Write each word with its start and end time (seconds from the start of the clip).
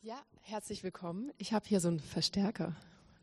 Ja, 0.00 0.22
herzlich 0.42 0.84
willkommen. 0.84 1.32
Ich 1.38 1.52
habe 1.52 1.66
hier 1.66 1.80
so 1.80 1.88
einen 1.88 1.98
Verstärker. 1.98 2.76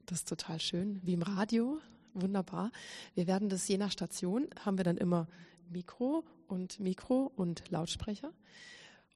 Das 0.07 0.19
ist 0.19 0.27
total 0.27 0.59
schön, 0.59 0.99
wie 1.03 1.13
im 1.13 1.21
Radio. 1.21 1.79
Wunderbar. 2.13 2.69
Wir 3.13 3.27
werden 3.27 3.47
das 3.47 3.65
je 3.69 3.77
nach 3.77 3.93
Station, 3.93 4.49
haben 4.65 4.77
wir 4.77 4.83
dann 4.83 4.97
immer 4.97 5.25
Mikro 5.71 6.25
und 6.49 6.81
Mikro 6.81 7.31
und 7.37 7.63
Lautsprecher 7.71 8.33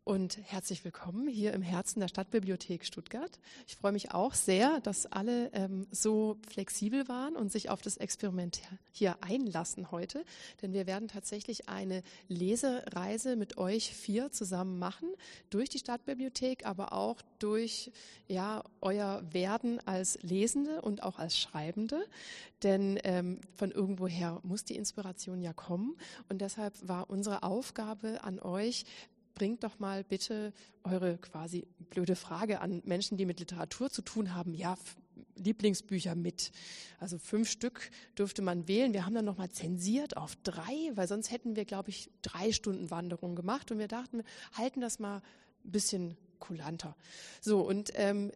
und 0.10 0.40
herzlich 0.46 0.84
willkommen 0.84 1.28
hier 1.28 1.54
im 1.54 1.62
Herzen 1.62 2.00
der 2.00 2.08
Stadtbibliothek 2.08 2.84
Stuttgart. 2.84 3.30
Ich 3.68 3.76
freue 3.76 3.92
mich 3.92 4.12
auch 4.12 4.34
sehr, 4.34 4.80
dass 4.80 5.06
alle 5.06 5.54
ähm, 5.54 5.86
so 5.92 6.38
flexibel 6.50 7.08
waren 7.08 7.36
und 7.36 7.52
sich 7.52 7.70
auf 7.70 7.84
das 7.84 7.98
Experiment 7.98 8.60
hier 8.92 9.18
einlassen 9.22 9.92
heute, 9.92 10.26
denn 10.64 10.74
wir 10.74 10.88
werden 10.88 11.10
tatsächlich 11.10 11.70
eine 11.70 12.02
Lesereise 12.28 13.36
mit 13.36 13.60
euch 13.60 13.94
vier 13.94 14.32
zusammen 14.32 14.80
machen. 14.80 15.10
Durch 15.52 15.70
die 15.70 15.78
Stadtbibliothek, 15.78 16.66
aber 16.66 16.92
auch 16.92 17.22
durch 17.38 17.92
ja 18.28 18.64
euer 18.82 19.22
Werden 19.32 19.80
als 19.86 20.18
Lesende 20.24 20.82
und 20.82 21.04
auch 21.04 21.20
als 21.20 21.38
Schreibende, 21.38 22.04
denn 22.64 23.00
ähm, 23.04 23.42
von 23.54 23.70
irgendwoher 23.70 24.40
muss 24.42 24.64
die 24.64 24.76
Inspiration 24.76 25.40
ja 25.44 25.54
kommen. 25.54 25.96
Und 26.30 26.42
deshalb 26.42 26.74
war 26.88 27.12
unsere 27.12 27.44
Aufgabe 27.44 28.24
an 28.24 28.40
euch 28.40 28.86
bringt 29.40 29.64
doch 29.64 29.80
mal 29.80 30.04
bitte 30.04 30.54
eure 30.84 31.18
quasi 31.18 31.66
blöde 31.90 32.16
Frage 32.16 32.60
an 32.60 32.82
Menschen, 32.86 33.18
die 33.18 33.26
mit 33.26 33.40
Literatur 33.40 33.90
zu 33.90 34.04
tun 34.04 34.36
haben. 34.36 34.54
Ja, 34.54 34.78
Lieblingsbücher 35.36 36.14
mit. 36.14 36.52
Also 37.00 37.18
fünf 37.18 37.50
Stück 37.50 37.90
dürfte 38.18 38.42
man 38.42 38.68
wählen. 38.68 38.94
Wir 38.94 39.06
haben 39.06 39.16
dann 39.16 39.26
nochmal 39.26 39.50
zensiert 39.50 40.18
auf 40.18 40.36
drei, 40.44 40.92
weil 40.96 41.08
sonst 41.08 41.32
hätten 41.32 41.56
wir, 41.56 41.64
glaube 41.64 41.90
ich, 41.90 42.12
drei 42.22 42.52
Stunden 42.52 42.92
Wanderung 42.92 43.36
gemacht. 43.36 43.72
Und 43.72 43.80
wir 43.80 43.88
dachten, 43.88 44.24
halten 44.54 44.82
das 44.82 45.00
mal 45.00 45.22
ein 45.64 45.72
bisschen 45.72 46.18
kulanter. 46.40 46.96
So, 47.42 47.62
und 47.62 47.92
ähm, 47.96 48.32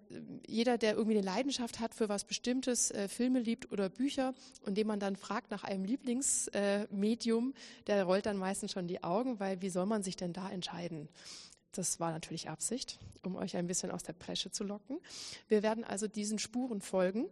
jeder, 0.47 0.78
der 0.78 0.94
irgendwie 0.94 1.17
eine 1.17 1.25
Leidenschaft 1.25 1.80
hat 1.80 1.94
für 1.94 2.09
was 2.09 2.23
Bestimmtes, 2.23 2.91
äh, 2.91 3.08
Filme 3.08 3.39
liebt 3.39 3.72
oder 3.72 3.89
Bücher, 3.89 4.33
und 4.66 4.78
dem 4.78 4.88
man 4.88 5.00
dann 5.00 5.16
fragt 5.16 5.52
nach 5.52 5.64
einem 5.64 5.86
Lieblingsmedium, 5.86 7.52
äh, 7.52 7.83
der 7.88 8.03
rollt 8.03 8.25
dann 8.25 8.38
meistens 8.38 8.72
schon 8.72 8.88
die 8.88 9.03
Augen, 9.03 9.39
weil 9.39 9.61
wie 9.61 9.69
soll 9.69 9.86
man 9.86 10.03
sich 10.03 10.16
denn 10.16 10.33
da 10.33 10.50
entscheiden? 10.50 11.09
Das 11.73 11.99
war 11.99 12.11
natürlich 12.11 12.49
Absicht, 12.49 12.99
um 13.23 13.35
euch 13.35 13.57
ein 13.57 13.67
bisschen 13.67 13.91
aus 13.91 14.03
der 14.03 14.13
Presche 14.13 14.52
zu 14.52 14.63
locken. 14.63 14.99
Wir 15.47 15.63
werden 15.63 15.83
also 15.83 16.07
diesen 16.07 16.39
Spuren 16.39 16.81
folgen. 16.81 17.25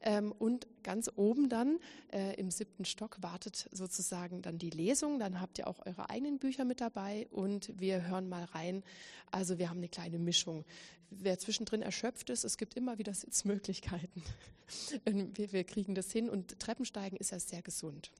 Ähm, 0.00 0.32
und 0.32 0.66
ganz 0.84 1.10
oben 1.16 1.48
dann 1.48 1.78
äh, 2.12 2.34
im 2.36 2.50
siebten 2.50 2.84
Stock 2.84 3.18
wartet 3.20 3.68
sozusagen 3.72 4.40
dann 4.40 4.58
die 4.58 4.70
Lesung. 4.70 5.18
Dann 5.18 5.40
habt 5.40 5.58
ihr 5.58 5.66
auch 5.66 5.84
eure 5.84 6.10
eigenen 6.10 6.38
Bücher 6.38 6.64
mit 6.64 6.80
dabei 6.80 7.26
und 7.30 7.72
wir 7.78 8.06
hören 8.06 8.28
mal 8.28 8.44
rein. 8.44 8.84
Also 9.30 9.58
wir 9.58 9.68
haben 9.68 9.78
eine 9.78 9.88
kleine 9.88 10.18
Mischung. 10.18 10.64
Wer 11.10 11.38
zwischendrin 11.38 11.80
erschöpft 11.80 12.28
ist, 12.30 12.44
es 12.44 12.58
gibt 12.58 12.74
immer 12.74 12.98
wieder 12.98 13.14
Sitzmöglichkeiten. 13.14 14.22
wir, 15.04 15.52
wir 15.52 15.64
kriegen 15.64 15.94
das 15.94 16.12
hin 16.12 16.28
und 16.28 16.58
Treppensteigen 16.58 17.16
ist 17.18 17.30
ja 17.30 17.40
sehr 17.40 17.62
gesund. 17.62 18.12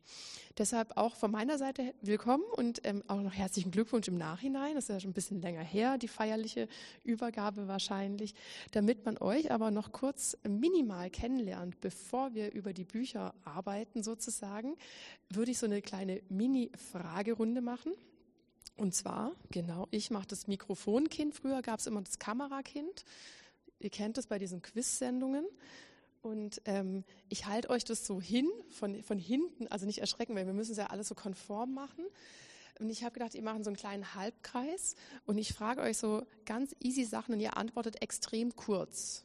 Deshalb 0.56 0.96
auch 0.96 1.14
von 1.14 1.30
meiner 1.30 1.58
Seite 1.58 1.94
willkommen 2.00 2.44
und 2.56 2.80
ähm, 2.84 3.04
auch 3.06 3.20
noch 3.20 3.34
herzlichen 3.34 3.70
Glückwunsch 3.70 4.08
im 4.08 4.16
Nachhinein. 4.16 4.74
Das 4.74 4.84
ist 4.84 4.90
ja 4.90 5.00
schon 5.00 5.10
ein 5.10 5.14
bisschen 5.14 5.42
länger 5.42 5.62
her, 5.68 5.98
die 5.98 6.08
feierliche 6.08 6.68
Übergabe 7.04 7.68
wahrscheinlich, 7.68 8.34
damit 8.72 9.04
man 9.04 9.18
euch 9.18 9.50
aber 9.52 9.70
noch 9.70 9.92
kurz 9.92 10.36
minimal 10.48 11.10
kennenlernt, 11.10 11.80
bevor 11.80 12.34
wir 12.34 12.52
über 12.52 12.72
die 12.72 12.84
Bücher 12.84 13.34
arbeiten 13.44 14.02
sozusagen, 14.02 14.76
würde 15.30 15.50
ich 15.50 15.58
so 15.58 15.66
eine 15.66 15.82
kleine 15.82 16.22
Mini-Fragerunde 16.28 17.60
machen. 17.60 17.92
Und 18.76 18.94
zwar, 18.94 19.32
genau, 19.50 19.88
ich 19.90 20.10
mache 20.10 20.28
das 20.28 20.46
Mikrofonkind. 20.46 21.34
Früher 21.34 21.62
gab 21.62 21.80
es 21.80 21.86
immer 21.86 22.00
das 22.00 22.18
Kamerakind. 22.18 23.04
Ihr 23.80 23.90
kennt 23.90 24.18
es 24.18 24.26
bei 24.26 24.38
diesen 24.38 24.62
Quiz-Sendungen. 24.62 25.44
Und 26.22 26.60
ähm, 26.64 27.04
ich 27.28 27.46
halte 27.46 27.70
euch 27.70 27.84
das 27.84 28.06
so 28.06 28.20
hin, 28.20 28.48
von, 28.70 29.02
von 29.02 29.18
hinten, 29.18 29.68
also 29.68 29.86
nicht 29.86 29.98
erschrecken, 29.98 30.34
weil 30.34 30.46
wir 30.46 30.52
müssen 30.52 30.72
es 30.72 30.78
ja 30.78 30.86
alles 30.86 31.08
so 31.08 31.14
konform 31.14 31.74
machen. 31.74 32.04
Und 32.78 32.90
ich 32.90 33.02
habe 33.02 33.12
gedacht, 33.12 33.34
ihr 33.34 33.42
macht 33.42 33.64
so 33.64 33.70
einen 33.70 33.76
kleinen 33.76 34.14
Halbkreis 34.14 34.94
und 35.26 35.38
ich 35.38 35.52
frage 35.52 35.80
euch 35.80 35.98
so 35.98 36.26
ganz 36.44 36.74
easy 36.80 37.04
Sachen 37.04 37.34
und 37.34 37.40
ihr 37.40 37.56
antwortet 37.56 38.02
extrem 38.02 38.54
kurz. 38.56 39.24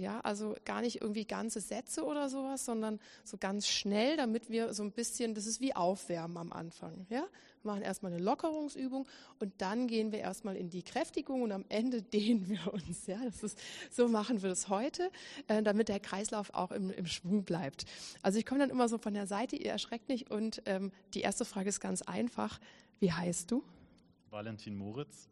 Ja, 0.00 0.20
also 0.20 0.56
gar 0.64 0.80
nicht 0.80 1.02
irgendwie 1.02 1.26
ganze 1.26 1.60
Sätze 1.60 2.04
oder 2.04 2.30
sowas, 2.30 2.64
sondern 2.64 2.98
so 3.22 3.36
ganz 3.36 3.68
schnell, 3.68 4.16
damit 4.16 4.48
wir 4.48 4.72
so 4.72 4.82
ein 4.82 4.92
bisschen, 4.92 5.34
das 5.34 5.44
ist 5.46 5.60
wie 5.60 5.76
Aufwärmen 5.76 6.38
am 6.38 6.52
Anfang. 6.52 7.06
Ja, 7.10 7.26
wir 7.62 7.70
machen 7.70 7.82
erstmal 7.82 8.10
eine 8.10 8.22
Lockerungsübung 8.22 9.06
und 9.40 9.52
dann 9.58 9.88
gehen 9.88 10.10
wir 10.10 10.20
erstmal 10.20 10.56
in 10.56 10.70
die 10.70 10.82
Kräftigung 10.82 11.42
und 11.42 11.52
am 11.52 11.66
Ende 11.68 12.00
dehnen 12.14 12.48
wir 12.48 12.72
uns. 12.72 13.06
Ja, 13.06 13.18
das 13.22 13.42
ist, 13.42 13.58
so 13.90 14.08
machen 14.08 14.40
wir 14.40 14.48
das 14.48 14.68
heute, 14.70 15.10
äh, 15.48 15.62
damit 15.62 15.88
der 15.88 16.00
Kreislauf 16.00 16.54
auch 16.54 16.72
im, 16.72 16.90
im 16.90 17.04
Schwung 17.04 17.44
bleibt. 17.44 17.84
Also 18.22 18.38
ich 18.38 18.46
komme 18.46 18.60
dann 18.60 18.70
immer 18.70 18.88
so 18.88 18.96
von 18.96 19.12
der 19.12 19.26
Seite, 19.26 19.56
ihr 19.56 19.70
erschreckt 19.70 20.08
nicht 20.08 20.30
und 20.30 20.62
ähm, 20.64 20.92
die 21.12 21.20
erste 21.20 21.44
Frage 21.44 21.68
ist 21.68 21.80
ganz 21.80 22.00
einfach. 22.00 22.58
Wie 23.00 23.12
heißt 23.12 23.50
du? 23.50 23.62
Valentin 24.30 24.76
Moritz. 24.76 25.28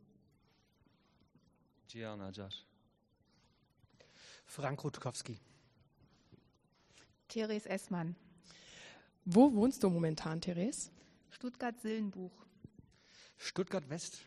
Gian 1.87 2.21
Ajar. 2.21 2.51
Frank 4.49 4.83
Rutkowski. 4.83 5.39
Therese 7.29 7.69
Essmann. 7.69 8.17
Wo 9.27 9.53
wohnst 9.53 9.83
du 9.83 9.91
momentan, 9.91 10.41
Therese? 10.41 10.91
Stuttgart-Sillenbuch. 11.31 12.33
Stuttgart 13.37 13.89
West. 13.91 14.27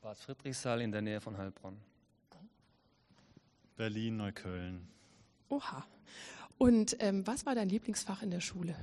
Bad 0.00 0.16
Friedrichsthal 0.16 0.80
in 0.80 0.92
der 0.92 1.02
Nähe 1.02 1.20
von 1.20 1.36
Heilbronn. 1.36 1.80
Berlin, 3.76 4.18
Neukölln. 4.18 4.88
Oha. 5.48 5.84
Und 6.56 6.96
ähm, 7.00 7.26
was 7.26 7.44
war 7.44 7.56
dein 7.56 7.68
Lieblingsfach 7.68 8.22
in 8.22 8.30
der 8.30 8.40
Schule? 8.40 8.76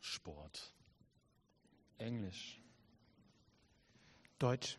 Sport. 0.00 0.74
Englisch. 1.98 2.60
Deutsch. 4.40 4.76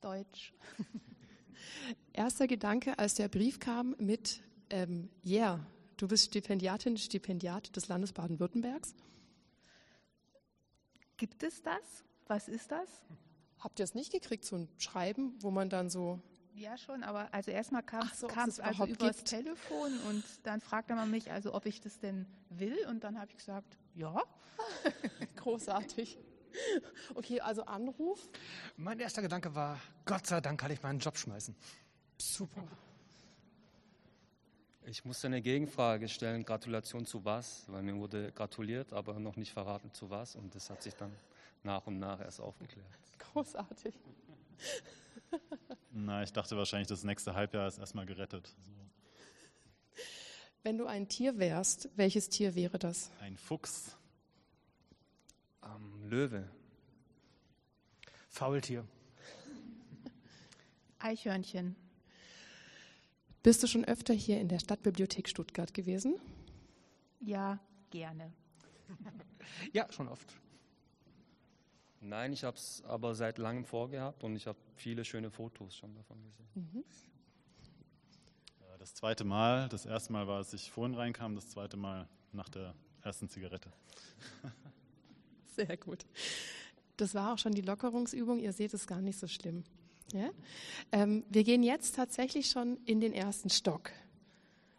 Deutsch. 0.00 0.52
Erster 2.12 2.46
Gedanke, 2.46 2.98
als 2.98 3.14
der 3.14 3.28
Brief 3.28 3.60
kam 3.60 3.94
mit, 3.98 4.42
ähm, 4.70 5.10
yeah, 5.24 5.64
du 5.96 6.08
bist 6.08 6.26
Stipendiatin, 6.26 6.96
Stipendiat 6.96 7.74
des 7.76 7.88
Landes 7.88 8.12
Baden-Württembergs. 8.12 8.94
Gibt 11.16 11.42
es 11.42 11.62
das? 11.62 12.04
Was 12.26 12.48
ist 12.48 12.70
das? 12.70 12.88
Habt 13.58 13.78
ihr 13.78 13.84
es 13.84 13.94
nicht 13.94 14.12
gekriegt, 14.12 14.44
so 14.44 14.56
ein 14.56 14.68
Schreiben, 14.78 15.34
wo 15.40 15.50
man 15.50 15.70
dann 15.70 15.88
so 15.88 16.20
ja, 16.56 16.78
schon, 16.78 17.02
aber 17.02 17.28
also 17.34 17.50
erstmal 17.50 17.82
kam 17.82 18.08
so, 18.14 18.28
es 18.28 18.60
also 18.60 18.86
übers 18.86 19.18
gibt. 19.18 19.28
Telefon 19.28 19.98
und 20.08 20.24
dann 20.44 20.62
fragte 20.62 20.94
man 20.94 21.10
mich, 21.10 21.30
also 21.30 21.52
ob 21.52 21.66
ich 21.66 21.82
das 21.82 21.98
denn 21.98 22.26
will 22.48 22.78
und 22.88 23.04
dann 23.04 23.18
habe 23.18 23.30
ich 23.30 23.36
gesagt, 23.36 23.76
ja. 23.94 24.22
Großartig. 25.36 26.18
Okay, 27.14 27.40
also 27.40 27.64
Anruf. 27.64 28.20
Mein 28.76 28.98
erster 28.98 29.22
Gedanke 29.22 29.54
war, 29.54 29.78
Gott 30.04 30.26
sei 30.26 30.40
Dank 30.40 30.60
kann 30.60 30.70
ich 30.70 30.82
meinen 30.82 30.98
Job 30.98 31.16
schmeißen. 31.16 31.54
Super. 32.18 32.62
Ich 34.88 35.04
musste 35.04 35.26
eine 35.26 35.42
Gegenfrage 35.42 36.08
stellen, 36.08 36.44
Gratulation 36.44 37.06
zu 37.06 37.24
was, 37.24 37.64
weil 37.68 37.82
mir 37.82 37.96
wurde 37.96 38.30
gratuliert, 38.30 38.92
aber 38.92 39.18
noch 39.18 39.36
nicht 39.36 39.52
verraten 39.52 39.92
zu 39.92 40.10
was 40.10 40.36
und 40.36 40.54
das 40.54 40.70
hat 40.70 40.82
sich 40.82 40.94
dann 40.94 41.12
nach 41.64 41.86
und 41.86 41.98
nach 41.98 42.20
erst 42.20 42.40
aufgeklärt. 42.40 42.86
Großartig. 43.18 43.94
Na, 45.90 46.22
ich 46.22 46.32
dachte 46.32 46.56
wahrscheinlich, 46.56 46.88
das 46.88 47.02
nächste 47.02 47.34
Halbjahr 47.34 47.66
ist 47.66 47.78
erstmal 47.78 48.06
gerettet. 48.06 48.46
So. 48.46 48.76
Wenn 50.62 50.78
du 50.78 50.86
ein 50.86 51.08
Tier 51.08 51.38
wärst, 51.38 51.88
welches 51.96 52.28
Tier 52.28 52.54
wäre 52.54 52.78
das? 52.78 53.10
Ein 53.20 53.36
Fuchs. 53.36 53.96
Ähm, 55.64 55.95
Löwe. 56.06 56.48
Faultier. 58.28 58.86
Eichhörnchen. 60.98 61.76
Bist 63.42 63.62
du 63.62 63.66
schon 63.66 63.84
öfter 63.84 64.14
hier 64.14 64.40
in 64.40 64.48
der 64.48 64.58
Stadtbibliothek 64.58 65.28
Stuttgart 65.28 65.72
gewesen? 65.74 66.18
Ja, 67.20 67.58
gerne. 67.90 68.32
ja, 69.72 69.90
schon 69.92 70.08
oft. 70.08 70.32
Nein, 72.00 72.32
ich 72.32 72.44
habe 72.44 72.56
es 72.56 72.84
aber 72.84 73.14
seit 73.14 73.38
langem 73.38 73.64
vorgehabt 73.64 74.22
und 74.22 74.36
ich 74.36 74.46
habe 74.46 74.58
viele 74.74 75.04
schöne 75.04 75.30
Fotos 75.30 75.76
schon 75.76 75.94
davon 75.94 76.22
gesehen. 76.22 76.48
Mhm. 76.54 76.84
Das 78.78 78.94
zweite 78.94 79.24
Mal, 79.24 79.68
das 79.68 79.86
erste 79.86 80.12
Mal 80.12 80.28
war, 80.28 80.36
als 80.36 80.52
ich 80.52 80.70
vorhin 80.70 80.94
reinkam, 80.94 81.34
das 81.34 81.48
zweite 81.48 81.76
Mal 81.76 82.08
nach 82.32 82.48
der 82.48 82.74
ersten 83.02 83.28
Zigarette. 83.28 83.72
Sehr 85.56 85.76
gut. 85.76 86.04
Das 86.96 87.14
war 87.14 87.32
auch 87.32 87.38
schon 87.38 87.52
die 87.52 87.62
Lockerungsübung. 87.62 88.38
Ihr 88.38 88.52
seht 88.52 88.74
es 88.74 88.86
gar 88.86 89.00
nicht 89.00 89.18
so 89.18 89.26
schlimm. 89.26 89.64
Ja? 90.12 90.30
Ähm, 90.92 91.24
wir 91.30 91.44
gehen 91.44 91.62
jetzt 91.62 91.96
tatsächlich 91.96 92.48
schon 92.50 92.78
in 92.84 93.00
den 93.00 93.12
ersten 93.12 93.50
Stock. 93.50 93.90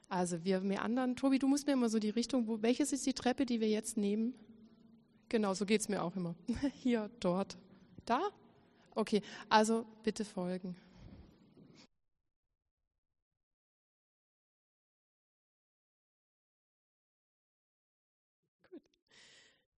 Also 0.09 0.43
wir 0.45 0.61
meandern. 0.61 1.15
Tobi, 1.15 1.39
du 1.39 1.47
musst 1.47 1.67
mir 1.67 1.73
immer 1.73 1.89
so 1.89 1.99
die 1.99 2.09
Richtung, 2.09 2.47
wo, 2.47 2.61
welches 2.61 2.93
ist 2.93 3.05
die 3.05 3.13
Treppe, 3.13 3.45
die 3.45 3.59
wir 3.59 3.67
jetzt 3.67 3.97
nehmen? 3.97 4.33
Genau, 5.29 5.53
so 5.53 5.65
geht 5.65 5.81
es 5.81 5.89
mir 5.89 6.01
auch 6.01 6.15
immer. 6.15 6.35
Hier, 6.81 7.09
dort, 7.19 7.57
da. 8.05 8.21
Okay, 8.95 9.21
also 9.49 9.85
bitte 10.03 10.23
folgen. 10.23 10.75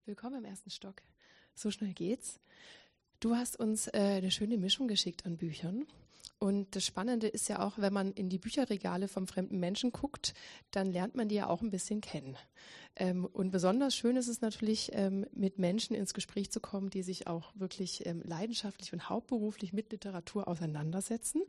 Willkommen 0.08 0.38
im 0.38 0.46
ersten 0.46 0.70
Stock. 0.70 1.02
So 1.55 1.70
schnell 1.70 1.93
geht's. 1.93 2.40
Du 3.20 3.37
hast 3.37 3.60
uns 3.60 3.88
äh, 3.88 3.90
eine 4.16 4.31
schöne 4.31 4.56
Mischung 4.56 4.88
geschickt 4.88 5.26
an 5.26 5.37
Büchern. 5.37 5.84
Und 6.38 6.75
das 6.75 6.87
Spannende 6.87 7.28
ist 7.28 7.46
ja 7.50 7.60
auch, 7.60 7.76
wenn 7.76 7.93
man 7.93 8.12
in 8.12 8.31
die 8.31 8.38
Bücherregale 8.38 9.08
vom 9.08 9.26
fremden 9.26 9.60
Menschen 9.60 9.93
guckt, 9.93 10.32
dann 10.70 10.90
lernt 10.90 11.14
man 11.14 11.28
die 11.28 11.34
ja 11.34 11.49
auch 11.49 11.60
ein 11.60 11.70
bisschen 11.70 12.00
kennen. 12.00 12.38
Ähm, 12.96 13.26
und 13.26 13.50
besonders 13.50 13.94
schön 13.94 14.16
ist 14.16 14.28
es 14.28 14.40
natürlich, 14.40 14.93
ähm, 14.94 15.26
mit 15.32 15.58
Menschen 15.58 15.94
ins 15.94 16.14
Gespräch 16.14 16.50
zu 16.50 16.60
kommen, 16.60 16.88
die 16.88 17.02
sich 17.02 17.26
auch 17.26 17.52
wirklich 17.55 18.06
ähm, 18.06 18.22
leidenschaftlich 18.25 18.94
und 18.94 19.10
hauptberuflich 19.10 19.75
mit 19.75 19.93
Literatur 19.93 20.49
auseinandersetzen. 20.49 21.43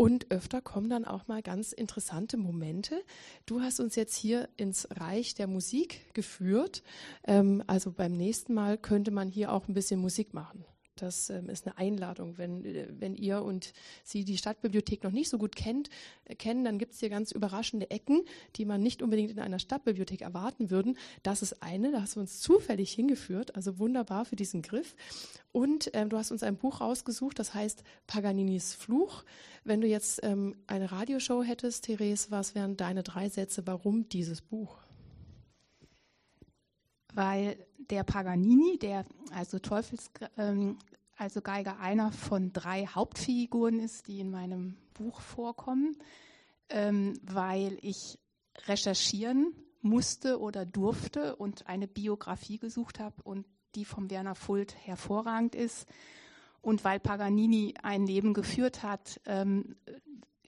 Und 0.00 0.30
öfter 0.30 0.62
kommen 0.62 0.88
dann 0.88 1.04
auch 1.04 1.26
mal 1.26 1.42
ganz 1.42 1.72
interessante 1.72 2.36
Momente. 2.36 3.02
Du 3.46 3.62
hast 3.62 3.80
uns 3.80 3.96
jetzt 3.96 4.14
hier 4.14 4.48
ins 4.56 4.86
Reich 4.92 5.34
der 5.34 5.48
Musik 5.48 6.14
geführt. 6.14 6.84
Ähm, 7.26 7.64
also 7.66 7.90
beim 7.90 8.12
nächsten 8.12 8.54
Mal 8.54 8.78
könnte 8.78 9.10
man 9.10 9.28
hier 9.28 9.52
auch 9.52 9.66
ein 9.66 9.74
bisschen 9.74 9.98
Musik 9.98 10.34
machen. 10.34 10.64
Das 11.02 11.30
ähm, 11.30 11.48
ist 11.48 11.66
eine 11.66 11.78
Einladung. 11.78 12.38
Wenn, 12.38 12.64
äh, 12.64 12.86
wenn 12.90 13.14
ihr 13.14 13.42
und 13.42 13.72
Sie 14.04 14.24
die 14.24 14.38
Stadtbibliothek 14.38 15.04
noch 15.04 15.12
nicht 15.12 15.28
so 15.28 15.38
gut 15.38 15.56
kennt, 15.56 15.90
äh, 16.24 16.34
kennen, 16.34 16.64
dann 16.64 16.78
gibt 16.78 16.92
es 16.94 17.00
hier 17.00 17.08
ganz 17.08 17.32
überraschende 17.32 17.90
Ecken, 17.90 18.22
die 18.56 18.64
man 18.64 18.82
nicht 18.82 19.02
unbedingt 19.02 19.30
in 19.30 19.38
einer 19.38 19.58
Stadtbibliothek 19.58 20.22
erwarten 20.22 20.70
würden. 20.70 20.98
Das 21.22 21.42
ist 21.42 21.62
eine, 21.62 21.92
da 21.92 22.02
hast 22.02 22.16
du 22.16 22.20
uns 22.20 22.40
zufällig 22.40 22.92
hingeführt, 22.92 23.56
also 23.56 23.78
wunderbar 23.78 24.24
für 24.24 24.36
diesen 24.36 24.62
Griff. 24.62 24.96
Und 25.52 25.90
ähm, 25.94 26.08
du 26.08 26.18
hast 26.18 26.30
uns 26.30 26.42
ein 26.42 26.56
Buch 26.56 26.80
rausgesucht, 26.80 27.38
das 27.38 27.54
heißt 27.54 27.82
Paganinis 28.06 28.74
Fluch. 28.74 29.24
Wenn 29.64 29.80
du 29.80 29.86
jetzt 29.86 30.20
ähm, 30.22 30.56
eine 30.66 30.92
Radioshow 30.92 31.42
hättest, 31.42 31.84
Therese, 31.84 32.30
was 32.30 32.54
wären 32.54 32.76
deine 32.76 33.02
drei 33.02 33.28
Sätze, 33.28 33.66
warum 33.66 34.08
dieses 34.08 34.40
Buch? 34.40 34.76
Weil 37.18 37.58
der 37.90 38.04
Paganini, 38.04 38.78
der 38.78 39.04
also 39.32 39.58
Teufels, 39.58 40.08
ähm, 40.36 40.78
also 41.16 41.40
Geiger, 41.40 41.80
einer 41.80 42.12
von 42.12 42.52
drei 42.52 42.86
Hauptfiguren 42.86 43.80
ist, 43.80 44.06
die 44.06 44.20
in 44.20 44.30
meinem 44.30 44.76
Buch 44.94 45.20
vorkommen, 45.20 45.96
ähm, 46.68 47.18
weil 47.24 47.76
ich 47.82 48.20
recherchieren 48.68 49.52
musste 49.82 50.38
oder 50.38 50.64
durfte 50.64 51.34
und 51.34 51.66
eine 51.66 51.88
Biografie 51.88 52.58
gesucht 52.58 53.00
habe 53.00 53.20
und 53.24 53.46
die 53.74 53.84
vom 53.84 54.10
Werner 54.10 54.36
Fuld 54.36 54.76
hervorragend 54.86 55.56
ist. 55.56 55.88
Und 56.60 56.84
weil 56.84 57.00
Paganini 57.00 57.74
ein 57.82 58.06
Leben 58.06 58.32
geführt 58.32 58.84
hat, 58.84 59.20
ähm, 59.26 59.74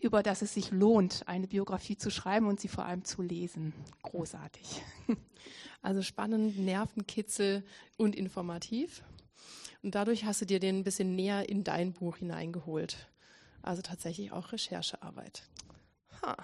über 0.03 0.23
das 0.23 0.43
es 0.43 0.55
sich 0.55 0.71
lohnt, 0.71 1.27
eine 1.27 1.47
Biografie 1.47 1.97
zu 1.97 2.11
schreiben 2.11 2.47
und 2.47 2.61
sie 2.61 2.69
vor 2.69 2.85
allem 2.85 3.05
zu 3.05 3.23
lesen. 3.23 3.73
Großartig. 4.03 4.83
Also 5.83 6.03
spannend, 6.03 6.59
Nervenkitzel 6.59 7.65
und 7.97 8.15
informativ. 8.15 9.03
Und 9.83 9.95
dadurch 9.95 10.27
hast 10.27 10.43
du 10.43 10.45
dir 10.45 10.61
den 10.61 10.81
ein 10.81 10.85
bisschen 10.85 11.17
näher 11.17 11.49
in 11.49 11.65
dein 11.65 11.95
Buch 11.95 12.19
hineingeholt. 12.19 13.09
Also 13.63 13.81
tatsächlich 13.81 14.31
auch 14.31 14.53
Recherchearbeit. 14.53 15.45
Ha. 16.21 16.37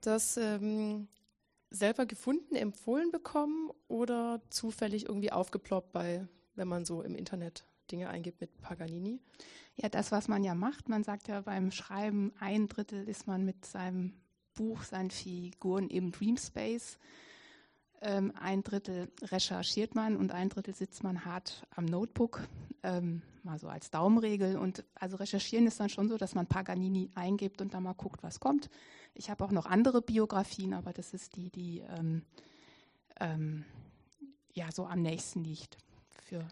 Das 0.00 0.38
ähm, 0.38 1.08
selber 1.70 2.06
gefunden, 2.06 2.56
empfohlen 2.56 3.10
bekommen 3.10 3.70
oder 3.88 4.40
zufällig 4.50 5.06
irgendwie 5.06 5.32
aufgeploppt 5.32 5.92
bei, 5.92 6.26
wenn 6.54 6.68
man 6.68 6.84
so 6.84 7.02
im 7.02 7.14
Internet 7.14 7.66
Dinge 7.90 8.08
eingibt 8.08 8.40
mit 8.40 8.60
Paganini? 8.60 9.20
Ja, 9.76 9.88
das, 9.88 10.12
was 10.12 10.28
man 10.28 10.44
ja 10.44 10.54
macht, 10.54 10.88
man 10.88 11.02
sagt 11.02 11.28
ja 11.28 11.40
beim 11.40 11.70
Schreiben, 11.70 12.32
ein 12.38 12.68
Drittel 12.68 13.08
ist 13.08 13.26
man 13.26 13.44
mit 13.44 13.64
seinem 13.64 14.12
Buch, 14.54 14.82
seinen 14.82 15.10
Figuren 15.10 15.88
im 15.88 16.12
Dreamspace. 16.12 16.98
Ähm, 18.02 18.32
ein 18.38 18.62
Drittel 18.62 19.10
recherchiert 19.22 19.94
man 19.94 20.16
und 20.16 20.32
ein 20.32 20.50
Drittel 20.50 20.74
sitzt 20.74 21.02
man 21.02 21.24
hart 21.24 21.66
am 21.74 21.86
Notebook, 21.86 22.42
ähm, 22.82 23.22
mal 23.44 23.58
so 23.58 23.68
als 23.68 23.90
Daumenregel. 23.90 24.56
Und 24.56 24.84
also 24.94 25.16
recherchieren 25.16 25.66
ist 25.66 25.80
dann 25.80 25.88
schon 25.88 26.08
so, 26.08 26.18
dass 26.18 26.34
man 26.34 26.46
Paganini 26.46 27.10
eingibt 27.14 27.62
und 27.62 27.72
dann 27.72 27.84
mal 27.84 27.94
guckt, 27.94 28.22
was 28.22 28.40
kommt. 28.40 28.68
Ich 29.14 29.30
habe 29.30 29.44
auch 29.44 29.52
noch 29.52 29.66
andere 29.66 30.02
Biografien, 30.02 30.74
aber 30.74 30.92
das 30.92 31.14
ist 31.14 31.36
die, 31.36 31.50
die 31.50 31.80
ähm, 31.80 32.24
ähm 33.20 33.64
ja 34.54 34.70
so 34.70 34.86
am 34.86 35.00
nächsten 35.00 35.44
liegt 35.44 35.78
für 36.10 36.46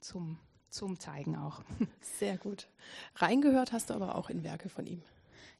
zum 0.00 0.38
zum 0.74 0.98
Zeigen 0.98 1.36
auch. 1.36 1.62
Sehr 2.00 2.36
gut. 2.36 2.68
Reingehört 3.16 3.72
hast 3.72 3.90
du 3.90 3.94
aber 3.94 4.16
auch 4.16 4.28
in 4.28 4.42
Werke 4.42 4.68
von 4.68 4.86
ihm. 4.86 5.02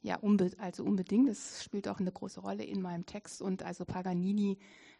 Ja, 0.01 0.17
unbe 0.17 0.51
also 0.59 0.83
unbedingt. 0.83 1.29
Das 1.29 1.63
spielt 1.63 1.87
auch 1.87 1.99
eine 1.99 2.11
große 2.11 2.41
Rolle 2.41 2.63
in 2.63 2.81
meinem 2.81 3.05
Text. 3.05 3.41
Und 3.41 3.63
also 3.63 3.85
Paganini 3.85 4.59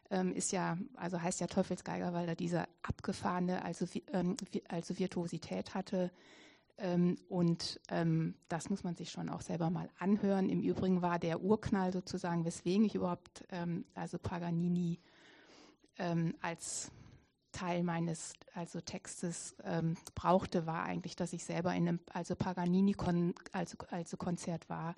ähm, 0.10 0.34
ist 0.34 0.52
ja, 0.52 0.78
also 0.96 1.22
heißt 1.22 1.42
ja 1.42 1.48
Teufelsgeiger, 1.48 2.14
weil 2.14 2.28
er 2.28 2.36
diese 2.36 2.66
abgefahrene, 2.82 3.64
also, 3.64 3.86
ähm, 4.14 4.36
also 4.68 4.98
Virtuosität 4.98 5.76
hatte. 5.76 6.12
Ähm, 6.78 7.18
und 7.30 7.80
ähm, 7.90 8.36
das 8.50 8.70
muss 8.70 8.84
man 8.84 8.96
sich 8.96 9.12
schon 9.12 9.30
auch 9.30 9.42
selber 9.42 9.70
mal 9.70 9.90
anhören. 10.00 10.50
Im 10.50 10.62
Übrigen 10.62 11.02
war 11.02 11.20
der 11.20 11.42
Urknall 11.42 11.94
sozusagen, 11.94 12.44
weswegen 12.46 12.86
ich 12.86 12.96
überhaupt 12.96 13.46
ähm, 13.52 13.86
also 13.94 14.18
Paganini 14.18 15.00
ähm, 15.98 16.36
als 16.42 16.92
Teil 17.56 17.84
meines 17.84 18.34
also 18.54 18.82
Textes 18.82 19.56
ähm, 19.64 19.96
brauchte, 20.14 20.66
war 20.66 20.84
eigentlich, 20.84 21.16
dass 21.16 21.32
ich 21.32 21.46
selber 21.46 21.74
in 21.74 21.88
einem 21.88 22.00
also 22.12 22.36
Paganini 22.36 22.94
-Kon 22.94 23.34
also, 23.54 23.78
also 23.90 24.18
Konzert 24.18 24.70
war 24.70 24.96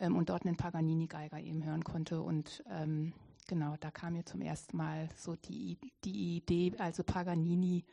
ähm, 0.00 0.16
und 0.16 0.30
dort 0.30 0.46
einen 0.46 0.56
Paganini 0.56 1.06
Geiger 1.06 1.38
eben 1.38 1.64
hören 1.64 1.84
konnte 1.84 2.22
und 2.22 2.64
ähm, 2.70 3.12
genau, 3.46 3.76
da 3.78 3.90
kam 3.90 4.14
mir 4.14 4.24
zum 4.24 4.40
ersten 4.40 4.76
Mal 4.76 5.10
so 5.16 5.36
die, 5.36 5.76
die 6.04 6.36
Idee, 6.38 6.72
also 6.78 7.04
Paganini 7.04 7.84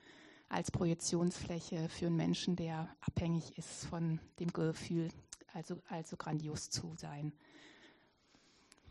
als 0.47 0.71
Projektionsfläche 0.71 1.89
für 1.89 2.07
einen 2.07 2.15
Menschen, 2.15 2.55
der 2.55 2.89
abhängig 3.01 3.57
ist 3.57 3.85
von 3.85 4.19
dem 4.39 4.51
Gefühl, 4.53 5.09
also, 5.53 5.75
also 5.89 6.15
grandios 6.15 6.69
zu 6.69 6.93
sein. 6.95 7.33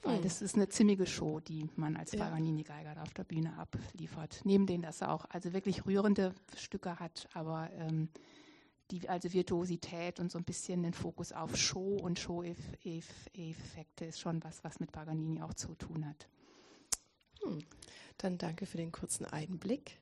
Weil 0.02 0.16
hm. 0.16 0.22
das 0.22 0.42
ist 0.42 0.54
eine 0.54 0.68
ziemliche 0.68 1.06
Show, 1.06 1.40
die 1.40 1.68
man 1.76 1.96
als. 1.96 2.12
Paganini-Geiger 2.12 2.94
da 2.94 3.02
auf 3.02 3.14
der 3.14 3.24
Bühne 3.24 3.56
abliefert. 3.58 4.40
Neben 4.44 4.66
denen, 4.66 4.82
dass 4.82 5.00
er 5.00 5.12
auch 5.12 5.24
also 5.28 5.52
wirklich 5.52 5.86
rührende 5.86 6.34
Stücke 6.56 6.98
hat, 6.98 7.28
aber 7.34 7.70
ähm, 7.72 8.08
die 8.90 9.08
also 9.08 9.32
Virtuosität 9.32 10.18
und 10.18 10.30
so 10.30 10.38
ein 10.38 10.44
bisschen 10.44 10.82
den 10.82 10.94
Fokus 10.94 11.32
auf 11.32 11.56
Show 11.56 11.98
und 12.00 12.18
Show-Effekte 12.18 14.04
ist 14.04 14.20
schon 14.20 14.42
was, 14.42 14.64
was 14.64 14.80
mit 14.80 14.92
Paganini 14.92 15.42
auch 15.42 15.54
zu 15.54 15.74
tun 15.74 16.06
hat. 16.06 16.28
Hm. 17.42 17.58
Dann 18.16 18.38
danke 18.38 18.66
für 18.66 18.78
den 18.78 18.92
kurzen 18.92 19.26
Einblick. 19.26 20.00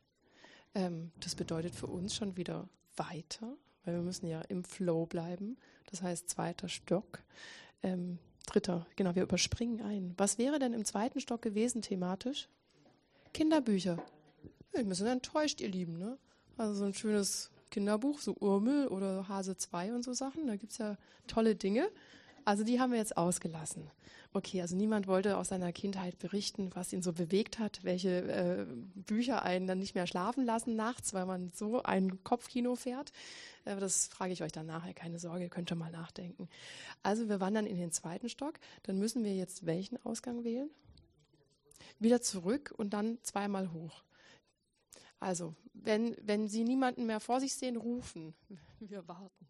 Ähm, 0.74 1.10
das 1.20 1.34
bedeutet 1.34 1.74
für 1.74 1.86
uns 1.86 2.14
schon 2.14 2.36
wieder 2.36 2.68
weiter, 2.96 3.56
weil 3.84 3.94
wir 3.94 4.02
müssen 4.02 4.26
ja 4.26 4.40
im 4.42 4.64
Flow 4.64 5.06
bleiben. 5.06 5.56
Das 5.86 6.02
heißt 6.02 6.28
zweiter 6.28 6.68
Stock. 6.68 7.22
Ähm, 7.82 8.18
Dritter, 8.46 8.86
genau, 8.96 9.14
wir 9.14 9.24
überspringen 9.24 9.82
ein. 9.82 10.14
Was 10.16 10.38
wäre 10.38 10.58
denn 10.58 10.72
im 10.72 10.84
zweiten 10.84 11.20
Stock 11.20 11.42
gewesen 11.42 11.82
thematisch? 11.82 12.48
Kinderbücher. 13.34 13.98
Ja, 14.74 14.86
wir 14.86 14.94
sind 14.94 15.08
enttäuscht, 15.08 15.60
ihr 15.60 15.68
Lieben. 15.68 15.98
Ne? 15.98 16.16
Also 16.56 16.74
so 16.74 16.84
ein 16.84 16.94
schönes 16.94 17.50
Kinderbuch, 17.70 18.20
so 18.20 18.34
Urmel 18.38 18.88
oder 18.88 19.28
Hase 19.28 19.56
2 19.56 19.92
und 19.92 20.04
so 20.04 20.12
Sachen. 20.12 20.46
Da 20.46 20.56
gibt 20.56 20.72
es 20.72 20.78
ja 20.78 20.96
tolle 21.26 21.56
Dinge. 21.56 21.90
Also 22.46 22.62
die 22.62 22.78
haben 22.78 22.92
wir 22.92 22.98
jetzt 22.98 23.16
ausgelassen. 23.16 23.90
Okay, 24.32 24.60
also 24.62 24.76
niemand 24.76 25.08
wollte 25.08 25.36
aus 25.36 25.48
seiner 25.48 25.72
Kindheit 25.72 26.16
berichten, 26.20 26.70
was 26.74 26.92
ihn 26.92 27.02
so 27.02 27.12
bewegt 27.12 27.58
hat, 27.58 27.82
welche 27.82 28.20
äh, 28.20 28.66
Bücher 28.94 29.42
einen 29.42 29.66
dann 29.66 29.80
nicht 29.80 29.96
mehr 29.96 30.06
schlafen 30.06 30.44
lassen 30.44 30.76
nachts, 30.76 31.12
weil 31.12 31.26
man 31.26 31.50
so 31.52 31.82
ein 31.82 32.22
Kopfkino 32.22 32.76
fährt. 32.76 33.12
Äh, 33.64 33.74
das 33.80 34.06
frage 34.06 34.32
ich 34.32 34.44
euch 34.44 34.52
dann 34.52 34.66
nachher, 34.66 34.94
keine 34.94 35.18
Sorge, 35.18 35.42
ihr 35.42 35.50
könnt 35.50 35.68
schon 35.68 35.78
mal 35.78 35.90
nachdenken. 35.90 36.48
Also 37.02 37.28
wir 37.28 37.40
wandern 37.40 37.66
in 37.66 37.78
den 37.78 37.90
zweiten 37.90 38.28
Stock. 38.28 38.60
Dann 38.84 38.96
müssen 38.96 39.24
wir 39.24 39.34
jetzt 39.34 39.66
welchen 39.66 39.98
Ausgang 40.06 40.44
wählen? 40.44 40.70
Wieder 41.98 42.20
zurück 42.20 42.72
und 42.76 42.92
dann 42.92 43.18
zweimal 43.22 43.72
hoch. 43.72 44.04
Also, 45.18 45.52
wenn, 45.74 46.16
wenn 46.22 46.46
Sie 46.46 46.62
niemanden 46.62 47.06
mehr 47.06 47.18
vor 47.18 47.40
sich 47.40 47.54
sehen, 47.54 47.76
rufen. 47.76 48.34
Wir 48.78 49.08
warten. 49.08 49.48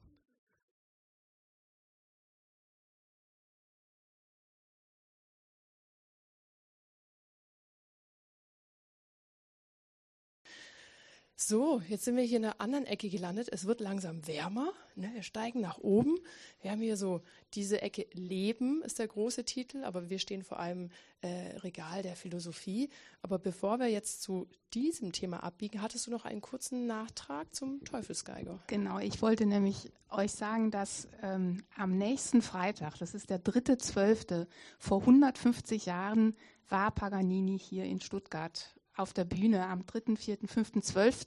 So, 11.39 11.83
jetzt 11.87 12.07
sind 12.07 12.17
wir 12.17 12.25
hier 12.25 12.39
in 12.39 12.47
einer 12.47 12.63
anderen 12.63 12.87
Ecke 12.87 13.11
gelandet. 13.11 13.51
Es 13.53 13.67
wird 13.67 13.83
langsam 13.83 14.27
wärmer. 14.27 14.73
Ne? 14.95 15.11
Wir 15.13 15.23
steigen 15.23 15.61
nach 15.61 15.77
oben. 15.77 16.19
Wir 16.63 16.71
haben 16.71 16.81
hier 16.81 16.97
so 16.97 17.21
diese 17.53 17.83
Ecke 17.83 18.07
Leben 18.15 18.81
ist 18.81 18.99
der 18.99 19.07
große 19.07 19.45
Titel, 19.45 19.85
aber 19.85 20.09
wir 20.09 20.19
stehen 20.19 20.43
vor 20.43 20.59
einem 20.59 20.89
äh, 21.21 21.59
Regal 21.59 22.03
der 22.03 22.17
Philosophie. 22.17 22.89
Aber 23.21 23.39
bevor 23.39 23.79
wir 23.79 23.89
jetzt 23.89 24.23
zu 24.23 24.49
diesem 24.73 25.13
Thema 25.13 25.43
abbiegen, 25.43 25.83
hattest 25.83 26.07
du 26.07 26.11
noch 26.11 26.25
einen 26.25 26.41
kurzen 26.41 26.87
Nachtrag 26.87 27.55
zum 27.55 27.85
Teufelsgeiger? 27.85 28.59
Genau, 28.69 28.99
ich 28.99 29.21
wollte 29.21 29.45
nämlich 29.45 29.93
euch 30.09 30.33
sagen, 30.33 30.71
dass 30.71 31.07
ähm, 31.23 31.65
am 31.77 31.99
nächsten 31.99 32.41
Freitag, 32.41 32.99
das 32.99 33.13
ist 33.13 33.29
der 33.29 33.41
dritte 33.41 33.77
Zwölfte, 33.77 34.49
vor 34.79 35.01
150 35.01 35.85
Jahren 35.85 36.35
war 36.71 36.93
Paganini 36.93 37.59
hier 37.59 37.85
in 37.85 38.01
Stuttgart 38.01 38.76
auf 38.97 39.13
der 39.13 39.25
Bühne 39.25 39.67
am 39.67 39.85
3., 39.87 40.17
4., 40.17 40.39
5., 40.47 40.81
12. 40.81 41.27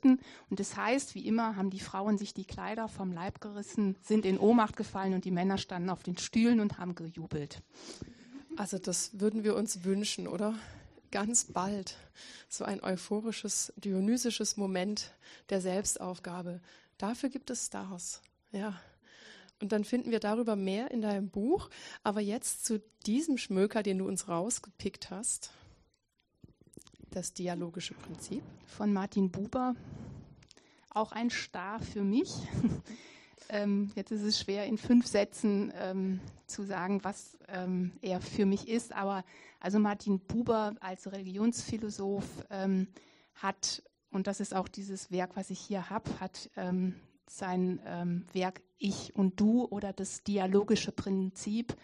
Und 0.50 0.60
das 0.60 0.76
heißt, 0.76 1.16
wie 1.16 1.26
immer, 1.28 1.56
haben 1.56 1.70
die 1.70 1.80
Frauen 1.80 2.18
sich 2.18 2.34
die 2.34 2.46
Kleider 2.46 2.88
vom 2.88 3.12
Leib 3.12 3.42
gerissen, 3.42 3.96
sind 4.02 4.26
in 4.26 4.40
Ohnmacht 4.40 4.76
gefallen 4.76 5.14
und 5.14 5.26
die 5.26 5.32
Männer 5.32 5.58
standen 5.58 5.90
auf 5.90 6.04
den 6.04 6.18
Stühlen 6.18 6.60
und 6.60 6.78
haben 6.78 6.96
gejubelt. 6.96 7.62
Also 8.58 8.78
das 8.78 9.20
würden 9.20 9.44
wir 9.44 9.56
uns 9.56 9.84
wünschen, 9.84 10.28
oder? 10.28 10.54
Ganz 11.12 11.46
bald 11.46 11.96
so 12.50 12.66
ein 12.66 12.84
euphorisches, 12.84 13.74
dionysisches 13.78 14.58
Moment 14.58 15.12
der 15.50 15.62
Selbstaufgabe. 15.62 16.62
Dafür 16.98 17.30
gibt 17.30 17.50
es 17.50 17.68
Stars. 17.68 18.22
Ja. 18.52 18.80
Und 19.62 19.72
dann 19.72 19.84
finden 19.84 20.12
wir 20.12 20.20
darüber 20.20 20.56
mehr 20.56 20.92
in 20.92 21.02
deinem 21.02 21.30
Buch. 21.30 21.70
Aber 22.04 22.22
jetzt 22.22 22.66
zu 22.66 22.82
diesem 23.06 23.38
Schmöker, 23.38 23.84
den 23.84 24.00
du 24.00 24.08
uns 24.08 24.28
rausgepickt 24.28 25.10
hast. 25.10 25.52
Das 27.12 27.34
dialogische 27.34 27.96
Prinzip. 27.96 28.44
Von 28.66 28.94
Martin 28.94 29.32
Buber. 29.32 29.76
Auch 30.92 31.12
ein 31.12 31.32
Star 31.32 31.80
für 31.80 32.04
mich. 32.04 32.32
ähm, 33.50 33.92
jetzt 33.96 34.12
ist 34.12 34.22
es 34.22 34.40
schwer, 34.40 34.68
in 34.68 34.78
fünf 34.78 35.08
Sätzen 35.08 35.74
ähm, 35.76 36.20
zu 36.46 36.62
sagen, 36.62 37.04
was 37.04 37.36
ähm, 37.48 37.94
er 38.02 38.22
für 38.22 38.46
mich 38.46 38.68
ist. 38.68 38.94
Aber 38.94 39.24
also 39.60 39.80
Martin 39.80 40.20
Buber 40.20 40.76
als 40.82 41.12
Religionsphilosoph 41.12 42.46
ähm, 42.52 42.88
hat, 43.34 43.82
und 44.12 44.28
das 44.28 44.40
ist 44.40 44.54
auch 44.54 44.68
dieses 44.68 45.10
Werk, 45.10 45.36
was 45.36 45.50
ich 45.50 45.60
hier 45.60 45.90
habe, 45.90 46.12
hat 46.20 46.52
ähm, 46.58 46.94
sein 47.28 47.80
ähm, 47.86 48.28
Werk 48.34 48.62
Ich 48.78 49.16
und 49.16 49.40
Du 49.40 49.66
oder 49.66 49.94
das 49.94 50.24
dialogische 50.24 50.92
Prinzip 50.92 51.76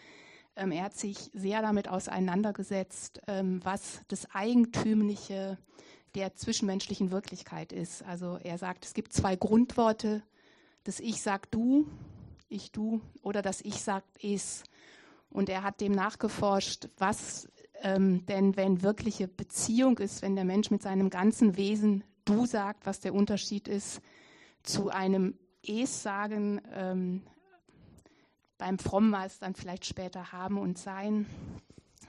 ähm, 0.56 0.72
er 0.72 0.86
hat 0.86 0.96
sich 0.96 1.30
sehr 1.34 1.62
damit 1.62 1.88
auseinandergesetzt, 1.88 3.22
ähm, 3.28 3.60
was 3.64 4.02
das 4.08 4.34
Eigentümliche 4.34 5.58
der 6.16 6.36
zwischenmenschlichen 6.36 7.12
Wirklichkeit 7.12 7.74
ist. 7.74 8.04
Also 8.04 8.38
er 8.44 8.58
sagt, 8.58 8.86
es 8.86 8.94
gibt 8.94 9.14
zwei 9.14 9.36
Grundworte, 9.36 10.24
das 10.84 11.00
Ich 11.00 11.22
sagt 11.22 11.54
du, 11.54 11.88
ich 12.48 12.72
du 12.72 13.02
oder 13.22 13.42
das 13.42 13.62
Ich 13.62 13.82
sagt 13.82 14.24
es. 14.24 14.64
Und 15.30 15.50
er 15.50 15.64
hat 15.64 15.82
dem 15.82 15.92
nachgeforscht, 15.92 16.88
was 16.98 17.50
ähm, 17.82 18.26
denn, 18.28 18.56
wenn 18.56 18.82
wirkliche 18.82 19.28
Beziehung 19.28 19.98
ist, 19.98 20.22
wenn 20.22 20.36
der 20.36 20.46
Mensch 20.46 20.72
mit 20.72 20.82
seinem 20.82 21.10
ganzen 21.10 21.58
Wesen 21.58 22.04
du 22.24 22.46
sagt, 22.46 22.86
was 22.86 23.00
der 23.00 23.14
Unterschied 23.14 23.68
ist 23.68 24.02
zu 24.64 24.90
einem 24.90 25.38
Es 25.66 26.02
sagen, 26.02 26.62
ähm, 26.74 27.24
beim 28.58 28.80
Frommen 28.80 29.12
war 29.12 29.26
es 29.26 29.40
dann 29.40 29.56
vielleicht 29.56 29.86
später 29.86 30.32
haben 30.32 30.58
und 30.58 30.78
sein. 30.78 31.26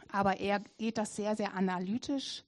Aber 0.09 0.39
er 0.41 0.61
geht 0.79 0.99
das 0.99 1.17
sehr, 1.17 1.37
sehr 1.37 1.55
analytisch 1.55 2.45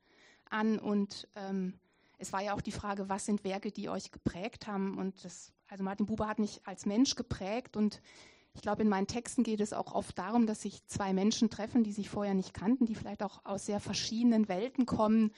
an 0.50 0.78
und 0.78 1.28
ähm, 1.35 1.75
es 2.19 2.33
war 2.33 2.43
ja 2.43 2.55
auch 2.55 2.61
die 2.61 2.73
Frage, 2.73 3.09
was 3.09 3.26
sind 3.26 3.45
Werke, 3.45 3.71
die 3.71 3.88
euch 3.88 4.11
geprägt 4.11 4.67
haben? 4.67 4.99
Und 4.99 5.25
das, 5.25 5.52
also 5.69 5.85
Martin 5.85 6.07
Buber 6.07 6.26
hat 6.26 6.38
mich 6.38 6.61
als 6.64 6.87
Mensch 6.87 7.14
geprägt 7.14 7.76
und 7.76 8.00
ich 8.55 8.62
glaube, 8.62 8.83
in 8.83 8.88
meinen 8.88 9.07
Texten 9.07 9.45
geht 9.45 9.61
es 9.61 9.73
auch 9.73 9.93
oft 9.95 10.19
darum, 10.19 10.47
dass 10.47 10.62
sich 10.62 10.85
zwei 10.87 11.12
Menschen 11.12 11.49
treffen, 11.49 11.85
die 11.85 11.93
sich 11.93 12.11
vorher 12.11 12.35
nicht 12.35 12.55
kannten, 12.55 12.87
die 12.87 12.97
vielleicht 12.97 13.23
auch 13.23 13.45
aus 13.45 13.67
sehr 13.67 13.78
verschiedenen 13.78 14.49
Welten 14.49 14.85
kommen. 14.85 15.31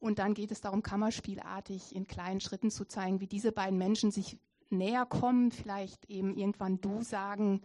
Und 0.00 0.18
dann 0.18 0.34
geht 0.34 0.50
es 0.50 0.60
darum, 0.60 0.82
kammerspielartig 0.82 1.94
in 1.94 2.08
kleinen 2.08 2.40
Schritten 2.40 2.72
zu 2.72 2.84
zeigen, 2.84 3.20
wie 3.20 3.28
diese 3.28 3.52
beiden 3.52 3.78
Menschen 3.78 4.10
sich 4.10 4.38
näher 4.70 5.06
kommen, 5.06 5.52
vielleicht 5.52 6.06
eben 6.06 6.36
irgendwann 6.36 6.80
du 6.80 7.02
sagen, 7.02 7.62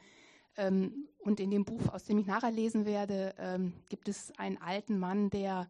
und 0.56 1.40
in 1.40 1.52
dem 1.52 1.66
Buch, 1.66 1.90
aus 1.92 2.06
dem 2.06 2.18
ich 2.20 2.26
nachher 2.26 2.52
lesen 2.52 2.86
werde, 2.86 3.34
ähm, 3.38 3.74
gibt 3.90 4.08
es 4.08 4.32
einen 4.38 4.58
alten 4.58 5.00
Mann, 5.00 5.30
der 5.30 5.70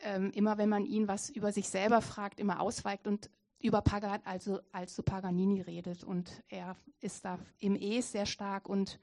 ähm, 0.00 0.30
immer, 0.32 0.58
wenn 0.58 0.68
man 0.68 0.84
ihn 0.86 1.08
was 1.08 1.30
über 1.30 1.52
sich 1.52 1.68
selber 1.68 2.00
fragt, 2.00 2.40
immer 2.40 2.60
ausweigt 2.60 3.06
und 3.06 3.30
über 3.60 3.80
Pagan, 3.82 4.20
also 4.24 4.60
als 4.72 5.00
Paganini 5.02 5.60
redet. 5.60 6.04
Und 6.04 6.42
er 6.48 6.76
ist 7.00 7.24
da 7.24 7.38
im 7.58 7.76
Es 7.76 8.12
sehr 8.12 8.26
stark 8.26 8.68
und 8.68 9.00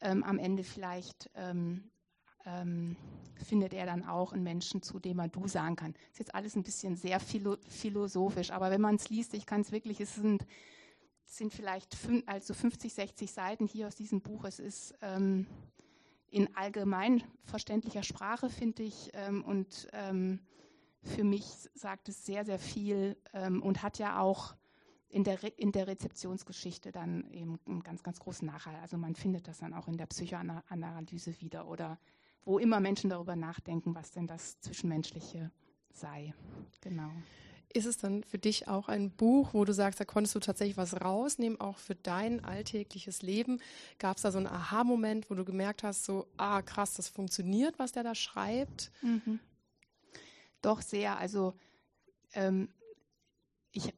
ähm, 0.00 0.22
am 0.24 0.38
Ende 0.38 0.64
vielleicht 0.64 1.30
ähm, 1.34 1.90
ähm, 2.44 2.96
findet 3.44 3.72
er 3.74 3.86
dann 3.86 4.04
auch 4.04 4.32
einen 4.32 4.42
Menschen, 4.42 4.82
zu 4.82 4.98
dem 4.98 5.16
man 5.16 5.30
du 5.30 5.46
sagen 5.46 5.76
kann. 5.76 5.92
Das 5.92 6.12
ist 6.12 6.18
jetzt 6.18 6.34
alles 6.34 6.56
ein 6.56 6.62
bisschen 6.62 6.96
sehr 6.96 7.20
philo 7.20 7.56
philosophisch, 7.68 8.50
aber 8.50 8.70
wenn 8.70 8.80
man 8.80 8.96
es 8.96 9.08
liest, 9.10 9.34
ich 9.34 9.46
kann 9.46 9.60
es 9.60 9.72
wirklich, 9.72 10.00
es 10.00 10.14
sind 10.14 10.46
sind 11.32 11.52
vielleicht 11.52 11.94
fün 11.94 12.22
also 12.26 12.54
50, 12.54 12.92
60 12.92 13.32
Seiten 13.32 13.66
hier 13.66 13.86
aus 13.86 13.94
diesem 13.94 14.20
Buch. 14.20 14.44
Es 14.44 14.58
ist 14.58 14.94
ähm, 15.00 15.46
in 16.28 16.54
allgemein 16.56 17.22
verständlicher 17.44 18.02
Sprache, 18.02 18.48
finde 18.48 18.82
ich. 18.82 19.10
Ähm, 19.14 19.42
und 19.44 19.88
ähm, 19.92 20.40
für 21.02 21.24
mich 21.24 21.44
sagt 21.74 22.08
es 22.08 22.24
sehr, 22.24 22.44
sehr 22.44 22.58
viel 22.58 23.16
ähm, 23.32 23.62
und 23.62 23.82
hat 23.82 23.98
ja 23.98 24.20
auch 24.20 24.54
in 25.08 25.24
der, 25.24 25.42
Re 25.42 25.48
in 25.48 25.72
der 25.72 25.86
Rezeptionsgeschichte 25.86 26.90
dann 26.90 27.30
eben 27.30 27.60
einen 27.66 27.82
ganz, 27.82 28.02
ganz 28.02 28.18
großen 28.18 28.46
Nachhall. 28.46 28.76
Also 28.76 28.96
man 28.96 29.14
findet 29.14 29.46
das 29.46 29.58
dann 29.58 29.74
auch 29.74 29.88
in 29.88 29.98
der 29.98 30.06
Psychoanalyse 30.06 31.40
wieder 31.40 31.68
oder 31.68 31.98
wo 32.44 32.58
immer 32.58 32.80
Menschen 32.80 33.10
darüber 33.10 33.36
nachdenken, 33.36 33.94
was 33.94 34.10
denn 34.10 34.26
das 34.26 34.58
Zwischenmenschliche 34.60 35.50
sei. 35.92 36.34
Genau. 36.80 37.10
Ist 37.74 37.86
es 37.86 37.96
dann 37.96 38.22
für 38.24 38.38
dich 38.38 38.68
auch 38.68 38.88
ein 38.88 39.10
Buch, 39.10 39.54
wo 39.54 39.64
du 39.64 39.72
sagst, 39.72 39.98
da 39.98 40.04
konntest 40.04 40.34
du 40.34 40.40
tatsächlich 40.40 40.76
was 40.76 41.00
rausnehmen, 41.00 41.60
auch 41.60 41.78
für 41.78 41.94
dein 41.94 42.44
alltägliches 42.44 43.22
Leben? 43.22 43.60
Gab 43.98 44.16
es 44.16 44.22
da 44.22 44.30
so 44.30 44.38
einen 44.38 44.46
Aha-Moment, 44.46 45.30
wo 45.30 45.34
du 45.34 45.44
gemerkt 45.44 45.82
hast, 45.82 46.04
so, 46.04 46.26
ah, 46.36 46.60
krass, 46.60 46.94
das 46.94 47.08
funktioniert, 47.08 47.78
was 47.78 47.92
der 47.92 48.02
da 48.02 48.14
schreibt? 48.14 48.90
Mhm. 49.00 49.40
Doch 50.60 50.82
sehr. 50.82 51.16
Also 51.18 51.54
ähm, 52.34 52.68
ich, 53.72 53.92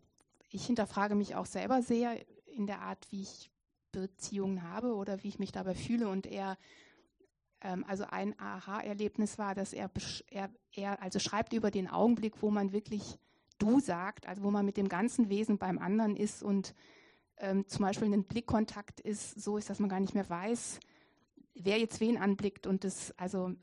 ich 0.51 0.67
hinterfrage 0.67 1.15
mich 1.15 1.35
auch 1.35 1.47
selber 1.47 1.83
sehr 1.83 2.17
in 2.47 2.67
der 2.67 2.81
Art, 2.81 3.05
wie 3.11 3.23
ich 3.23 3.51
Beziehungen 3.91 4.63
habe 4.63 4.95
oder 4.95 5.23
wie 5.23 5.29
ich 5.29 5.39
mich 5.39 5.53
dabei 5.53 5.75
fühle. 5.75 6.09
Und 6.09 6.27
er, 6.27 6.59
ähm, 7.61 7.85
also 7.89 8.05
ein 8.05 8.39
Aha-Erlebnis 8.39 9.39
war, 9.39 9.55
dass 9.55 9.73
er, 9.73 9.91
er, 10.31 10.51
er 10.73 11.03
also 11.03 11.19
schreibt 11.19 11.53
über 11.53 11.71
den 11.71 11.89
Augenblick, 11.89 12.41
wo 12.41 12.51
man 12.51 12.73
wirklich 12.73 13.19
Du 13.59 13.81
sagt, 13.81 14.27
also 14.27 14.43
wo 14.43 14.51
man 14.51 14.67
mit 14.67 14.77
dem 14.77 14.89
ganzen 14.89 15.29
Wesen 15.29 15.59
beim 15.59 15.79
anderen 15.79 16.17
ist 16.17 16.43
und 16.43 16.75
ähm, 17.39 17.67
zum 17.67 17.85
Beispiel 17.85 18.13
ein 18.13 18.25
Blickkontakt 18.25 19.01
ist, 19.01 19.41
so 19.41 19.57
ist, 19.57 19.71
dass 19.71 19.81
man 19.81 19.89
gar 19.89 20.01
nicht 20.01 20.15
mehr 20.15 20.29
weiß, 20.29 20.81
wer 21.55 21.79
jetzt 21.79 22.01
wen 22.01 22.17
anblickt 22.17 22.67
und 22.67 22.85
das, 22.85 23.17
also 23.19 23.55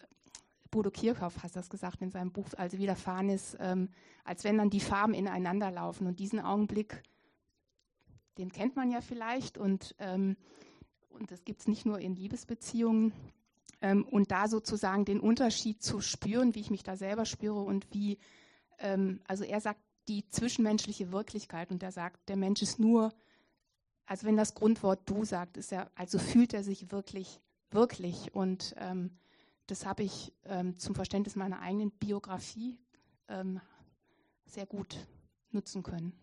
Bodo 0.70 0.90
Kirchhoff 0.90 1.44
hat 1.44 1.56
das 1.56 1.70
gesagt 1.70 2.02
in 2.02 2.12
seinem 2.12 2.32
Buch, 2.32 2.48
also 2.58 2.78
widerfahren 2.78 3.30
ist, 3.30 3.58
ähm, 3.60 3.90
als 4.24 4.44
wenn 4.44 4.58
dann 4.58 4.70
die 4.70 4.80
Farben 4.80 5.14
ineinander 5.14 5.70
laufen 5.70 6.08
und 6.08 6.20
diesen 6.20 6.40
Augenblick, 6.40 7.04
den 8.38 8.52
kennt 8.52 8.78
man 8.78 8.90
ja 8.90 9.02
vielleicht 9.02 9.58
und, 9.58 9.96
ähm, 10.00 10.38
und 11.10 11.32
das 11.32 11.44
gibt 11.44 11.62
es 11.62 11.68
nicht 11.68 11.86
nur 11.86 12.00
in 12.00 12.16
Liebesbeziehungen 12.16 13.12
ähm, 13.82 14.06
und 14.06 14.32
da 14.32 14.48
sozusagen 14.48 15.04
den 15.04 15.20
Unterschied 15.20 15.84
zu 15.84 16.00
spüren, 16.00 16.56
wie 16.56 16.62
ich 16.62 16.72
mich 16.72 16.84
da 16.84 16.96
selber 16.96 17.26
spüre 17.26 17.60
und 17.60 17.88
wie 17.92 18.18
ähm, 18.82 19.22
also 19.28 19.44
er 19.44 19.62
sagt 19.62 19.80
die 20.08 20.28
zwischenmenschliche 20.30 21.12
Wirklichkeit 21.12 21.72
und 21.72 21.84
er 21.84 21.92
sagt, 21.92 22.28
der 22.28 22.36
Mensch 22.36 22.62
ist 22.62 22.80
nur, 22.80 23.14
also 24.06 24.26
wenn 24.26 24.38
das 24.38 24.56
Grundwort 24.56 25.10
du 25.10 25.24
sagt, 25.24 25.58
ist 25.58 25.72
er, 25.72 25.90
also 25.96 26.20
fühlt 26.20 26.54
er 26.54 26.64
sich 26.64 26.92
wirklich, 26.92 27.40
wirklich. 27.70 28.34
Und 28.34 28.76
ähm, 28.78 29.12
das 29.68 29.86
habe 29.86 30.04
ich 30.04 30.34
ähm, 30.46 30.78
zum 30.78 30.96
Verständnis 30.96 31.36
meiner 31.36 31.62
eigenen 31.62 31.92
Biografie 31.92 32.78
ähm, 33.30 33.62
sehr 34.46 34.66
gut 34.66 35.08
nutzen 35.52 35.84
können. 35.84 36.14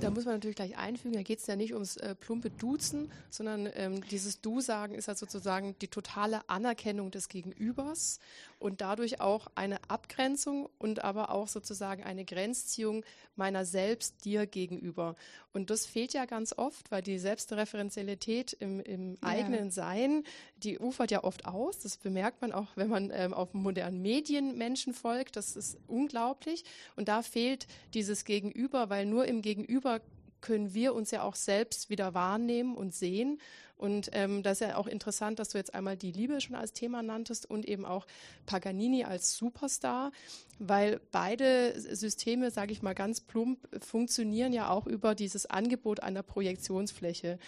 Da 0.00 0.10
muss 0.10 0.24
man 0.24 0.34
natürlich 0.34 0.56
gleich 0.56 0.76
einfügen, 0.76 1.14
da 1.14 1.22
geht 1.22 1.38
es 1.38 1.46
ja 1.46 1.54
nicht 1.54 1.72
ums 1.72 1.96
äh, 1.96 2.14
plumpe 2.14 2.50
Duzen, 2.50 3.10
sondern 3.30 3.68
ähm, 3.74 4.02
dieses 4.10 4.40
Du-Sagen 4.40 4.94
ist 4.94 5.06
ja 5.06 5.14
sozusagen 5.14 5.76
die 5.80 5.88
totale 5.88 6.48
Anerkennung 6.48 7.10
des 7.10 7.28
Gegenübers 7.28 8.18
und 8.62 8.80
dadurch 8.80 9.20
auch 9.20 9.48
eine 9.54 9.78
Abgrenzung 9.88 10.68
und 10.78 11.04
aber 11.04 11.30
auch 11.30 11.48
sozusagen 11.48 12.04
eine 12.04 12.24
Grenzziehung 12.24 13.04
meiner 13.34 13.64
selbst 13.64 14.24
dir 14.24 14.46
gegenüber. 14.46 15.16
Und 15.52 15.70
das 15.70 15.84
fehlt 15.84 16.12
ja 16.12 16.24
ganz 16.26 16.54
oft, 16.56 16.90
weil 16.90 17.02
die 17.02 17.18
Selbstreferenzialität 17.18 18.52
im, 18.54 18.80
im 18.80 19.14
ja. 19.14 19.18
eigenen 19.22 19.70
Sein, 19.70 20.24
die 20.56 20.78
ufert 20.78 21.10
ja 21.10 21.24
oft 21.24 21.44
aus. 21.46 21.80
Das 21.80 21.96
bemerkt 21.96 22.40
man 22.40 22.52
auch, 22.52 22.68
wenn 22.76 22.88
man 22.88 23.10
ähm, 23.12 23.34
auf 23.34 23.52
modernen 23.52 24.00
Medien 24.00 24.56
Menschen 24.56 24.94
folgt. 24.94 25.36
Das 25.36 25.56
ist 25.56 25.78
unglaublich. 25.88 26.64
Und 26.96 27.08
da 27.08 27.22
fehlt 27.22 27.66
dieses 27.94 28.24
Gegenüber, 28.24 28.90
weil 28.90 29.06
nur 29.06 29.26
im 29.26 29.42
Gegenüber 29.42 30.00
können 30.40 30.74
wir 30.74 30.94
uns 30.94 31.10
ja 31.10 31.22
auch 31.22 31.36
selbst 31.36 31.88
wieder 31.88 32.14
wahrnehmen 32.14 32.74
und 32.76 32.94
sehen. 32.94 33.40
Und 33.82 34.10
ähm, 34.12 34.44
das 34.44 34.60
ist 34.60 34.68
ja 34.68 34.76
auch 34.76 34.86
interessant, 34.86 35.40
dass 35.40 35.48
du 35.48 35.58
jetzt 35.58 35.74
einmal 35.74 35.96
die 35.96 36.12
Liebe 36.12 36.40
schon 36.40 36.54
als 36.54 36.72
Thema 36.72 37.02
nanntest 37.02 37.50
und 37.50 37.66
eben 37.66 37.84
auch 37.84 38.06
Paganini 38.46 39.02
als 39.02 39.36
Superstar, 39.36 40.12
weil 40.60 41.00
beide 41.10 41.74
Systeme, 41.80 42.52
sage 42.52 42.70
ich 42.70 42.82
mal 42.82 42.94
ganz 42.94 43.20
plump, 43.20 43.58
funktionieren 43.84 44.52
ja 44.52 44.70
auch 44.70 44.86
über 44.86 45.16
dieses 45.16 45.46
Angebot 45.46 45.98
einer 45.98 46.22
Projektionsfläche. 46.22 47.40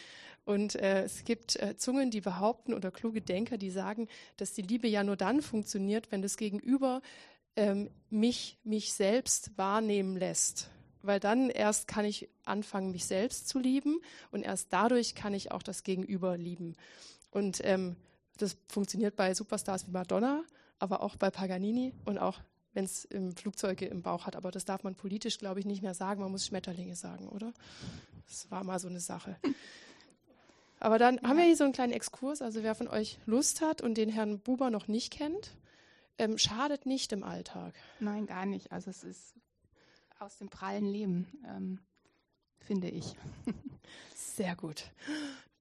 Und 0.44 0.74
äh, 0.74 1.04
es 1.04 1.22
gibt 1.22 1.54
äh, 1.54 1.76
Zungen, 1.76 2.10
die 2.10 2.20
behaupten 2.20 2.74
oder 2.74 2.90
kluge 2.90 3.20
Denker, 3.20 3.56
die 3.56 3.70
sagen, 3.70 4.08
dass 4.36 4.54
die 4.54 4.62
Liebe 4.62 4.88
ja 4.88 5.04
nur 5.04 5.16
dann 5.16 5.40
funktioniert, 5.40 6.10
wenn 6.10 6.20
das 6.20 6.36
Gegenüber 6.36 7.00
ähm, 7.54 7.90
mich, 8.10 8.58
mich 8.64 8.92
selbst 8.92 9.56
wahrnehmen 9.56 10.16
lässt 10.16 10.68
weil 11.06 11.20
dann 11.20 11.50
erst 11.50 11.88
kann 11.88 12.04
ich 12.04 12.28
anfangen, 12.44 12.90
mich 12.90 13.04
selbst 13.06 13.48
zu 13.48 13.58
lieben 13.58 14.00
und 14.30 14.42
erst 14.42 14.68
dadurch 14.72 15.14
kann 15.14 15.34
ich 15.34 15.52
auch 15.52 15.62
das 15.62 15.82
Gegenüber 15.82 16.36
lieben. 16.36 16.76
Und 17.30 17.60
ähm, 17.64 17.96
das 18.38 18.56
funktioniert 18.68 19.16
bei 19.16 19.34
Superstars 19.34 19.86
wie 19.86 19.92
Madonna, 19.92 20.42
aber 20.78 21.02
auch 21.02 21.16
bei 21.16 21.30
Paganini 21.30 21.92
und 22.04 22.18
auch 22.18 22.40
wenn 22.72 22.84
es 22.84 23.08
Flugzeuge 23.36 23.86
im 23.86 24.02
Bauch 24.02 24.26
hat. 24.26 24.36
Aber 24.36 24.50
das 24.50 24.64
darf 24.64 24.82
man 24.82 24.96
politisch, 24.96 25.38
glaube 25.38 25.60
ich, 25.60 25.66
nicht 25.66 25.82
mehr 25.82 25.94
sagen. 25.94 26.20
Man 26.20 26.32
muss 26.32 26.46
Schmetterlinge 26.46 26.96
sagen, 26.96 27.28
oder? 27.28 27.52
Das 28.26 28.50
war 28.50 28.64
mal 28.64 28.78
so 28.80 28.88
eine 28.88 29.00
Sache. 29.00 29.36
Aber 30.80 30.98
dann 30.98 31.16
ja. 31.16 31.22
haben 31.22 31.36
wir 31.38 31.44
hier 31.44 31.56
so 31.56 31.64
einen 31.64 31.72
kleinen 31.72 31.92
Exkurs. 31.92 32.42
Also 32.42 32.62
wer 32.62 32.74
von 32.74 32.88
euch 32.88 33.18
Lust 33.26 33.60
hat 33.60 33.80
und 33.80 33.94
den 33.94 34.08
Herrn 34.08 34.40
Buber 34.40 34.70
noch 34.70 34.88
nicht 34.88 35.12
kennt, 35.12 35.56
ähm, 36.18 36.36
schadet 36.36 36.84
nicht 36.84 37.12
im 37.12 37.22
Alltag. 37.22 37.74
Nein, 38.00 38.26
gar 38.26 38.44
nicht. 38.44 38.72
Also 38.72 38.90
es 38.90 39.04
ist 39.04 39.34
aus 40.24 40.38
dem 40.38 40.48
prallen 40.48 40.86
Leben, 40.86 41.26
ähm, 41.46 41.78
finde 42.58 42.88
ich. 42.88 43.14
Sehr 44.14 44.56
gut. 44.56 44.90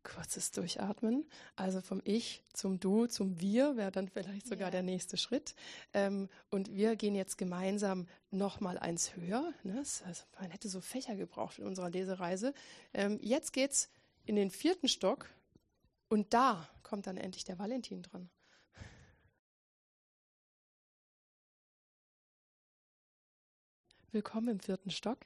Kurzes 0.03 0.51
Durchatmen. 0.51 1.25
Also 1.55 1.82
vom 1.82 2.01
Ich 2.05 2.43
zum 2.53 2.79
Du, 2.79 3.08
zum 3.08 3.39
Wir 3.39 3.75
wäre 3.75 3.91
dann 3.91 4.08
vielleicht 4.08 4.48
sogar 4.48 4.67
ja. 4.67 4.72
der 4.72 4.84
nächste 4.84 5.17
Schritt. 5.17 5.55
Ähm, 5.93 6.29
und 6.50 6.74
wir 6.74 6.96
gehen 6.96 7.15
jetzt 7.15 7.38
gemeinsam 7.38 8.08
nochmal 8.32 8.77
eins 8.77 9.15
höher. 9.15 9.53
Ne? 9.63 9.77
Also 9.79 10.24
man 10.39 10.51
hätte 10.51 10.70
so 10.70 10.82
Fächer 10.82 11.15
gebraucht 11.15 11.60
in 11.60 11.65
unserer 11.65 11.89
Lesereise. 11.89 12.53
Ähm, 12.93 13.20
jetzt 13.22 13.51
geht's 13.53 13.89
in 14.25 14.36
den 14.36 14.50
vierten 14.50 14.88
Stock 14.88 15.29
und 16.08 16.34
da 16.34 16.70
kommt 16.84 17.08
dann 17.08 17.17
endlich 17.17 17.43
der 17.43 17.60
Valentin 17.60 18.01
dran. 18.01 18.29
Willkommen 24.13 24.48
im 24.50 24.60
vierten 24.60 24.91
Stock. 24.91 25.17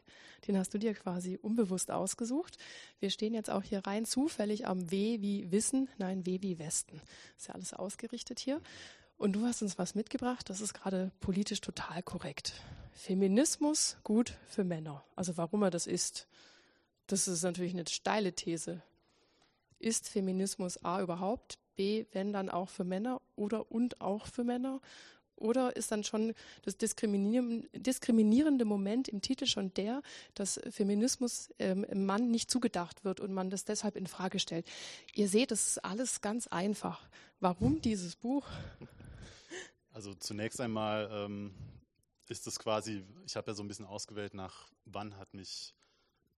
Den 0.48 0.58
hast 0.58 0.74
du 0.74 0.78
dir 0.78 0.94
quasi 0.94 1.38
unbewusst 1.42 1.92
ausgesucht. 1.92 2.58
Wir 3.02 3.10
stehen 3.10 3.34
jetzt 3.34 3.50
auch 3.50 3.62
hier 3.62 3.86
rein 3.86 4.06
zufällig 4.06 4.66
am 4.66 4.90
W 4.90 5.20
wie 5.20 5.52
Wissen, 5.52 5.90
nein, 5.98 6.26
W 6.26 6.42
wie 6.42 6.58
Westen. 6.58 7.02
Ist 7.38 7.50
ja 7.50 7.54
alles 7.56 7.74
ausgerichtet 7.74 8.40
hier. 8.40 8.62
Und 9.18 9.34
du 9.34 9.46
hast 9.46 9.62
uns 9.62 9.78
was 9.78 9.94
mitgebracht, 9.94 10.50
das 10.50 10.62
ist 10.62 10.74
gerade 10.74 11.12
politisch 11.20 11.60
total 11.60 12.02
korrekt. 12.02 12.54
Feminismus 12.94 13.98
gut 14.06 14.38
für 14.48 14.64
Männer. 14.64 15.04
Also 15.18 15.36
warum 15.36 15.64
er 15.64 15.70
das 15.70 15.86
ist, 15.86 16.30
das 17.08 17.28
ist 17.28 17.44
natürlich 17.44 17.74
eine 17.74 17.86
steile 17.90 18.32
These. 18.32 18.82
Ist 19.80 20.08
Feminismus 20.08 20.82
A 20.86 21.02
überhaupt? 21.02 21.58
B, 21.76 22.06
wenn 22.14 22.32
dann 22.32 22.50
auch 22.50 22.70
für 22.70 22.86
Männer 22.86 23.22
oder 23.36 23.70
und 23.70 24.00
auch 24.00 24.28
für 24.28 24.46
Männer? 24.46 24.80
Oder 25.38 25.76
ist 25.76 25.92
dann 25.92 26.04
schon 26.04 26.34
das 26.64 26.78
diskriminierende 26.78 28.66
Moment 28.66 29.08
im 29.08 29.22
Titel 29.22 29.46
schon 29.46 29.74
der, 29.76 30.02
dass 30.34 30.60
Feminismus 30.70 31.50
ähm, 31.60 31.84
im 31.84 32.06
Mann 32.06 32.32
nicht 32.32 32.52
zugedacht 32.52 33.06
wird 33.06 33.20
und 33.20 33.34
man 33.34 33.50
das 33.50 33.66
deshalb 33.66 33.96
in 33.96 34.08
Frage 34.08 34.40
stellt? 34.40 34.68
Ihr 35.14 35.28
seht, 35.28 35.52
es 35.52 35.68
ist 35.68 35.86
alles 35.86 36.22
ganz 36.22 36.48
einfach. 36.48 37.08
Warum 37.40 37.82
dieses 37.82 38.16
Buch? 38.16 38.46
Also 39.92 40.14
zunächst 40.14 40.62
einmal 40.62 41.10
ähm, 41.12 41.54
ist 42.28 42.46
es 42.48 42.60
quasi, 42.60 43.04
ich 43.26 43.36
habe 43.36 43.52
ja 43.52 43.56
so 43.56 43.64
ein 43.64 43.68
bisschen 43.68 43.86
ausgewählt 43.86 44.34
nach, 44.34 44.70
wann 44.86 45.18
hat 45.18 45.34
mich 45.34 45.74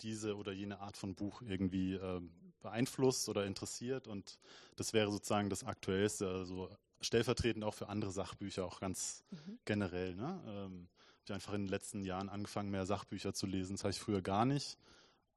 diese 0.01 0.35
oder 0.35 0.51
jene 0.51 0.79
Art 0.79 0.97
von 0.97 1.15
Buch 1.15 1.41
irgendwie 1.41 1.95
äh, 1.95 2.21
beeinflusst 2.61 3.29
oder 3.29 3.45
interessiert 3.45 4.07
und 4.07 4.39
das 4.75 4.93
wäre 4.93 5.11
sozusagen 5.11 5.49
das 5.49 5.63
Aktuellste. 5.63 6.29
Also 6.29 6.69
stellvertretend 7.01 7.63
auch 7.63 7.73
für 7.73 7.89
andere 7.89 8.11
Sachbücher, 8.11 8.65
auch 8.65 8.79
ganz 8.79 9.23
mhm. 9.31 9.59
generell. 9.65 10.15
Ne? 10.15 10.41
Ähm, 10.47 10.87
ich 11.23 11.31
habe 11.31 11.35
einfach 11.35 11.53
in 11.53 11.63
den 11.63 11.69
letzten 11.69 12.03
Jahren 12.03 12.29
angefangen, 12.29 12.71
mehr 12.71 12.85
Sachbücher 12.85 13.33
zu 13.33 13.45
lesen. 13.45 13.75
Das 13.75 13.83
habe 13.83 13.91
ich 13.91 13.99
früher 13.99 14.21
gar 14.21 14.45
nicht. 14.45 14.77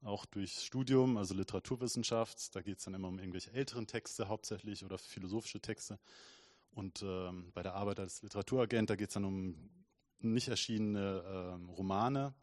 Auch 0.01 0.25
durchs 0.25 0.65
Studium, 0.65 1.17
also 1.17 1.33
Literaturwissenschaft. 1.33 2.55
Da 2.55 2.61
geht 2.61 2.79
es 2.79 2.85
dann 2.85 2.93
immer 2.93 3.07
um 3.07 3.19
irgendwelche 3.19 3.53
älteren 3.53 3.87
Texte 3.87 4.27
hauptsächlich 4.27 4.83
oder 4.83 4.97
philosophische 4.97 5.61
Texte. 5.61 5.99
Und 6.71 7.03
ähm, 7.03 7.51
bei 7.53 7.63
der 7.63 7.75
Arbeit 7.75 7.99
als 7.99 8.21
Literaturagent, 8.21 8.89
da 8.89 8.95
geht 8.95 9.09
es 9.09 9.13
dann 9.13 9.25
um 9.25 9.69
nicht 10.19 10.47
erschienene 10.47 11.23
ähm, 11.25 11.69
Romane 11.69 12.33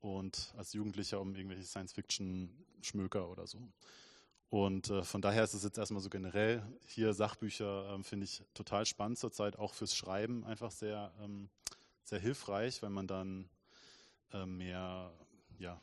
und 0.00 0.52
als 0.56 0.72
Jugendlicher 0.72 1.20
um 1.20 1.34
irgendwelche 1.34 1.64
Science-Fiction-Schmöker 1.64 3.28
oder 3.28 3.46
so. 3.46 3.60
Und 4.48 4.90
äh, 4.90 5.02
von 5.02 5.20
daher 5.22 5.44
ist 5.44 5.54
es 5.54 5.64
jetzt 5.64 5.78
erstmal 5.78 6.02
so 6.02 6.08
generell. 6.08 6.62
Hier 6.84 7.14
Sachbücher, 7.14 7.92
ähm, 7.92 8.04
finde 8.04 8.24
ich 8.24 8.42
total 8.54 8.86
spannend 8.86 9.18
zurzeit, 9.18 9.58
auch 9.58 9.74
fürs 9.74 9.94
Schreiben 9.94 10.44
einfach 10.44 10.70
sehr, 10.70 11.12
ähm, 11.20 11.50
sehr 12.04 12.20
hilfreich, 12.20 12.82
weil 12.82 12.90
man 12.90 13.06
dann 13.06 13.48
äh, 14.32 14.46
mehr, 14.46 15.12
ja, 15.58 15.80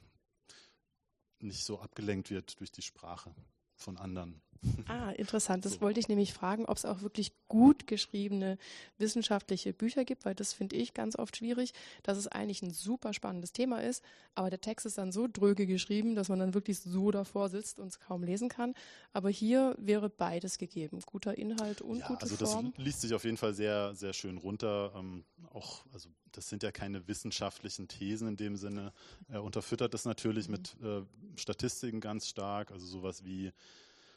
nicht 1.39 1.63
so 1.63 1.79
abgelenkt 1.79 2.29
wird 2.29 2.59
durch 2.59 2.71
die 2.71 2.81
Sprache 2.81 3.35
von 3.83 3.97
anderen. 3.97 4.41
Ah, 4.87 5.11
interessant. 5.11 5.65
Das 5.65 5.73
so. 5.73 5.81
wollte 5.81 5.99
ich 5.99 6.07
nämlich 6.07 6.33
fragen, 6.33 6.65
ob 6.65 6.77
es 6.77 6.85
auch 6.85 7.01
wirklich 7.01 7.33
gut 7.47 7.87
geschriebene 7.87 8.57
wissenschaftliche 8.97 9.73
Bücher 9.73 10.05
gibt, 10.05 10.25
weil 10.25 10.35
das 10.35 10.53
finde 10.53 10.75
ich 10.75 10.93
ganz 10.93 11.17
oft 11.17 11.37
schwierig, 11.37 11.73
dass 12.01 12.17
es 12.17 12.27
eigentlich 12.27 12.61
ein 12.61 12.71
super 12.71 13.13
spannendes 13.13 13.51
Thema 13.51 13.81
ist, 13.81 14.03
aber 14.35 14.49
der 14.49 14.61
Text 14.61 14.85
ist 14.85 14.97
dann 14.97 15.11
so 15.11 15.27
dröge 15.31 15.67
geschrieben, 15.67 16.15
dass 16.15 16.29
man 16.29 16.39
dann 16.39 16.53
wirklich 16.53 16.79
so 16.79 17.11
davor 17.11 17.49
sitzt 17.49 17.79
und 17.79 17.87
es 17.87 17.99
kaum 17.99 18.23
lesen 18.23 18.49
kann. 18.49 18.73
Aber 19.11 19.29
hier 19.29 19.75
wäre 19.77 20.09
beides 20.09 20.57
gegeben, 20.57 20.99
guter 21.05 21.37
Inhalt 21.37 21.81
und 21.81 21.99
ja, 21.99 22.07
gute 22.07 22.23
also 22.23 22.37
Form. 22.37 22.57
Also 22.57 22.71
das 22.77 22.85
liest 22.85 23.01
sich 23.01 23.13
auf 23.13 23.25
jeden 23.25 23.37
Fall 23.37 23.53
sehr, 23.53 23.93
sehr 23.95 24.13
schön 24.13 24.37
runter. 24.37 24.93
Ähm, 24.95 25.25
auch, 25.51 25.85
also 25.93 26.09
das 26.33 26.49
sind 26.49 26.63
ja 26.63 26.71
keine 26.71 27.07
wissenschaftlichen 27.07 27.87
Thesen 27.87 28.27
in 28.27 28.37
dem 28.37 28.55
Sinne. 28.57 28.91
Er 29.29 29.43
unterfüttert 29.43 29.93
das 29.93 30.05
natürlich 30.05 30.47
mhm. 30.47 30.51
mit 30.51 30.75
äh, 30.83 31.01
Statistiken 31.39 32.01
ganz 32.01 32.27
stark, 32.27 32.71
also 32.71 32.85
sowas 32.85 33.23
wie 33.23 33.51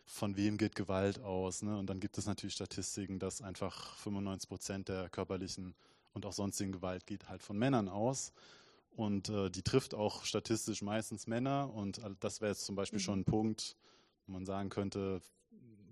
von 0.04 0.36
wem 0.36 0.56
geht 0.56 0.74
Gewalt 0.76 1.20
aus. 1.20 1.62
Ne? 1.62 1.76
Und 1.76 1.88
dann 1.88 2.00
gibt 2.00 2.16
es 2.18 2.26
natürlich 2.26 2.54
Statistiken, 2.54 3.18
dass 3.18 3.42
einfach 3.42 3.96
95 3.98 4.48
Prozent 4.48 4.88
der 4.88 5.08
körperlichen 5.08 5.74
und 6.12 6.24
auch 6.24 6.32
sonstigen 6.32 6.72
Gewalt 6.72 7.06
geht 7.06 7.28
halt 7.28 7.42
von 7.42 7.58
Männern 7.58 7.88
aus. 7.88 8.32
Und 8.90 9.28
äh, 9.28 9.50
die 9.50 9.62
trifft 9.62 9.94
auch 9.94 10.24
statistisch 10.24 10.80
meistens 10.80 11.26
Männer. 11.26 11.70
Und 11.74 12.00
das 12.20 12.40
wäre 12.40 12.52
jetzt 12.52 12.64
zum 12.64 12.76
Beispiel 12.76 12.98
mhm. 12.98 13.02
schon 13.02 13.20
ein 13.20 13.24
Punkt, 13.24 13.76
wo 14.26 14.32
man 14.32 14.46
sagen 14.46 14.70
könnte, 14.70 15.20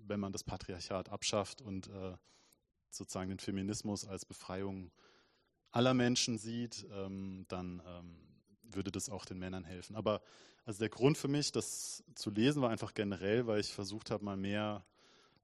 wenn 0.07 0.19
man 0.19 0.31
das 0.31 0.43
Patriarchat 0.43 1.09
abschafft 1.09 1.61
und 1.61 1.87
äh, 1.87 2.15
sozusagen 2.89 3.29
den 3.29 3.39
Feminismus 3.39 4.05
als 4.07 4.25
Befreiung 4.25 4.91
aller 5.75 5.93
Menschen 5.93 6.37
sieht, 6.37 6.85
ähm, 6.91 7.45
dann 7.49 7.81
ähm, 7.85 8.15
würde 8.63 8.91
das 8.91 9.09
auch 9.09 9.25
den 9.25 9.39
Männern 9.39 9.65
helfen. 9.65 9.95
Aber 9.95 10.21
also 10.65 10.79
der 10.79 10.89
Grund 10.89 11.17
für 11.17 11.27
mich, 11.27 11.51
das 11.51 12.03
zu 12.15 12.31
lesen, 12.31 12.61
war 12.61 12.69
einfach 12.69 12.93
generell, 12.93 13.45
weil 13.45 13.59
ich 13.59 13.73
versucht 13.73 14.09
habe, 14.09 14.23
mal 14.23 14.37
mehr 14.37 14.85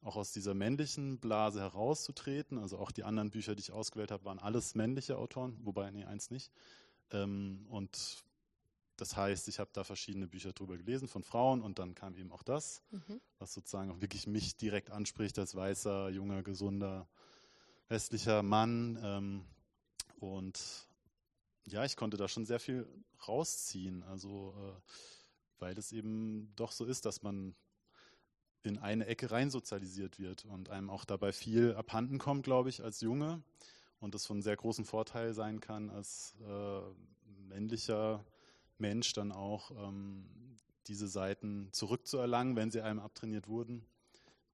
auch 0.02 0.16
aus 0.16 0.32
dieser 0.32 0.54
männlichen 0.54 1.20
Blase 1.20 1.60
herauszutreten. 1.60 2.58
Also 2.58 2.78
auch 2.80 2.92
die 2.92 3.04
anderen 3.04 3.30
Bücher, 3.30 3.56
die 3.56 3.60
ich 3.62 3.72
ausgewählt 3.72 4.10
habe, 4.10 4.26
waren 4.26 4.40
alles 4.40 4.74
männliche 4.74 5.18
Autoren, 5.18 5.60
wobei, 5.64 5.92
nee, 5.92 6.06
eins 6.06 6.32
nicht. 6.32 6.52
Ähm, 7.12 7.66
und 7.70 8.24
das 8.96 9.18
heißt, 9.18 9.50
ich 9.50 9.60
habe 9.60 9.70
da 9.74 9.84
verschiedene 9.84 10.28
Bücher 10.28 10.54
drüber 10.54 10.78
gelesen 10.78 11.08
von 11.08 11.24
Frauen 11.24 11.62
und 11.62 11.78
dann 11.78 11.94
kam 11.94 12.16
eben 12.16 12.32
auch 12.32 12.44
das, 12.44 12.82
mhm. 12.92 13.20
was 13.38 13.54
sozusagen 13.54 13.92
auch 13.92 14.00
wirklich 14.00 14.28
mich 14.28 14.56
direkt 14.56 14.92
anspricht 14.92 15.38
als 15.38 15.56
weißer, 15.56 16.10
junger, 16.10 16.42
gesunder, 16.42 17.08
westlicher 17.90 18.44
Mann. 18.44 19.46
Und 20.22 20.88
ja, 21.66 21.84
ich 21.84 21.96
konnte 21.96 22.16
da 22.16 22.28
schon 22.28 22.46
sehr 22.46 22.60
viel 22.60 22.88
rausziehen. 23.28 24.04
Also, 24.04 24.54
äh, 24.56 24.92
weil 25.60 25.78
es 25.78 25.92
eben 25.92 26.54
doch 26.56 26.72
so 26.72 26.86
ist, 26.86 27.06
dass 27.06 27.24
man 27.24 27.56
in 28.64 28.78
eine 28.78 29.08
Ecke 29.08 29.32
rein 29.32 29.50
sozialisiert 29.50 30.20
wird 30.20 30.46
und 30.46 30.70
einem 30.70 30.92
auch 30.92 31.06
dabei 31.06 31.34
viel 31.34 31.74
abhanden 31.74 32.20
kommt, 32.20 32.44
glaube 32.44 32.70
ich, 32.70 32.84
als 32.84 33.02
Junge. 33.02 33.42
Und 34.00 34.14
das 34.14 34.26
von 34.28 34.42
sehr 34.42 34.56
großem 34.56 34.86
Vorteil 34.86 35.34
sein 35.34 35.60
kann, 35.60 35.90
als 35.90 36.36
äh, 36.42 36.82
männlicher 37.48 38.24
Mensch 38.78 39.14
dann 39.14 39.32
auch 39.32 39.72
ähm, 39.72 40.28
diese 40.88 41.08
Seiten 41.08 41.70
zurückzuerlangen, 41.72 42.56
wenn 42.56 42.70
sie 42.70 42.82
einem 42.82 43.00
abtrainiert 43.00 43.48
wurden 43.48 43.86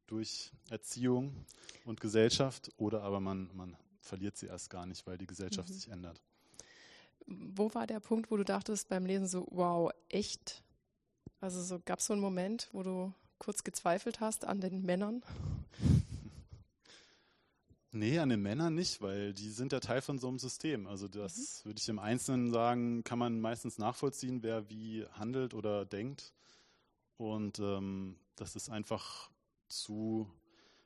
durch 0.06 0.52
Erziehung 0.70 1.46
und 1.84 2.00
Gesellschaft. 2.00 2.72
Oder 2.78 3.04
aber 3.04 3.20
man, 3.20 3.50
man 3.54 3.78
verliert 4.08 4.38
sie 4.38 4.48
erst 4.48 4.70
gar 4.70 4.86
nicht, 4.86 5.06
weil 5.06 5.18
die 5.18 5.28
Gesellschaft 5.28 5.70
mhm. 5.70 5.74
sich 5.74 5.90
ändert. 5.90 6.22
Wo 7.26 7.74
war 7.74 7.88
der 7.88 8.00
Punkt, 8.00 8.32
wo 8.32 8.38
du 8.38 8.46
dachtest 8.46 8.90
beim 8.90 9.06
Lesen 9.06 9.28
so, 9.28 9.48
wow, 9.52 9.92
echt? 10.10 10.64
Also 11.42 11.62
so 11.62 11.80
gab 11.84 12.00
es 12.00 12.06
so 12.06 12.14
einen 12.14 12.22
Moment, 12.22 12.70
wo 12.72 12.84
du 12.84 13.14
kurz 13.38 13.64
gezweifelt 13.64 14.20
hast 14.20 14.46
an 14.46 14.62
den 14.62 14.84
Männern? 14.84 15.24
Nee, 17.94 18.20
an 18.20 18.30
den 18.30 18.42
Männern 18.42 18.76
nicht, 18.76 19.02
weil 19.02 19.34
die 19.34 19.50
sind 19.50 19.72
ja 19.72 19.80
Teil 19.80 20.02
von 20.02 20.20
so 20.20 20.28
einem 20.28 20.38
System. 20.38 20.86
Also 20.86 21.08
das 21.08 21.64
mhm. 21.64 21.70
würde 21.70 21.80
ich 21.80 21.90
im 21.90 22.00
Einzelnen 22.00 22.52
sagen, 22.52 23.04
kann 23.04 23.18
man 23.18 23.40
meistens 23.40 23.80
nachvollziehen, 23.80 24.44
wer 24.44 24.70
wie 24.70 25.06
handelt 25.14 25.54
oder 25.56 25.86
denkt. 25.86 26.34
Und 27.16 27.60
ähm, 27.60 28.20
das 28.36 28.56
ist 28.56 28.70
einfach 28.70 29.32
zu 29.68 30.30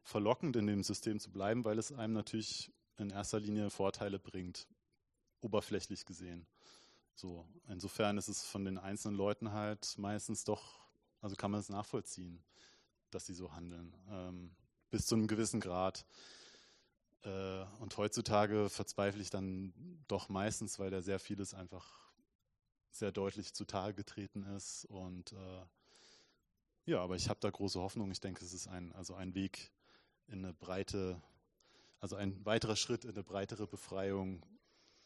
verlockend, 0.04 0.56
in 0.56 0.68
dem 0.68 0.84
System 0.84 1.20
zu 1.20 1.32
bleiben, 1.32 1.66
weil 1.66 1.80
es 1.80 1.92
einem 1.92 2.14
natürlich 2.14 2.72
in 3.02 3.10
erster 3.10 3.40
Linie 3.40 3.70
Vorteile 3.70 4.20
bringt, 4.20 4.68
oberflächlich 5.42 6.06
gesehen. 6.06 6.46
So, 7.16 7.46
insofern 7.68 8.18
ist 8.18 8.28
es 8.28 8.44
von 8.44 8.64
den 8.66 8.78
einzelnen 8.78 9.18
Leuten 9.18 9.52
halt 9.52 9.98
meistens 9.98 10.44
doch, 10.44 10.80
also 11.20 11.36
kann 11.36 11.52
man 11.52 11.60
es 11.60 11.70
nachvollziehen, 11.70 12.44
dass 13.10 13.26
sie 13.26 13.34
so 13.34 13.54
handeln, 13.54 13.96
ähm, 14.10 14.56
bis 14.90 15.06
zu 15.06 15.16
einem 15.16 15.28
gewissen 15.28 15.60
Grad. 15.60 16.06
Äh, 17.24 17.66
und 17.80 17.98
heutzutage 17.98 18.70
verzweifle 18.70 19.22
ich 19.22 19.30
dann 19.30 19.74
doch 20.08 20.30
meistens, 20.30 20.80
weil 20.80 20.90
da 20.90 21.02
sehr 21.02 21.20
vieles 21.20 21.54
einfach 21.54 22.02
sehr 22.90 23.12
deutlich 23.12 23.54
zutage 23.54 23.94
getreten 23.94 24.44
ist. 24.44 24.86
Und 24.86 25.34
äh, 25.34 25.66
ja, 26.86 27.00
aber 27.02 27.16
ich 27.16 27.30
habe 27.30 27.40
da 27.40 27.50
große 27.50 27.80
Hoffnung. 27.80 28.12
Ich 28.12 28.20
denke, 28.20 28.44
es 28.44 28.54
ist 28.54 28.68
ein, 28.68 28.92
also 28.94 29.16
ein 29.16 29.36
Weg 29.36 29.72
in 30.28 30.44
eine 30.44 30.54
breite, 30.54 31.22
also 32.02 32.16
ein 32.16 32.44
weiterer 32.46 32.76
Schritt 32.76 33.06
in 33.06 33.12
eine 33.12 33.24
breitere 33.24 33.68
Befreiung 33.68 34.42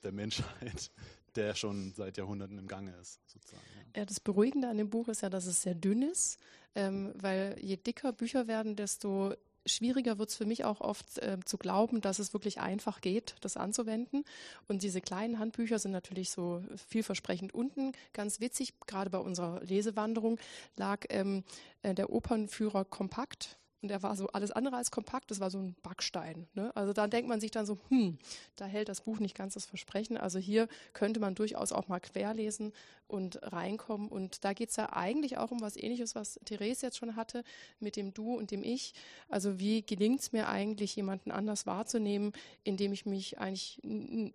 der 0.04 0.12
Menschheit, 0.12 0.92
der 1.36 1.54
schon 1.54 1.94
seit 1.94 2.18
Jahrhunderten 2.18 2.58
im 2.58 2.68
Gange 2.68 2.96
ist, 3.02 3.20
sozusagen. 3.28 3.62
Ja. 3.96 4.06
das 4.06 4.20
Beruhigende 4.20 4.70
an 4.70 4.78
dem 4.78 4.90
Buch 4.90 5.10
ist 5.10 5.22
ja, 5.22 5.30
dass 5.30 5.46
es 5.46 5.62
sehr 5.62 5.76
dünn 5.76 6.02
ist, 6.02 6.40
ähm, 6.74 7.14
weil 7.16 7.58
je 7.62 7.76
dicker 7.76 8.14
Bücher 8.14 8.48
werden, 8.48 8.76
desto 8.76 9.34
schwieriger 9.66 10.20
wird 10.20 10.30
es 10.30 10.36
für 10.36 10.46
mich 10.46 10.64
auch 10.64 10.80
oft 10.80 11.18
äh, 11.20 11.40
zu 11.44 11.58
glauben, 11.58 12.00
dass 12.00 12.20
es 12.20 12.34
wirklich 12.34 12.60
einfach 12.60 13.02
geht, 13.02 13.36
das 13.42 13.58
anzuwenden. 13.58 14.24
Und 14.68 14.84
diese 14.84 15.02
kleinen 15.02 15.40
Handbücher 15.40 15.80
sind 15.80 15.92
natürlich 15.92 16.30
so 16.30 16.64
vielversprechend. 16.88 17.54
Unten, 17.54 17.94
ganz 18.14 18.40
witzig, 18.40 18.74
gerade 18.86 19.10
bei 19.10 19.18
unserer 19.18 19.62
Lesewanderung, 19.62 20.40
lag 20.78 21.06
ähm, 21.10 21.44
äh, 21.82 21.96
der 21.96 22.12
Opernführer 22.12 22.86
kompakt 22.86 23.58
und 23.82 23.90
der 23.90 24.04
war 24.04 24.16
so 24.16 24.28
alles 24.28 24.52
andere 24.52 24.78
als 24.78 24.92
kompakt, 24.92 25.32
das 25.32 25.40
war 25.40 25.50
so 25.50 25.60
ein 25.60 25.76
Backstein. 25.84 26.48
Ne? 26.54 26.76
Also 26.76 26.94
da 26.94 27.08
denkt 27.08 27.30
man 27.30 27.40
sich 27.40 27.52
dann 27.52 27.66
so, 27.66 27.78
hm, 27.90 28.18
da 28.56 28.66
hält 28.66 28.90
das 28.90 29.02
Buch 29.02 29.20
nicht 29.20 29.36
ganz 29.36 29.54
das 29.54 29.66
Versprechen. 29.66 30.18
Also 30.18 30.40
hier 30.40 30.68
könnte 30.94 31.20
man 31.20 31.36
durchaus 31.36 31.72
auch 31.72 31.88
mal 31.88 32.00
querlesen 32.00 32.74
und 33.08 33.40
reinkommen. 33.44 34.08
Und 34.08 34.44
da 34.44 34.54
geht 34.54 34.70
es 34.70 34.76
ja 34.78 34.92
eigentlich 34.94 35.38
auch 35.38 35.52
um 35.52 35.62
was 35.62 35.78
ähnliches, 35.78 36.16
was 36.16 36.40
Therese 36.46 36.86
jetzt 36.86 36.98
schon 36.98 37.16
hatte, 37.16 37.44
mit 37.80 37.96
dem 37.96 38.14
Du 38.14 38.34
und 38.34 38.52
dem 38.52 38.64
Ich. 38.64 38.94
Also 39.30 39.60
wie 39.60 39.84
gelingt 39.84 40.22
es 40.22 40.32
mir 40.32 40.48
eigentlich, 40.48 40.96
jemanden 40.96 41.32
anders 41.32 41.66
wahrzunehmen, 41.66 42.34
indem 42.64 42.94
ich 42.94 43.06
mich 43.06 43.38
eigentlich 43.38 43.82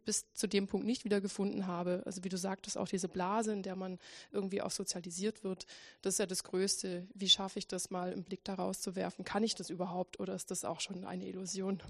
bis 0.04 0.32
zu 0.34 0.46
dem 0.46 0.68
Punkt 0.68 0.86
nicht 0.86 1.04
wiedergefunden 1.04 1.66
habe. 1.66 2.02
Also 2.06 2.22
wie 2.22 2.28
du 2.28 2.38
sagtest, 2.38 2.78
auch 2.78 2.88
diese 2.88 3.08
Blase, 3.08 3.52
in 3.52 3.62
der 3.62 3.76
man 3.76 3.98
irgendwie 4.30 4.62
auch 4.62 4.70
sozialisiert 4.70 5.42
wird, 5.42 5.66
das 6.02 6.14
ist 6.14 6.18
ja 6.18 6.26
das 6.26 6.44
Größte. 6.44 7.06
Wie 7.14 7.28
schaffe 7.28 7.58
ich 7.58 7.66
das 7.66 7.90
mal, 7.90 8.12
einen 8.12 8.24
Blick 8.24 8.44
daraus 8.44 8.80
zu 8.80 8.94
werfen? 8.94 9.24
Kann 9.30 9.44
ich 9.44 9.54
das 9.54 9.70
überhaupt 9.70 10.18
oder 10.18 10.34
ist 10.34 10.50
das 10.50 10.64
auch 10.64 10.80
schon 10.80 11.04
eine 11.04 11.24
Illusion 11.24 11.80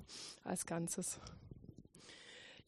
als 0.44 0.66
Ganzes? 0.66 1.18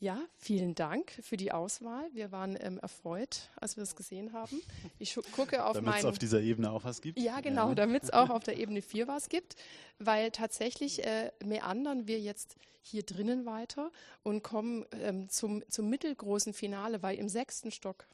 Ja, 0.01 0.19
vielen 0.39 0.75
Dank 0.75 1.13
für 1.21 1.37
die 1.37 1.53
Auswahl. 1.53 2.09
Wir 2.15 2.33
waren 2.33 2.57
ähm, 2.59 2.79
erfreut, 2.79 3.51
als 3.57 3.77
wir 3.77 3.83
es 3.83 3.95
gesehen 3.95 4.33
haben. 4.33 4.63
Ich 4.99 5.15
gucke 5.33 5.67
auf 5.67 5.75
Damit 5.75 5.97
es 5.99 6.05
auf 6.07 6.19
dieser 6.19 6.41
Ebene 6.41 6.71
auch 6.71 6.85
was 6.85 7.03
gibt? 7.03 7.19
Ja, 7.19 7.43
genau, 7.43 7.69
ja. 7.69 7.75
damit 7.75 8.05
es 8.05 8.11
auch 8.15 8.31
auf 8.31 8.45
der 8.45 8.57
Ebene 8.57 8.81
4 8.81 9.09
was 9.09 9.29
gibt, 9.29 9.57
weil 9.99 10.31
tatsächlich 10.31 11.05
äh, 11.05 11.33
meandern 11.45 12.07
wir 12.07 12.19
jetzt 12.19 12.57
hier 12.81 13.03
drinnen 13.03 13.45
weiter 13.45 13.93
und 14.23 14.43
kommen 14.43 14.87
ähm, 15.03 15.29
zum, 15.29 15.63
zum 15.69 15.91
mittelgroßen 15.91 16.55
Finale, 16.55 17.03
weil 17.03 17.19
im 17.19 17.29
sechsten 17.29 17.71
Stock 17.71 18.07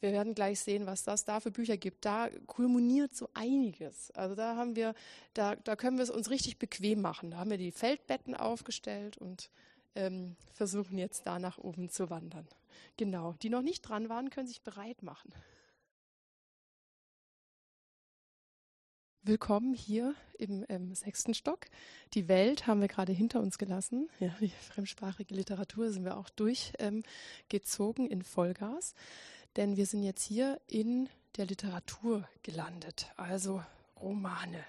wir 0.00 0.12
werden 0.12 0.34
gleich 0.34 0.60
sehen, 0.60 0.86
was 0.86 1.02
das 1.02 1.24
da 1.24 1.40
für 1.40 1.50
Bücher 1.50 1.76
gibt. 1.76 2.04
Da 2.04 2.30
kulminiert 2.46 3.14
so 3.14 3.28
einiges. 3.34 4.10
Also 4.12 4.34
da 4.34 4.56
haben 4.56 4.76
wir, 4.76 4.94
da, 5.34 5.56
da 5.56 5.74
können 5.74 5.96
wir 5.96 6.04
es 6.04 6.10
uns 6.10 6.30
richtig 6.30 6.58
bequem 6.58 7.00
machen. 7.00 7.32
Da 7.32 7.38
haben 7.38 7.50
wir 7.50 7.58
die 7.58 7.72
Feldbetten 7.72 8.36
aufgestellt 8.36 9.18
und 9.18 9.50
ähm, 9.96 10.36
versuchen 10.54 10.98
jetzt 10.98 11.26
da 11.26 11.38
nach 11.38 11.58
oben 11.58 11.88
zu 11.88 12.10
wandern. 12.10 12.46
Genau. 12.96 13.34
Die 13.42 13.50
noch 13.50 13.62
nicht 13.62 13.82
dran 13.82 14.08
waren, 14.08 14.30
können 14.30 14.46
sich 14.46 14.62
bereit 14.62 15.02
machen. 15.02 15.32
Willkommen 19.22 19.74
hier 19.74 20.14
im, 20.38 20.62
im, 20.68 20.94
sechsten 20.94 21.34
Stock. 21.34 21.66
Die 22.14 22.28
Welt 22.28 22.66
haben 22.66 22.80
wir 22.80 22.88
gerade 22.88 23.12
hinter 23.12 23.40
uns 23.40 23.58
gelassen. 23.58 24.08
Ja, 24.20 24.34
die 24.40 24.48
fremdsprachige 24.48 25.34
Literatur 25.34 25.90
sind 25.90 26.04
wir 26.04 26.16
auch 26.16 26.30
durchgezogen 26.30 28.06
ähm, 28.06 28.10
in 28.10 28.22
Vollgas 28.22 28.94
denn 29.58 29.76
wir 29.76 29.86
sind 29.86 30.04
jetzt 30.04 30.22
hier 30.22 30.60
in 30.68 31.08
der 31.36 31.46
Literatur 31.46 32.28
gelandet, 32.44 33.06
also 33.16 33.60
Romane. 34.00 34.64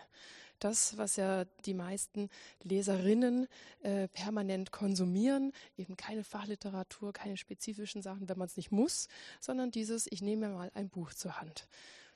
Das, 0.58 0.98
was 0.98 1.16
ja 1.16 1.46
die 1.66 1.76
meisten 1.76 2.28
Leserinnen 2.64 3.48
äh, 3.84 4.08
permanent 4.08 4.72
konsumieren, 4.72 5.54
eben 5.78 5.96
keine 5.96 6.24
Fachliteratur, 6.24 7.14
keine 7.14 7.38
spezifischen 7.38 8.02
Sachen, 8.02 8.28
wenn 8.28 8.38
man 8.40 8.48
es 8.48 8.58
nicht 8.58 8.72
muss, 8.72 9.10
sondern 9.40 9.70
dieses, 9.70 10.08
ich 10.12 10.24
nehme 10.24 10.48
mir 10.48 10.56
mal 10.56 10.72
ein 10.74 10.90
Buch 10.90 11.14
zur 11.14 11.40
Hand. 11.40 11.68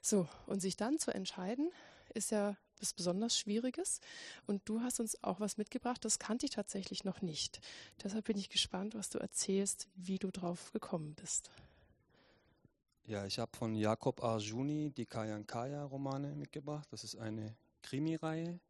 So, 0.01 0.27
und 0.47 0.59
sich 0.59 0.75
dann 0.75 0.97
zu 0.97 1.13
entscheiden, 1.13 1.69
ist 2.15 2.31
ja 2.31 2.57
was 2.79 2.93
besonders 2.93 3.37
Schwieriges. 3.37 4.01
Und 4.47 4.63
du 4.65 4.81
hast 4.81 4.99
uns 4.99 5.23
auch 5.23 5.39
was 5.39 5.57
mitgebracht, 5.57 6.03
das 6.03 6.17
kannte 6.17 6.47
ich 6.47 6.51
tatsächlich 6.51 7.03
noch 7.03 7.21
nicht. 7.21 7.61
Deshalb 8.03 8.25
bin 8.25 8.37
ich 8.37 8.49
gespannt, 8.49 8.95
was 8.95 9.11
du 9.11 9.19
erzählst, 9.19 9.89
wie 9.95 10.17
du 10.17 10.31
drauf 10.31 10.71
gekommen 10.73 11.13
bist. 11.13 11.51
Ja, 13.05 13.25
ich 13.25 13.37
habe 13.37 13.51
von 13.57 13.75
Jakob 13.75 14.23
Arjuni 14.23 14.89
die 14.91 15.05
Kayankaya-Romane 15.05 16.35
mitgebracht. 16.35 16.87
Das 16.89 17.03
ist 17.03 17.17
eine 17.17 17.53
Krimi-Reihe. 17.81 18.61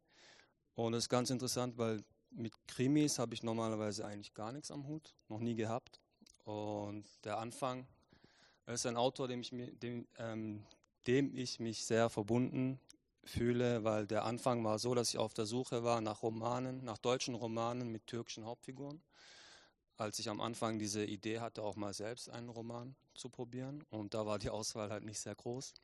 Und 0.74 0.92
das 0.92 1.04
ist 1.04 1.08
ganz 1.08 1.30
interessant, 1.30 1.78
weil 1.78 2.02
mit 2.30 2.52
Krimis 2.66 3.20
habe 3.20 3.34
ich 3.34 3.44
normalerweise 3.44 4.04
eigentlich 4.04 4.34
gar 4.34 4.50
nichts 4.50 4.72
am 4.72 4.88
Hut, 4.88 5.14
noch 5.28 5.38
nie 5.38 5.54
gehabt. 5.54 6.00
Und 6.42 7.06
der 7.24 7.38
Anfang 7.38 7.86
ist 8.66 8.86
ein 8.86 8.96
Autor, 8.96 9.28
dem 9.28 9.40
ich, 9.40 9.50
dem, 9.50 10.08
ähm, 10.18 10.66
dem 11.06 11.32
ich 11.36 11.60
mich 11.60 11.84
sehr 11.84 12.10
verbunden 12.10 12.80
fühle, 13.22 13.84
weil 13.84 14.08
der 14.08 14.24
Anfang 14.24 14.64
war 14.64 14.80
so, 14.80 14.96
dass 14.96 15.10
ich 15.10 15.18
auf 15.18 15.32
der 15.32 15.46
Suche 15.46 15.84
war 15.84 16.00
nach 16.00 16.24
Romanen, 16.24 16.82
nach 16.84 16.98
deutschen 16.98 17.36
Romanen 17.36 17.92
mit 17.92 18.08
türkischen 18.08 18.44
Hauptfiguren 18.44 19.00
als 19.96 20.18
ich 20.18 20.28
am 20.28 20.40
Anfang 20.40 20.78
diese 20.78 21.04
Idee 21.04 21.40
hatte, 21.40 21.62
auch 21.62 21.76
mal 21.76 21.94
selbst 21.94 22.28
einen 22.28 22.48
Roman 22.48 22.96
zu 23.14 23.28
probieren. 23.28 23.84
Und 23.90 24.14
da 24.14 24.26
war 24.26 24.38
die 24.38 24.50
Auswahl 24.50 24.90
halt 24.90 25.04
nicht 25.04 25.20
sehr 25.20 25.34
groß. 25.34 25.74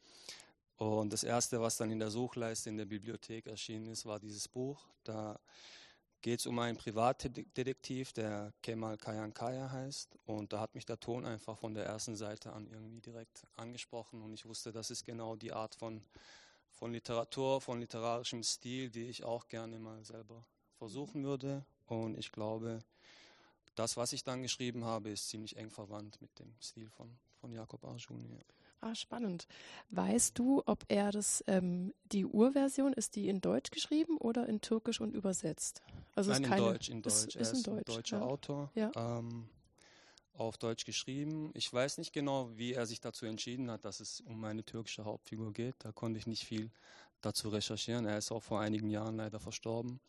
Und 0.76 1.12
das 1.12 1.24
erste, 1.24 1.60
was 1.60 1.76
dann 1.76 1.90
in 1.90 1.98
der 1.98 2.10
Suchleiste 2.10 2.70
in 2.70 2.78
der 2.78 2.86
Bibliothek 2.86 3.46
erschienen 3.46 3.86
ist, 3.86 4.06
war 4.06 4.18
dieses 4.18 4.48
Buch. 4.48 4.86
Da 5.04 5.38
geht 6.22 6.40
es 6.40 6.46
um 6.46 6.58
einen 6.58 6.76
Privatdetektiv, 6.76 8.12
der 8.12 8.52
Kemal 8.62 8.96
Kayankaya 8.96 9.70
heißt. 9.70 10.16
Und 10.26 10.52
da 10.52 10.60
hat 10.60 10.74
mich 10.74 10.86
der 10.86 10.98
Ton 10.98 11.26
einfach 11.26 11.58
von 11.58 11.74
der 11.74 11.84
ersten 11.84 12.16
Seite 12.16 12.52
an 12.52 12.66
irgendwie 12.70 13.00
direkt 13.00 13.46
angesprochen. 13.56 14.22
Und 14.22 14.32
ich 14.32 14.46
wusste, 14.46 14.72
das 14.72 14.90
ist 14.90 15.04
genau 15.04 15.36
die 15.36 15.52
Art 15.52 15.74
von, 15.74 16.02
von 16.70 16.92
Literatur, 16.92 17.60
von 17.60 17.80
literarischem 17.80 18.42
Stil, 18.42 18.90
die 18.90 19.04
ich 19.04 19.24
auch 19.24 19.48
gerne 19.48 19.78
mal 19.78 20.02
selber 20.04 20.44
versuchen 20.78 21.24
würde. 21.24 21.64
Und 21.86 22.18
ich 22.18 22.32
glaube, 22.32 22.82
das, 23.74 23.96
was 23.96 24.12
ich 24.12 24.24
dann 24.24 24.42
geschrieben 24.42 24.84
habe, 24.84 25.10
ist 25.10 25.28
ziemlich 25.28 25.56
eng 25.56 25.70
verwandt 25.70 26.20
mit 26.20 26.38
dem 26.38 26.54
Stil 26.60 26.88
von, 26.90 27.18
von 27.40 27.52
Jakob 27.52 27.84
Arjuni. 27.84 28.38
Ah, 28.82 28.94
spannend. 28.94 29.46
Weißt 29.90 30.38
du, 30.38 30.62
ob 30.64 30.84
er 30.88 31.10
das, 31.10 31.44
ähm, 31.46 31.92
die 32.04 32.24
Urversion, 32.24 32.94
ist 32.94 33.14
die 33.14 33.28
in 33.28 33.42
Deutsch 33.42 33.70
geschrieben 33.70 34.16
oder 34.16 34.48
in 34.48 34.62
Türkisch 34.62 35.00
und 35.00 35.14
übersetzt? 35.14 35.82
Also 36.14 36.30
Nein, 36.30 36.44
in 36.44 36.50
Deutsch, 36.56 36.88
in 36.88 37.02
Deutsch. 37.02 37.14
Ist, 37.14 37.26
ist 37.26 37.36
er 37.36 37.42
ist 37.42 37.54
ein, 37.54 37.62
Deutsch, 37.62 37.88
ein 37.88 37.94
deutscher 37.94 38.18
ja. 38.18 38.24
Autor. 38.24 38.70
Ja. 38.74 38.90
Ähm, 38.96 39.48
auf 40.32 40.56
Deutsch 40.56 40.86
geschrieben. 40.86 41.50
Ich 41.52 41.70
weiß 41.70 41.98
nicht 41.98 42.14
genau, 42.14 42.50
wie 42.56 42.72
er 42.72 42.86
sich 42.86 43.00
dazu 43.00 43.26
entschieden 43.26 43.70
hat, 43.70 43.84
dass 43.84 44.00
es 44.00 44.22
um 44.22 44.42
eine 44.44 44.64
türkische 44.64 45.04
Hauptfigur 45.04 45.52
geht. 45.52 45.74
Da 45.80 45.92
konnte 45.92 46.18
ich 46.18 46.26
nicht 46.26 46.44
viel 46.44 46.70
dazu 47.20 47.50
recherchieren. 47.50 48.06
Er 48.06 48.16
ist 48.16 48.32
auch 48.32 48.42
vor 48.42 48.60
einigen 48.60 48.88
Jahren 48.88 49.16
leider 49.16 49.38
verstorben. 49.38 50.00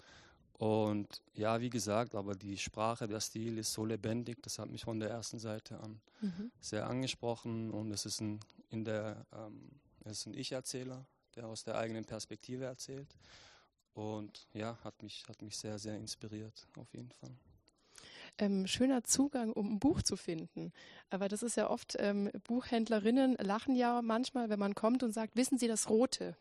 Und 0.62 1.24
ja, 1.34 1.60
wie 1.60 1.71
gesagt, 1.71 2.13
aber 2.13 2.36
die 2.36 2.56
Sprache, 2.56 3.08
der 3.08 3.19
Stil 3.19 3.58
ist 3.58 3.74
so 3.74 3.84
lebendig, 3.84 4.43
das 4.43 4.60
hat 4.60 4.69
mich 4.69 4.84
von 4.84 5.00
der 5.00 5.10
ersten 5.10 5.39
Seite 5.39 5.80
an 5.80 6.00
mhm. 6.19 6.52
sehr 6.60 6.86
angesprochen. 6.86 7.71
Und 7.71 7.89
es 7.89 8.06
ist 8.06 8.21
ein, 8.21 8.39
in 8.69 8.86
der, 8.86 9.26
ähm, 9.34 9.71
es 10.06 10.19
ist 10.19 10.28
ein 10.28 10.36
Ich-Erzähler, 10.36 11.08
der 11.36 11.47
aus 11.47 11.63
der 11.63 11.80
eigenen 11.80 12.06
Perspektive 12.06 12.65
erzählt. 12.65 13.17
Und 13.95 14.45
ja, 14.54 14.78
hat 14.84 15.02
mich, 15.02 15.24
hat 15.28 15.41
mich 15.41 15.58
sehr, 15.58 15.80
sehr 15.80 15.97
inspiriert, 15.97 16.67
auf 16.78 16.93
jeden 16.93 17.10
Fall. 17.10 17.32
Ähm, 18.38 18.67
schöner 18.67 19.04
Zugang, 19.04 19.54
um 19.54 19.67
ein 19.74 19.80
Buch 19.80 20.04
zu 20.04 20.15
finden. 20.15 20.74
Aber 21.10 21.28
das 21.28 21.41
ist 21.41 21.58
ja 21.58 21.71
oft, 21.71 21.95
ähm, 21.97 22.30
Buchhändlerinnen 22.43 23.36
lachen 23.39 23.76
ja 23.76 24.04
manchmal, 24.04 24.50
wenn 24.50 24.60
man 24.60 24.76
kommt 24.76 25.02
und 25.02 25.12
sagt, 25.12 25.36
wissen 25.36 25.58
Sie 25.58 25.67
das 25.67 25.89
Rote? 25.89 26.36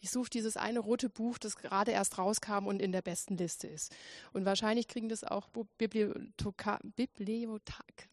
Ich 0.00 0.10
suche 0.10 0.30
dieses 0.30 0.56
eine 0.56 0.78
rote 0.78 1.08
Buch, 1.08 1.38
das 1.38 1.56
gerade 1.56 1.90
erst 1.92 2.18
rauskam 2.18 2.66
und 2.66 2.80
in 2.80 2.92
der 2.92 3.02
besten 3.02 3.36
Liste 3.36 3.66
ist. 3.66 3.94
Und 4.32 4.44
wahrscheinlich 4.44 4.88
kriegen 4.88 5.08
das 5.08 5.24
auch 5.24 5.48
Bibliotheka 5.78 6.78
Bibliothek 6.96 8.08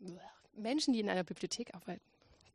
Menschen, 0.56 0.93
die 0.93 1.00
in 1.00 1.10
einer 1.10 1.24
Bibliothek 1.24 1.74
arbeiten. 1.74 2.02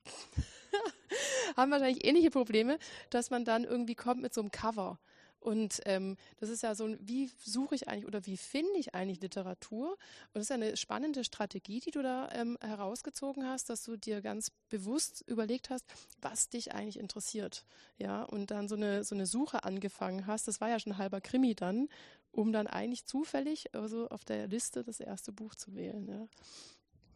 haben 1.56 1.70
wahrscheinlich 1.70 2.04
ähnliche 2.04 2.30
Probleme, 2.30 2.78
dass 3.10 3.30
man 3.30 3.44
dann 3.44 3.64
irgendwie 3.64 3.94
kommt 3.94 4.22
mit 4.22 4.32
so 4.32 4.40
einem 4.40 4.50
Cover 4.50 4.98
und 5.40 5.80
ähm, 5.84 6.16
das 6.38 6.50
ist 6.50 6.62
ja 6.62 6.74
so, 6.74 6.96
wie 7.00 7.30
suche 7.42 7.74
ich 7.74 7.88
eigentlich 7.88 8.06
oder 8.06 8.26
wie 8.26 8.36
finde 8.36 8.76
ich 8.76 8.94
eigentlich 8.94 9.20
Literatur? 9.20 9.92
Und 9.92 10.34
das 10.34 10.44
ist 10.44 10.48
ja 10.50 10.56
eine 10.56 10.76
spannende 10.76 11.24
Strategie, 11.24 11.80
die 11.80 11.90
du 11.90 12.02
da 12.02 12.28
ähm, 12.32 12.58
herausgezogen 12.60 13.46
hast, 13.46 13.70
dass 13.70 13.84
du 13.84 13.96
dir 13.96 14.20
ganz 14.20 14.50
bewusst 14.68 15.22
überlegt 15.26 15.70
hast, 15.70 15.84
was 16.20 16.48
dich 16.48 16.74
eigentlich 16.74 16.98
interessiert. 16.98 17.64
Ja, 17.98 18.24
und 18.24 18.50
dann 18.50 18.68
so 18.68 18.74
eine, 18.74 19.04
so 19.04 19.14
eine 19.14 19.26
Suche 19.26 19.64
angefangen 19.64 20.26
hast. 20.26 20.48
Das 20.48 20.60
war 20.60 20.68
ja 20.68 20.80
schon 20.80 20.98
halber 20.98 21.20
Krimi 21.20 21.54
dann, 21.54 21.88
um 22.32 22.52
dann 22.52 22.66
eigentlich 22.66 23.04
zufällig 23.04 23.74
also 23.74 24.08
auf 24.08 24.24
der 24.24 24.48
Liste 24.48 24.82
das 24.82 25.00
erste 25.00 25.32
Buch 25.32 25.54
zu 25.54 25.74
wählen. 25.74 26.06
Ja. 26.08 26.26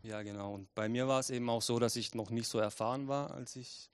Ja, 0.05 0.23
genau. 0.23 0.55
Und 0.55 0.75
bei 0.75 0.89
mir 0.89 1.07
war 1.07 1.21
es 1.21 1.31
eben 1.31 1.49
auch 1.49 1.63
so, 1.63 1.79
dass 1.79 1.97
ich 1.97 2.15
noch 2.15 2.31
nicht 2.31 2.49
so 2.49 2.59
erfahren 2.59 3.07
war, 3.07 3.33
als 3.33 3.55
ich 3.57 3.89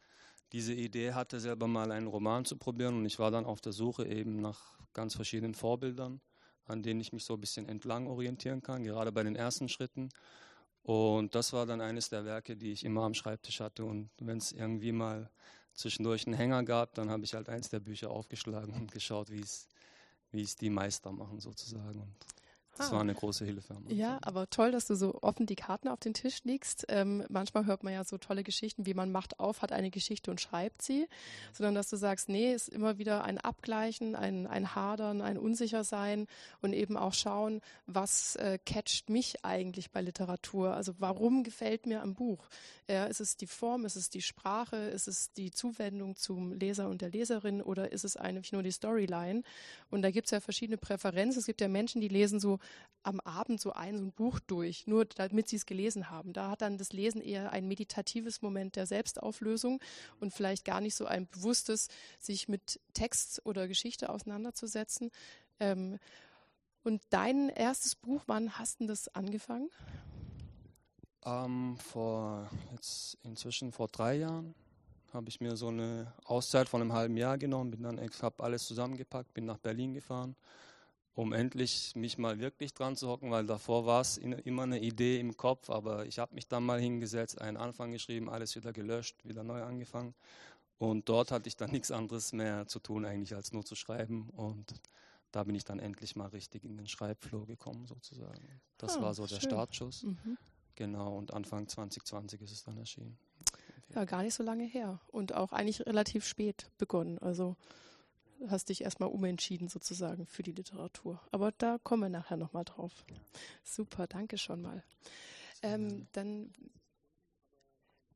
diese 0.53 0.73
Idee 0.73 1.13
hatte, 1.13 1.41
selber 1.41 1.67
mal 1.67 1.93
einen 1.93 2.07
Roman 2.07 2.45
zu 2.45 2.57
probieren. 2.57 2.97
Und 2.97 3.07
ich 3.07 3.19
war 3.19 3.31
dann 3.31 3.45
auf 3.45 3.61
der 3.61 3.73
Suche 3.73 4.07
eben 4.07 4.41
nach 4.41 4.79
ganz 4.95 5.15
verschiedenen 5.15 5.55
Vorbildern, 5.55 6.21
an 6.67 6.83
denen 6.83 7.01
ich 7.01 7.13
mich 7.13 7.25
so 7.25 7.35
ein 7.35 7.41
bisschen 7.41 7.69
entlang 7.69 8.07
orientieren 8.07 8.63
kann, 8.63 8.85
gerade 8.85 9.13
bei 9.13 9.23
den 9.23 9.37
ersten 9.37 9.69
Schritten. 9.69 10.09
Und 10.83 11.35
das 11.35 11.53
war 11.53 11.67
dann 11.67 11.81
eines 11.81 12.09
der 12.09 12.25
Werke, 12.25 12.57
die 12.57 12.73
ich 12.73 12.85
immer 12.85 13.03
am 13.03 13.15
Schreibtisch 13.15 13.61
hatte. 13.61 13.85
Und 13.85 14.11
wenn 14.19 14.39
es 14.39 14.53
irgendwie 14.53 14.93
mal 14.93 15.31
zwischendurch 15.75 16.27
einen 16.27 16.35
Hänger 16.35 16.65
gab, 16.65 16.95
dann 16.95 17.11
habe 17.11 17.25
ich 17.25 17.35
halt 17.35 17.49
eins 17.49 17.69
der 17.69 17.81
Bücher 17.81 18.11
aufgeschlagen 18.11 18.73
und 18.73 18.91
geschaut, 18.91 19.31
wie 19.31 19.41
es 19.41 20.57
die 20.57 20.71
Meister 20.71 21.13
machen 21.13 21.41
sozusagen. 21.41 22.01
Und 22.01 22.15
das 22.79 22.91
ah. 22.91 22.93
war 22.93 23.01
eine 23.01 23.15
große 23.15 23.45
Hilfe. 23.45 23.77
Ja, 23.89 24.19
aber 24.23 24.49
toll, 24.51 24.71
dass 24.71 24.87
du 24.87 24.95
so 24.95 25.19
offen 25.21 25.47
die 25.47 25.57
Karten 25.57 25.89
auf 25.89 25.99
den 25.99 26.15
Tisch 26.15 26.45
legst. 26.45 26.87
Ähm, 26.89 27.25
manchmal 27.29 27.67
hört 27.67 27.83
man 27.83 27.93
ja 27.93 28.05
so 28.05 28.19
tolle 28.19 28.45
Geschichten, 28.45 28.87
wie 28.87 28.95
man 28.95 29.11
macht 29.11 29.41
auf, 29.41 29.63
hat 29.63 29.73
eine 29.73 29.91
Geschichte 29.91 30.31
und 30.31 30.41
schreibt 30.41 30.83
sie, 30.83 31.01
mhm. 31.01 31.55
sondern 31.55 31.75
dass 31.75 31.91
du 31.91 31.97
sagst, 31.97 32.29
nee, 32.29 32.55
ist 32.55 32.69
immer 32.69 32.99
wieder 32.99 33.25
ein 33.25 33.39
Abgleichen, 33.39 34.15
ein, 34.15 34.47
ein 34.47 34.75
Hadern, 34.75 35.21
ein 35.21 35.39
Unsichersein 35.39 36.29
und 36.61 36.73
eben 36.73 36.97
auch 36.97 37.15
schauen, 37.15 37.61
was 37.87 38.37
äh, 38.37 38.59
catcht 38.65 39.11
mich 39.11 39.45
eigentlich 39.45 39.91
bei 39.91 40.01
Literatur? 40.01 40.75
Also 40.75 40.95
warum 40.99 41.43
gefällt 41.43 41.87
mir 41.87 42.03
ein 42.03 42.15
Buch? 42.15 42.49
Ja, 42.89 43.05
ist 43.05 43.21
es 43.21 43.37
die 43.37 43.47
Form, 43.47 43.85
ist 43.85 43.97
es 43.97 44.09
die 44.09 44.23
Sprache, 44.23 44.77
ist 44.77 45.09
es 45.09 45.33
die 45.33 45.51
Zuwendung 45.51 46.17
zum 46.17 46.53
Leser 46.53 46.89
und 46.89 47.03
der 47.03 47.11
Leserin 47.11 47.61
oder 47.61 47.93
ist 47.93 48.05
es 48.05 48.17
eigentlich 48.17 48.53
nur 48.53 48.63
die 48.63 48.71
Storyline? 48.71 49.43
Und 49.91 50.03
da 50.03 50.11
gibt 50.11 50.27
es 50.27 50.31
ja 50.31 50.41
verschiedene 50.41 50.79
Präferenzen. 50.79 51.41
Es 51.41 51.47
gibt 51.47 51.61
ja 51.61 51.69
Menschen, 51.69 52.01
die 52.01 52.09
lesen 52.09 52.41
so 52.41 52.61
am 53.03 53.21
Abend 53.21 53.61
so 53.61 53.73
ein, 53.73 53.97
so 53.97 54.05
ein 54.05 54.13
Buch 54.13 54.39
durch, 54.41 54.87
nur 54.87 55.07
damit 55.07 55.49
sie 55.49 55.57
es 55.57 55.67
gelesen 55.67 56.11
haben. 56.11 56.33
Da 56.33 56.51
hat 56.51 56.63
dann 56.63 56.79
das 56.79 56.93
Lesen 56.93 57.21
eher 57.21 57.53
ein 57.53 57.67
meditatives 57.67 58.43
Moment 58.43 58.77
der 58.77 58.87
Selbstauflösung 58.87 59.81
und 60.21 60.35
vielleicht 60.35 60.65
gar 60.65 60.81
nicht 60.81 60.95
so 60.95 61.07
ein 61.07 61.27
bewusstes, 61.27 61.89
sich 62.19 62.49
mit 62.49 62.81
Text 62.93 63.41
oder 63.45 63.67
Geschichte 63.67 64.11
auseinanderzusetzen. 64.11 65.11
Ähm, 65.59 65.99
und 66.85 67.03
dein 67.11 67.49
erstes 67.49 67.95
Buch, 67.95 68.23
wann 68.27 68.59
hast 68.59 68.81
du 68.81 68.87
das 68.87 69.09
angefangen? 69.15 69.71
Ähm, 71.25 71.77
vor 71.79 72.49
jetzt 72.73 73.17
inzwischen 73.23 73.73
vor 73.73 73.89
drei 73.89 74.17
Jahren 74.17 74.55
habe 75.13 75.29
ich 75.29 75.41
mir 75.41 75.57
so 75.57 75.69
eine 75.69 76.13
Auszeit 76.25 76.69
von 76.69 76.83
einem 76.83 76.93
halben 76.93 77.17
Jahr 77.17 77.39
genommen, 77.39 77.71
bin 77.71 77.83
dann, 77.83 77.99
habe 77.99 78.45
alles 78.45 78.67
zusammengepackt, 78.67 79.33
bin 79.33 79.47
nach 79.47 79.59
Berlin 79.59 79.95
gefahren 79.95 80.37
um 81.19 81.33
endlich 81.33 81.97
mich 81.97 82.17
mal 82.17 82.39
wirklich 82.39 82.75
dran 82.75 82.95
zu 82.95 83.09
hocken, 83.09 83.33
weil 83.33 83.45
davor 83.45 83.87
war 83.87 84.03
es 84.03 84.19
immer 84.19 84.63
eine 84.63 84.79
Idee 84.79 85.19
im 85.19 85.37
Kopf, 85.37 85.69
aber 85.69 86.07
ich 86.07 86.21
habe 86.21 86.33
mich 86.33 86.47
dann 86.47 86.65
mal 86.65 86.79
hingesetzt, 86.79 87.41
einen 87.41 87.57
Anfang 87.57 87.91
geschrieben, 87.91 88.31
alles 88.31 88.55
wieder 88.55 88.73
gelöscht, 88.73 89.17
wieder 89.25 89.43
neu 89.43 89.65
angefangen 89.65 90.15
und 90.79 91.09
dort 91.09 91.33
hatte 91.33 91.49
ich 91.49 91.57
dann 91.57 91.71
nichts 91.73 91.91
anderes 91.91 92.33
mehr 92.33 92.69
zu 92.69 92.79
tun 92.79 93.05
eigentlich 93.05 93.35
als 93.35 93.53
nur 93.53 93.65
zu 93.65 93.75
schreiben 93.75 94.31
und 94.31 94.73
da 95.33 95.43
bin 95.43 95.57
ich 95.57 95.65
dann 95.65 95.81
endlich 95.81 96.15
mal 96.15 96.29
richtig 96.29 96.63
in 96.63 96.77
den 96.77 96.87
Schreibflow 96.87 97.47
gekommen 97.47 97.87
sozusagen. 97.87 98.61
Das 98.77 98.97
ah, 98.99 99.03
war 99.03 99.15
so 99.15 99.27
der 99.27 99.41
Startschuss. 99.41 100.05
Mhm. 100.05 100.39
Genau, 100.77 101.19
und 101.19 101.35
Anfang 101.35 101.67
2020 101.67 102.43
ist 102.43 102.53
es 102.53 102.63
dann 102.63 102.79
erschienen. 102.79 103.19
Ja, 103.93 104.05
gar 104.05 104.23
nicht 104.23 104.35
so 104.35 104.45
lange 104.45 104.67
her 104.67 105.01
und 105.09 105.35
auch 105.35 105.51
eigentlich 105.51 105.85
relativ 105.85 106.25
spät 106.25 106.71
begonnen. 106.79 107.19
Also 107.19 107.57
hast 108.47 108.69
dich 108.69 108.83
erstmal 108.83 109.09
umentschieden 109.11 109.69
sozusagen 109.69 110.27
für 110.27 110.43
die 110.43 110.53
Literatur. 110.53 111.21
Aber 111.33 111.53
da 111.53 111.79
kommen 111.79 112.03
wir 112.03 112.09
nachher 112.09 112.37
nochmal 112.37 112.65
drauf. 112.65 113.05
Ja. 113.11 113.17
Super, 113.65 114.07
danke 114.07 114.39
schon 114.39 114.63
mal. 114.63 114.85
Ähm, 115.63 116.07
dann, 116.13 116.53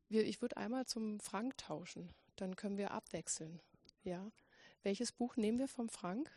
wir, 0.09 0.25
ich 0.25 0.41
würde 0.41 0.57
einmal 0.57 0.87
zum 0.87 1.19
Frank 1.21 1.59
tauschen. 1.59 2.13
Dann 2.37 2.57
können 2.57 2.79
wir 2.79 2.93
abwechseln. 2.93 3.61
Ja. 4.05 4.31
Welches 4.83 5.13
Buch 5.13 5.37
nehmen 5.37 5.59
wir 5.59 5.69
vom 5.69 5.89
Frank? 5.89 6.31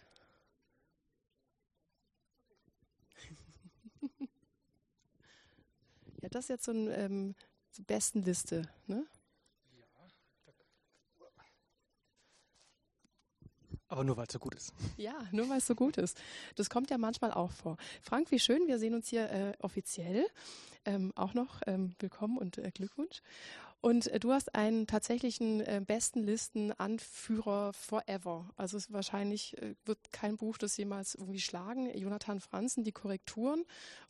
ja, 6.21 6.29
das 6.29 6.45
ist 6.45 6.49
jetzt 6.49 6.65
so 6.65 6.71
eine 6.71 6.95
ähm, 6.95 7.35
Bestenliste, 7.87 8.69
ne? 8.87 9.05
Aber 13.95 14.03
nur 14.03 14.17
weil 14.17 14.25
es 14.25 14.33
so 14.33 14.39
gut 14.39 14.55
ist. 14.55 14.73
Ja, 14.97 15.13
nur 15.31 15.47
weil 15.47 15.59
es 15.59 15.67
so 15.67 15.73
gut 15.73 15.95
ist. 15.95 16.21
Das 16.55 16.69
kommt 16.69 16.89
ja 16.89 16.97
manchmal 16.97 17.31
auch 17.31 17.51
vor. 17.51 17.77
Frank, 18.01 18.29
wie 18.29 18.39
schön, 18.39 18.67
wir 18.67 18.77
sehen 18.77 18.93
uns 18.93 19.07
hier 19.07 19.31
äh, 19.31 19.53
offiziell. 19.61 20.25
Ähm, 20.83 21.13
auch 21.15 21.33
noch 21.33 21.61
ähm, 21.65 21.95
willkommen 21.99 22.37
und 22.37 22.57
äh, 22.57 22.71
Glückwunsch. 22.71 23.21
Und 23.79 24.07
äh, 24.07 24.19
du 24.19 24.33
hast 24.33 24.53
einen 24.53 24.85
tatsächlichen 24.85 25.61
äh, 25.61 25.81
besten 25.85 26.23
Listen-Anführer 26.23 27.71
forever. 27.71 28.49
Also 28.57 28.75
es 28.75 28.91
wahrscheinlich 28.91 29.57
äh, 29.61 29.75
wird 29.85 29.99
kein 30.11 30.35
Buch 30.35 30.57
das 30.57 30.75
jemals 30.75 31.15
irgendwie 31.15 31.39
schlagen. 31.39 31.89
Jonathan 31.97 32.41
Franzen, 32.41 32.83
die 32.83 32.91
Korrekturen. 32.91 33.63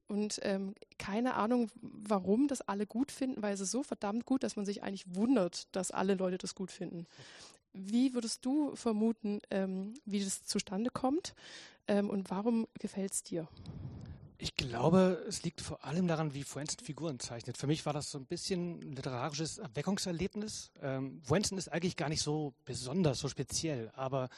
Und 0.08 0.40
ähm, 0.42 0.74
keine 0.98 1.36
Ahnung, 1.36 1.70
warum 1.82 2.48
das 2.48 2.62
alle 2.62 2.88
gut 2.88 3.12
finden, 3.12 3.44
weil 3.44 3.54
es 3.54 3.60
ist 3.60 3.72
so 3.72 3.84
verdammt 3.84 4.26
gut, 4.26 4.42
dass 4.42 4.56
man 4.56 4.66
sich 4.66 4.82
eigentlich 4.82 5.14
wundert, 5.14 5.68
dass 5.76 5.92
alle 5.92 6.16
Leute 6.16 6.40
das 6.40 6.56
gut 6.56 6.72
finden. 6.72 7.06
Wie 7.76 8.14
würdest 8.14 8.46
du 8.46 8.76
vermuten, 8.76 9.42
ähm, 9.52 9.94
wie 10.06 10.24
das 10.24 10.46
zustande 10.46 10.90
kommt 10.90 11.36
ähm, 11.88 12.10
und 12.10 12.30
warum 12.30 12.68
gefällt 12.80 13.12
es 13.12 13.24
dir? 13.24 13.48
Ich 14.38 14.56
glaube, 14.56 15.24
es 15.28 15.44
liegt 15.44 15.62
vor 15.62 15.84
allem 15.84 16.08
daran, 16.08 16.34
wie 16.34 16.44
Fuenzen 16.44 16.80
Figuren 16.80 17.20
zeichnet. 17.20 17.58
Für 17.58 17.68
mich 17.68 17.86
war 17.86 17.94
das 17.94 18.12
so 18.12 18.18
ein 18.18 18.26
bisschen 18.26 18.80
ein 18.80 18.94
literarisches 18.94 19.58
Erweckungserlebnis. 19.58 20.72
Ähm, 20.82 21.22
Fuenzen 21.24 21.58
ist 21.58 21.70
eigentlich 21.70 21.96
gar 21.96 22.10
nicht 22.10 22.22
so 22.22 22.54
besonders, 22.66 23.20
so 23.20 23.28
speziell, 23.28 23.92
aber 23.96 24.30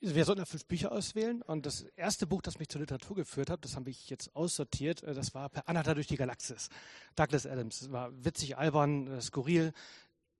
wir 0.00 0.24
sollten 0.24 0.40
ja 0.40 0.46
fünf 0.46 0.66
Bücher 0.66 0.92
auswählen 0.92 1.42
und 1.42 1.64
das 1.64 1.82
erste 1.94 2.26
Buch, 2.26 2.42
das 2.42 2.58
mich 2.58 2.68
zur 2.68 2.80
Literatur 2.80 3.16
geführt 3.16 3.50
hat, 3.50 3.64
das 3.64 3.76
habe 3.76 3.90
ich 3.90 4.10
jetzt 4.10 4.34
aussortiert, 4.34 5.02
äh, 5.04 5.14
das 5.14 5.34
war 5.34 5.48
Per 5.48 5.68
Anata 5.68 5.94
durch 5.94 6.08
die 6.08 6.16
Galaxis. 6.16 6.70
Douglas 7.14 7.46
Adams. 7.46 7.80
Das 7.80 7.92
war 7.92 8.12
witzig, 8.24 8.58
albern, 8.58 9.06
äh, 9.06 9.20
skurril, 9.20 9.72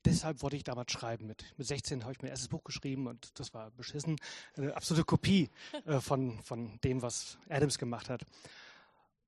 deshalb 0.04 0.42
wollte 0.42 0.56
ich 0.56 0.64
damals 0.64 0.92
schreiben. 0.92 1.26
Mit, 1.26 1.44
mit 1.56 1.66
16 1.66 2.02
habe 2.02 2.12
ich 2.12 2.22
mein 2.22 2.30
erstes 2.30 2.48
Buch 2.48 2.64
geschrieben 2.64 3.06
und 3.06 3.38
das 3.38 3.54
war 3.54 3.70
beschissen. 3.72 4.16
Eine 4.56 4.74
absolute 4.76 5.04
Kopie 5.04 5.50
äh, 5.86 6.00
von, 6.00 6.42
von 6.42 6.78
dem, 6.82 7.02
was 7.02 7.38
Adams 7.48 7.78
gemacht 7.78 8.10
hat. 8.10 8.24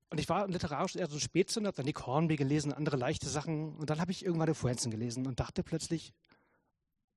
Und 0.09 0.19
ich 0.19 0.29
war 0.29 0.47
literarisch 0.47 0.95
eher 0.95 1.07
so 1.07 1.17
ein 1.17 1.21
Spätzünder, 1.21 1.69
habe 1.69 1.77
dann 1.77 1.85
Nick 1.85 2.05
Hornby 2.05 2.35
gelesen, 2.35 2.71
andere 2.73 2.95
leichte 2.95 3.27
Sachen. 3.27 3.75
Und 3.75 3.89
dann 3.89 3.99
habe 3.99 4.11
ich 4.11 4.23
irgendwann 4.23 4.47
den 4.47 4.55
Fuenzen 4.55 4.91
gelesen 4.91 5.25
und 5.27 5.39
dachte 5.39 5.63
plötzlich, 5.63 6.13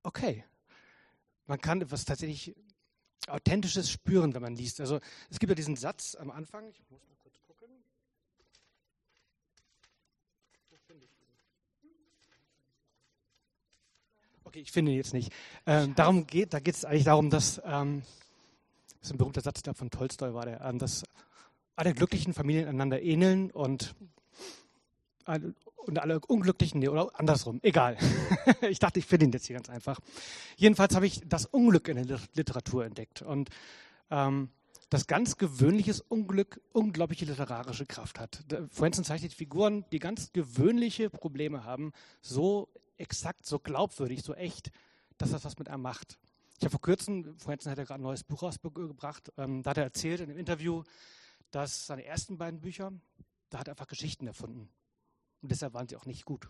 okay, 0.03 0.43
man 1.45 1.61
kann 1.61 1.81
etwas 1.81 2.05
tatsächlich 2.05 2.55
Authentisches 3.27 3.91
spüren, 3.91 4.33
wenn 4.33 4.41
man 4.41 4.55
liest. 4.55 4.79
Also 4.79 4.99
es 5.29 5.39
gibt 5.39 5.49
ja 5.49 5.55
diesen 5.55 5.75
Satz 5.75 6.15
am 6.15 6.31
Anfang, 6.31 6.69
ich 6.69 6.79
muss 6.89 7.01
mal 7.01 7.15
Okay, 14.49 14.61
ich 14.61 14.71
finde 14.71 14.91
ihn 14.91 14.97
jetzt 14.97 15.13
nicht. 15.13 15.31
Ähm, 15.67 15.93
darum 15.93 16.25
geht, 16.25 16.55
da 16.55 16.59
geht 16.59 16.73
es 16.73 16.83
eigentlich 16.83 17.03
darum, 17.03 17.29
dass, 17.29 17.61
ähm, 17.63 18.01
das 18.99 19.09
ist 19.09 19.11
ein 19.11 19.19
berühmter 19.19 19.41
Satz, 19.41 19.61
der 19.61 19.75
von 19.75 19.91
Tolstoi 19.91 20.33
war, 20.33 20.47
der, 20.47 20.61
ähm, 20.61 20.79
dass 20.79 21.03
alle 21.75 21.93
glücklichen 21.93 22.33
Familien 22.33 22.67
einander 22.67 22.99
ähneln 22.99 23.51
und, 23.51 23.93
und 25.27 25.99
alle 25.99 26.19
unglücklichen, 26.21 26.79
nee, 26.79 26.87
oder 26.87 27.11
andersrum, 27.13 27.59
egal. 27.61 27.95
ich 28.67 28.79
dachte, 28.79 28.97
ich 28.97 29.05
finde 29.05 29.27
ihn 29.27 29.31
jetzt 29.33 29.45
hier 29.45 29.55
ganz 29.55 29.69
einfach. 29.69 29.99
Jedenfalls 30.57 30.95
habe 30.95 31.05
ich 31.05 31.21
das 31.27 31.45
Unglück 31.45 31.87
in 31.87 32.07
der 32.07 32.19
Literatur 32.33 32.85
entdeckt 32.85 33.21
und 33.21 33.51
ähm, 34.09 34.49
dass 34.89 35.05
ganz 35.05 35.37
gewöhnliches 35.37 36.01
Unglück 36.01 36.59
unglaubliche 36.71 37.25
literarische 37.25 37.85
Kraft 37.85 38.19
hat. 38.19 38.43
Franzen 38.71 39.03
zeichnet 39.03 39.31
Figuren, 39.31 39.85
die 39.91 39.99
ganz 39.99 40.33
gewöhnliche 40.33 41.11
Probleme 41.11 41.65
haben, 41.65 41.93
so 42.23 42.67
exakt, 42.99 43.45
so 43.45 43.59
glaubwürdig, 43.59 44.23
so 44.23 44.33
echt, 44.33 44.71
dass 45.17 45.31
das 45.31 45.45
was 45.45 45.57
mit 45.57 45.69
einem 45.69 45.83
macht. 45.83 46.17
Ich 46.57 46.65
habe 46.65 46.71
vor 46.71 46.81
kurzem, 46.81 47.37
Franzen 47.37 47.71
hat 47.71 47.77
ja 47.77 47.85
gerade 47.85 48.01
ein 48.01 48.03
neues 48.03 48.23
Buch 48.23 48.43
rausgebracht, 48.43 49.31
ähm, 49.37 49.63
da 49.63 49.71
hat 49.71 49.77
er 49.77 49.83
erzählt 49.83 50.19
in 50.19 50.29
einem 50.29 50.39
Interview, 50.39 50.83
dass 51.51 51.87
seine 51.87 52.05
ersten 52.05 52.37
beiden 52.37 52.59
Bücher, 52.59 52.91
da 53.49 53.59
hat 53.59 53.67
er 53.67 53.73
einfach 53.73 53.87
Geschichten 53.87 54.27
erfunden. 54.27 54.69
Und 55.41 55.51
deshalb 55.51 55.73
waren 55.73 55.87
sie 55.87 55.95
auch 55.95 56.05
nicht 56.05 56.25
gut. 56.25 56.49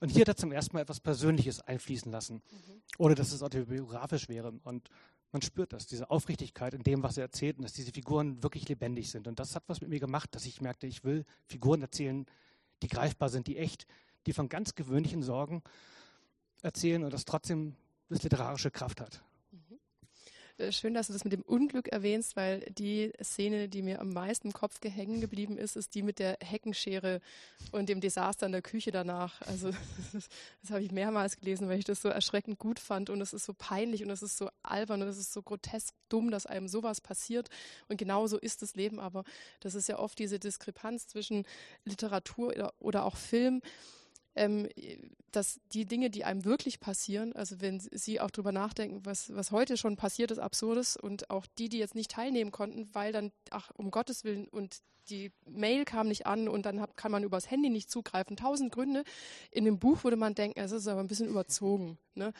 Und 0.00 0.10
hier 0.10 0.22
hat 0.22 0.28
er 0.28 0.36
zum 0.36 0.50
ersten 0.50 0.74
Mal 0.74 0.82
etwas 0.82 0.98
Persönliches 0.98 1.60
einfließen 1.60 2.10
lassen, 2.10 2.36
mhm. 2.36 2.82
ohne 2.98 3.14
dass 3.14 3.32
es 3.32 3.42
autobiografisch 3.42 4.28
wäre. 4.28 4.52
Und 4.64 4.90
man 5.30 5.42
spürt 5.42 5.72
das, 5.72 5.86
diese 5.86 6.10
Aufrichtigkeit 6.10 6.74
in 6.74 6.82
dem, 6.82 7.02
was 7.02 7.16
er 7.16 7.24
erzählt 7.24 7.58
und 7.58 7.62
dass 7.62 7.72
diese 7.72 7.92
Figuren 7.92 8.42
wirklich 8.42 8.68
lebendig 8.68 9.10
sind. 9.10 9.28
Und 9.28 9.38
das 9.38 9.54
hat 9.54 9.62
was 9.68 9.80
mit 9.80 9.90
mir 9.90 10.00
gemacht, 10.00 10.34
dass 10.34 10.44
ich 10.44 10.60
merkte, 10.60 10.86
ich 10.86 11.04
will 11.04 11.24
Figuren 11.46 11.82
erzählen, 11.82 12.26
die 12.82 12.88
greifbar 12.88 13.28
sind, 13.28 13.46
die 13.46 13.58
echt, 13.58 13.86
die 14.26 14.32
von 14.32 14.48
ganz 14.48 14.74
gewöhnlichen 14.74 15.22
Sorgen 15.22 15.62
erzählen 16.62 17.04
und 17.04 17.12
das 17.12 17.24
trotzdem 17.24 17.74
das 18.08 18.22
literarische 18.22 18.70
Kraft 18.70 19.00
hat. 19.00 19.22
Äh, 20.58 20.72
schön, 20.72 20.94
dass 20.94 21.08
du 21.08 21.12
das 21.12 21.24
mit 21.24 21.32
dem 21.32 21.42
Unglück 21.42 21.88
erwähnst, 21.88 22.36
weil 22.36 22.60
die 22.70 23.12
Szene, 23.22 23.68
die 23.68 23.82
mir 23.82 24.00
am 24.00 24.12
meisten 24.12 24.48
im 24.48 24.52
Kopf 24.52 24.80
hängen 24.82 25.20
geblieben 25.20 25.58
ist, 25.58 25.76
ist 25.76 25.94
die 25.94 26.02
mit 26.02 26.18
der 26.18 26.38
Heckenschere 26.40 27.20
und 27.72 27.88
dem 27.88 28.00
Desaster 28.00 28.46
in 28.46 28.52
der 28.52 28.62
Küche 28.62 28.90
danach. 28.90 29.42
Also 29.42 29.70
das, 30.12 30.28
das 30.62 30.70
habe 30.70 30.82
ich 30.82 30.92
mehrmals 30.92 31.36
gelesen, 31.36 31.68
weil 31.68 31.78
ich 31.78 31.84
das 31.84 32.00
so 32.00 32.08
erschreckend 32.08 32.58
gut 32.58 32.78
fand 32.78 33.10
und 33.10 33.20
es 33.20 33.32
ist 33.32 33.44
so 33.44 33.52
peinlich 33.52 34.02
und 34.02 34.10
es 34.10 34.22
ist 34.22 34.38
so 34.38 34.48
albern 34.62 35.02
und 35.02 35.08
es 35.08 35.18
ist 35.18 35.32
so 35.32 35.42
grotesk 35.42 35.94
dumm, 36.08 36.30
dass 36.30 36.46
einem 36.46 36.68
sowas 36.68 37.00
passiert. 37.00 37.48
Und 37.88 37.98
genauso 37.98 38.38
ist 38.38 38.62
das 38.62 38.76
Leben, 38.76 38.98
aber 38.98 39.24
das 39.60 39.74
ist 39.74 39.88
ja 39.88 39.98
oft 39.98 40.18
diese 40.18 40.38
Diskrepanz 40.38 41.06
zwischen 41.06 41.44
Literatur 41.84 42.72
oder 42.78 43.04
auch 43.04 43.16
Film 43.16 43.60
ähm, 44.36 44.68
dass 45.32 45.60
die 45.72 45.84
Dinge, 45.84 46.08
die 46.08 46.24
einem 46.24 46.44
wirklich 46.44 46.80
passieren, 46.80 47.34
also 47.34 47.60
wenn 47.60 47.80
Sie 47.80 48.20
auch 48.20 48.30
drüber 48.30 48.52
nachdenken, 48.52 49.04
was, 49.04 49.34
was 49.34 49.50
heute 49.50 49.76
schon 49.76 49.96
passiert 49.96 50.30
ist, 50.30 50.38
absurdes 50.38 50.96
und 50.96 51.30
auch 51.30 51.46
die, 51.58 51.68
die 51.68 51.78
jetzt 51.78 51.94
nicht 51.94 52.10
teilnehmen 52.10 52.52
konnten, 52.52 52.88
weil 52.94 53.12
dann, 53.12 53.32
ach, 53.50 53.70
um 53.74 53.90
Gottes 53.90 54.24
Willen 54.24 54.48
und 54.48 54.80
die 55.10 55.32
Mail 55.46 55.84
kam 55.84 56.08
nicht 56.08 56.26
an 56.26 56.48
und 56.48 56.66
dann 56.66 56.80
hab, 56.80 56.96
kann 56.96 57.12
man 57.12 57.24
übers 57.24 57.50
Handy 57.50 57.70
nicht 57.70 57.90
zugreifen. 57.90 58.36
Tausend 58.36 58.72
Gründe. 58.72 59.04
In 59.50 59.64
dem 59.64 59.78
Buch 59.78 60.04
würde 60.04 60.16
man 60.16 60.34
denken, 60.34 60.60
es 60.60 60.72
ist 60.72 60.88
aber 60.88 61.00
ein 61.00 61.06
bisschen 61.06 61.28
überzogen. 61.28 61.98
Ne? 62.14 62.32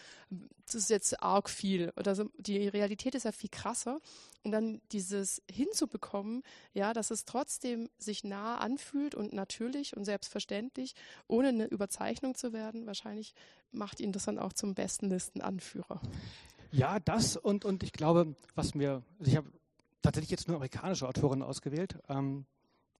Das 0.65 0.75
ist 0.75 0.91
jetzt 0.91 1.23
arg 1.23 1.49
viel. 1.49 1.93
Oder 1.97 2.15
so. 2.15 2.31
Die 2.39 2.69
Realität 2.69 3.15
ist 3.15 3.25
ja 3.25 3.33
viel 3.33 3.51
krasser. 3.51 4.01
Und 4.43 4.53
dann 4.53 4.81
dieses 4.93 5.43
hinzubekommen, 5.51 6.43
ja, 6.73 6.93
dass 6.93 7.11
es 7.11 7.25
trotzdem 7.25 7.89
sich 7.99 8.23
nah 8.23 8.59
anfühlt 8.59 9.15
und 9.15 9.33
natürlich 9.33 9.97
und 9.97 10.05
selbstverständlich, 10.05 10.95
ohne 11.27 11.49
eine 11.49 11.67
Überzeichnung 11.67 12.35
zu 12.37 12.53
werden, 12.53 12.87
wahrscheinlich 12.87 13.35
macht 13.73 14.01
ihn 14.01 14.13
das 14.13 14.25
dann 14.25 14.39
auch 14.39 14.53
zum 14.53 14.75
besten 14.75 15.09
Listenanführer. 15.09 16.01
Ja, 16.71 17.01
das 17.01 17.37
und, 17.37 17.65
und 17.65 17.83
ich 17.83 17.93
glaube, 17.93 18.37
was 18.55 18.75
mir, 18.75 19.03
also 19.19 19.31
ich 19.31 19.37
habe 19.37 19.51
tatsächlich 20.03 20.31
jetzt 20.31 20.47
nur 20.47 20.57
amerikanische 20.57 21.09
Autorinnen 21.09 21.43
ausgewählt, 21.43 21.99
ähm, 22.09 22.47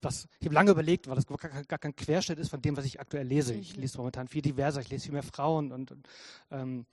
was, 0.01 0.27
ich 0.39 0.45
habe 0.45 0.55
lange 0.55 0.71
überlegt, 0.71 1.07
weil 1.07 1.15
das 1.15 1.25
gar, 1.25 1.37
gar, 1.37 1.79
kein 1.79 1.95
Querschnitt 1.95 2.39
ist 2.39 2.49
von 2.49 2.61
dem, 2.61 2.77
was 2.77 2.85
ich 2.85 2.99
aktuell 2.99 3.25
lese. 3.25 3.53
Ich 3.53 3.75
mhm. 3.75 3.81
lese 3.81 3.97
momentan 3.97 4.27
viel 4.27 4.41
diverser, 4.41 4.81
ich 4.81 4.89
lese 4.89 5.05
viel 5.05 5.13
mehr 5.13 5.23
Frauen 5.23 5.71
und, 5.71 5.91
und 5.91 6.07
ähm, 6.51 6.85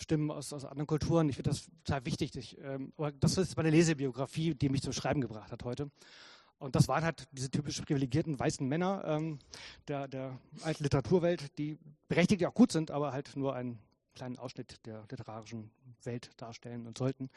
Stimmen 0.00 0.30
aus, 0.30 0.52
aus 0.52 0.64
anderen 0.64 0.86
Kulturen. 0.86 1.28
Ich 1.28 1.36
finde 1.36 1.50
das 1.50 1.66
total 1.84 2.06
wichtig. 2.06 2.36
Ich, 2.36 2.58
ähm, 2.62 2.92
aber 2.96 3.12
das 3.12 3.36
ist 3.36 3.56
meine 3.56 3.70
Lesebiografie, 3.70 4.54
die 4.54 4.68
mich 4.68 4.82
zum 4.82 4.92
Schreiben 4.92 5.20
gebracht 5.20 5.50
hat 5.50 5.64
heute. 5.64 5.90
Und 6.58 6.74
das 6.74 6.88
waren 6.88 7.04
halt 7.04 7.28
diese 7.32 7.50
typisch 7.50 7.80
privilegierten 7.80 8.38
weißen 8.38 8.66
Männer 8.66 9.04
ähm, 9.06 9.38
der, 9.86 10.08
der 10.08 10.38
alten 10.62 10.82
Literaturwelt, 10.82 11.56
die 11.58 11.78
berechtigt 12.08 12.40
ja 12.40 12.48
auch 12.48 12.54
gut 12.54 12.72
sind, 12.72 12.90
aber 12.90 13.12
halt 13.12 13.36
nur 13.36 13.54
einen 13.54 13.78
kleinen 14.14 14.38
Ausschnitt 14.38 14.84
der 14.84 15.04
literarischen 15.08 15.70
Welt 16.02 16.30
darstellen 16.36 16.86
und 16.86 16.98
sollten. 16.98 17.30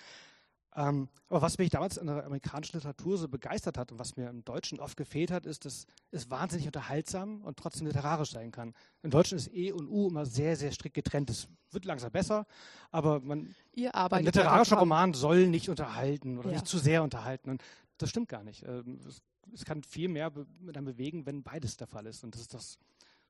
Ähm, 0.76 1.10
aber 1.28 1.42
was 1.42 1.58
mich 1.58 1.70
damals 1.70 1.98
in 1.98 2.08
der 2.08 2.26
amerikanischen 2.26 2.78
Literatur 2.78 3.18
so 3.18 3.28
begeistert 3.28 3.78
hat 3.78 3.92
und 3.92 4.00
was 4.00 4.16
mir 4.16 4.30
im 4.30 4.46
Deutschen 4.46 4.80
oft 4.80 4.96
gefehlt 4.96 5.30
hat, 5.30 5.46
ist, 5.46 5.66
dass 5.66 5.86
es 6.12 6.30
wahnsinnig 6.30 6.66
unterhaltsam 6.66 7.42
und 7.42 7.58
trotzdem 7.58 7.88
literarisch 7.88 8.32
sein 8.32 8.52
kann. 8.52 8.74
Im 9.02 9.12
Deutschen 9.12 9.38
ist 9.38 9.54
E 9.54 9.74
und 9.74 9.88
U 9.88 10.08
immer 10.08 10.26
sehr, 10.26 10.56
sehr 10.56 10.72
strikt 10.72 10.96
getrennt. 10.96 11.30
Es 11.30 11.50
wird 11.72 11.84
langsam 11.84 12.12
besser, 12.12 12.46
aber 12.90 13.20
man, 13.20 13.54
ein 13.76 14.26
literarischer 14.26 14.78
Roman 14.78 15.14
soll 15.14 15.48
nicht 15.48 15.70
unterhalten 15.70 16.38
oder 16.38 16.50
ja. 16.50 16.56
nicht 16.56 16.68
zu 16.68 16.78
sehr 16.78 17.04
unterhalten. 17.04 17.50
Und 17.50 17.64
das 17.98 18.10
stimmt 18.10 18.30
gar 18.30 18.44
nicht. 18.44 18.64
Ähm, 18.64 19.00
es, 19.06 19.22
es 19.54 19.66
kann 19.66 19.84
viel 19.84 20.08
mehr 20.08 20.32
mit 20.60 20.78
einem 20.78 20.86
bewegen, 20.86 21.26
wenn 21.26 21.44
beides 21.44 21.76
der 21.76 21.88
Fall 21.88 22.06
ist. 22.06 22.24
Und 22.24 22.34
das 22.34 22.42
ist 22.42 22.54
das, 22.54 22.78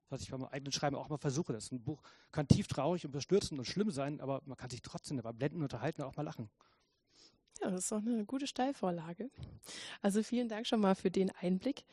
was 0.09 0.21
ich 0.21 0.29
beim 0.29 0.43
eigenen 0.43 0.71
Schreiben 0.71 0.95
auch 0.95 1.09
mal 1.09 1.17
versuche. 1.17 1.53
Das 1.53 1.71
ein 1.71 1.81
Buch 1.81 2.03
kann 2.31 2.47
tief 2.47 2.67
traurig 2.67 3.05
und 3.05 3.11
bestürzend 3.11 3.59
und 3.59 3.65
schlimm 3.65 3.89
sein, 3.89 4.21
aber 4.21 4.41
man 4.45 4.57
kann 4.57 4.69
sich 4.69 4.81
trotzdem 4.83 5.17
dabei 5.17 5.31
blenden, 5.31 5.63
unterhalten 5.63 6.03
und 6.03 6.07
auch 6.07 6.15
mal 6.17 6.23
lachen. 6.23 6.49
Ja, 7.61 7.69
das 7.69 7.83
ist 7.83 7.91
doch 7.91 7.99
eine 7.99 8.25
gute 8.25 8.47
Steilvorlage. 8.47 9.29
Also 10.01 10.23
vielen 10.23 10.49
Dank 10.49 10.65
schon 10.65 10.79
mal 10.79 10.95
für 10.95 11.11
den 11.11 11.31
Einblick. 11.41 11.83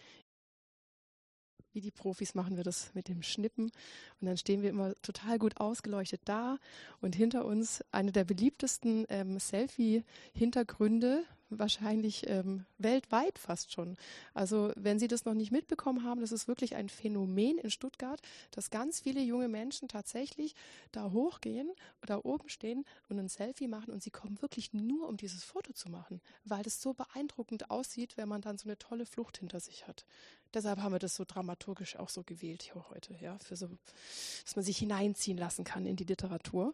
Wie 1.73 1.83
die 1.83 1.91
Profis 1.91 2.35
machen 2.35 2.57
wir 2.57 2.65
das 2.65 2.95
mit 2.95 3.09
dem 3.09 3.23
Schnippen. 3.23 3.71
Und 4.21 4.27
dann 4.27 4.39
stehen 4.39 4.63
wir 4.63 4.71
immer 4.71 4.95
total 5.03 5.39
gut 5.39 5.59
ausgeleuchtet 5.59 6.23
da. 6.25 6.59
Und 7.01 7.15
hinter 7.15 7.45
uns 7.45 7.85
eine 7.93 8.13
der 8.13 8.25
beliebtesten 8.25 9.05
ähm, 9.11 9.39
Selfie-Hintergründe 9.39 11.25
wahrscheinlich 11.51 12.29
ähm, 12.29 12.65
weltweit 12.79 13.39
fast 13.39 13.73
schon. 13.73 13.97
Also 14.35 14.73
wenn 14.77 14.99
Sie 14.99 15.09
das 15.09 15.25
noch 15.25 15.35
nicht 15.35 15.53
mitbekommen 15.53 16.05
haben, 16.05 16.21
das 16.21 16.33
ist 16.33 16.49
wirklich 16.49 16.75
ein 16.75 16.89
Phänomen 16.89 17.59
in 17.59 17.71
Stuttgart, 17.71 18.21
dass 18.51 18.71
ganz 18.71 19.01
viele 19.01 19.21
junge 19.21 19.49
Menschen 19.49 19.89
tatsächlich 19.89 20.55
da 20.93 21.11
hochgehen, 21.11 21.71
da 22.07 22.21
oben 22.23 22.49
stehen 22.49 22.85
und 23.09 23.19
ein 23.19 23.29
Selfie 23.29 23.69
machen 23.69 23.93
und 23.93 24.03
sie 24.03 24.11
kommen 24.11 24.41
wirklich 24.43 24.73
nur, 24.73 25.09
um 25.09 25.17
dieses 25.17 25.45
Foto 25.45 25.73
zu 25.73 25.91
machen, 25.91 26.21
weil 26.45 26.63
das 26.63 26.81
so 26.81 26.95
beeindruckend 26.95 27.71
aussieht, 27.71 28.17
wenn 28.17 28.29
man 28.29 28.41
dann 28.41 28.59
so 28.59 28.69
eine 28.69 28.79
tolle 28.79 29.07
Flucht 29.07 29.39
hinter 29.39 29.61
sich 29.61 29.87
hat. 29.87 30.05
Deshalb 30.55 30.81
haben 30.81 30.93
wir 30.93 30.99
das 30.99 31.15
so 31.15 31.25
dramaturgisch 31.27 31.97
auch 31.97 32.09
so 32.09 32.23
gewählt 32.23 32.63
hier 32.63 32.89
heute, 32.89 33.15
ja, 33.21 33.39
für 33.39 33.57
so, 33.57 33.69
dass 34.45 34.57
man 34.57 34.65
sich 34.65 34.79
hineinziehen 34.79 35.37
lassen 35.37 35.65
kann 35.65 35.85
in 35.85 35.97
die 35.97 36.05
Literatur. 36.05 36.73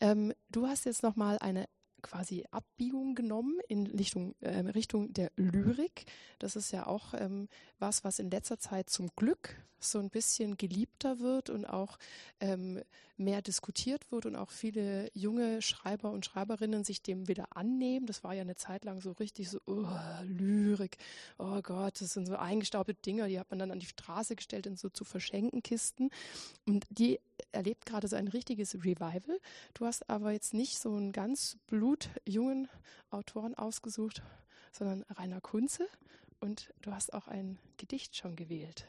Ähm, 0.00 0.34
du 0.50 0.66
hast 0.66 0.84
jetzt 0.84 1.02
noch 1.02 1.16
mal 1.16 1.38
eine 1.38 1.68
quasi 2.06 2.44
Abbiegung 2.50 3.14
genommen 3.14 3.58
in 3.68 3.86
Richtung, 3.86 4.34
äh, 4.40 4.60
Richtung 4.60 5.12
der 5.12 5.32
Lyrik. 5.36 6.06
Das 6.38 6.54
ist 6.54 6.70
ja 6.70 6.86
auch 6.86 7.14
ähm, 7.14 7.48
was, 7.78 8.04
was 8.04 8.18
in 8.18 8.30
letzter 8.30 8.58
Zeit 8.58 8.90
zum 8.90 9.10
Glück 9.16 9.56
so 9.78 9.98
ein 9.98 10.10
bisschen 10.10 10.56
geliebter 10.56 11.20
wird 11.20 11.50
und 11.50 11.64
auch 11.66 11.98
ähm, 12.40 12.82
mehr 13.18 13.40
diskutiert 13.42 14.10
wird 14.10 14.26
und 14.26 14.36
auch 14.36 14.50
viele 14.50 15.10
junge 15.14 15.62
Schreiber 15.62 16.10
und 16.10 16.24
Schreiberinnen 16.24 16.84
sich 16.84 17.02
dem 17.02 17.28
wieder 17.28 17.56
annehmen. 17.56 18.06
Das 18.06 18.24
war 18.24 18.34
ja 18.34 18.42
eine 18.42 18.56
Zeit 18.56 18.84
lang 18.84 19.00
so 19.00 19.12
richtig 19.12 19.50
so, 19.50 19.58
oh, 19.66 19.86
Lyrik, 20.24 20.98
oh 21.38 21.60
Gott, 21.62 22.00
das 22.00 22.12
sind 22.12 22.26
so 22.26 22.36
eingestaubte 22.36 22.94
Dinge, 22.94 23.28
die 23.28 23.38
hat 23.38 23.50
man 23.50 23.58
dann 23.58 23.70
an 23.70 23.80
die 23.80 23.86
Straße 23.86 24.36
gestellt 24.36 24.66
in 24.66 24.76
so 24.76 24.88
zu 24.88 25.04
verschenken 25.04 25.62
Kisten. 25.62 26.10
Und 26.66 26.86
die 26.90 27.20
erlebt 27.52 27.86
gerade 27.86 28.08
so 28.08 28.16
ein 28.16 28.28
richtiges 28.28 28.74
Revival. 28.74 29.40
Du 29.74 29.86
hast 29.86 30.08
aber 30.10 30.32
jetzt 30.32 30.52
nicht 30.52 30.78
so 30.78 30.94
einen 30.94 31.12
ganz 31.12 31.56
blutjungen 31.96 32.68
Autoren 33.10 33.54
ausgesucht, 33.54 34.22
sondern 34.72 35.02
Rainer 35.10 35.40
Kunze 35.40 35.88
und 36.40 36.72
du 36.82 36.92
hast 36.92 37.14
auch 37.14 37.28
ein 37.28 37.58
Gedicht 37.76 38.16
schon 38.16 38.36
gewählt. 38.36 38.86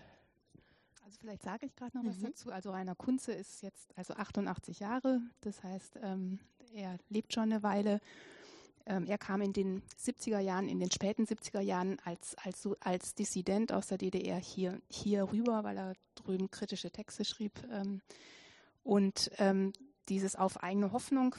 Also 1.05 1.17
vielleicht 1.19 1.43
sage 1.43 1.65
ich 1.65 1.75
gerade 1.75 1.95
noch 1.97 2.03
mhm. 2.03 2.09
was 2.09 2.19
dazu. 2.19 2.51
Also 2.51 2.71
Rainer 2.71 2.95
Kunze 2.95 3.31
ist 3.31 3.61
jetzt 3.61 3.97
also 3.97 4.13
88 4.15 4.79
Jahre, 4.79 5.21
das 5.41 5.63
heißt, 5.63 5.99
ähm, 6.01 6.39
er 6.73 6.97
lebt 7.09 7.33
schon 7.33 7.43
eine 7.43 7.63
Weile. 7.63 8.01
Ähm, 8.85 9.05
er 9.05 9.17
kam 9.17 9.41
in 9.41 9.53
den 9.53 9.81
70er 9.97 10.39
Jahren, 10.39 10.67
in 10.67 10.79
den 10.79 10.91
späten 10.91 11.23
70er 11.23 11.61
Jahren 11.61 11.97
als, 12.03 12.35
als, 12.43 12.67
als 12.81 13.15
Dissident 13.15 13.71
aus 13.71 13.87
der 13.87 13.97
DDR 13.97 14.37
hier, 14.37 14.81
hier 14.89 15.31
rüber, 15.31 15.63
weil 15.63 15.77
er 15.77 15.93
drüben 16.15 16.51
kritische 16.51 16.91
Texte 16.91 17.23
schrieb. 17.23 17.53
Ähm, 17.71 18.01
und 18.83 19.31
ähm, 19.37 19.73
dieses 20.07 20.35
Auf 20.37 20.63
eigene 20.63 20.93
Hoffnung 20.93 21.35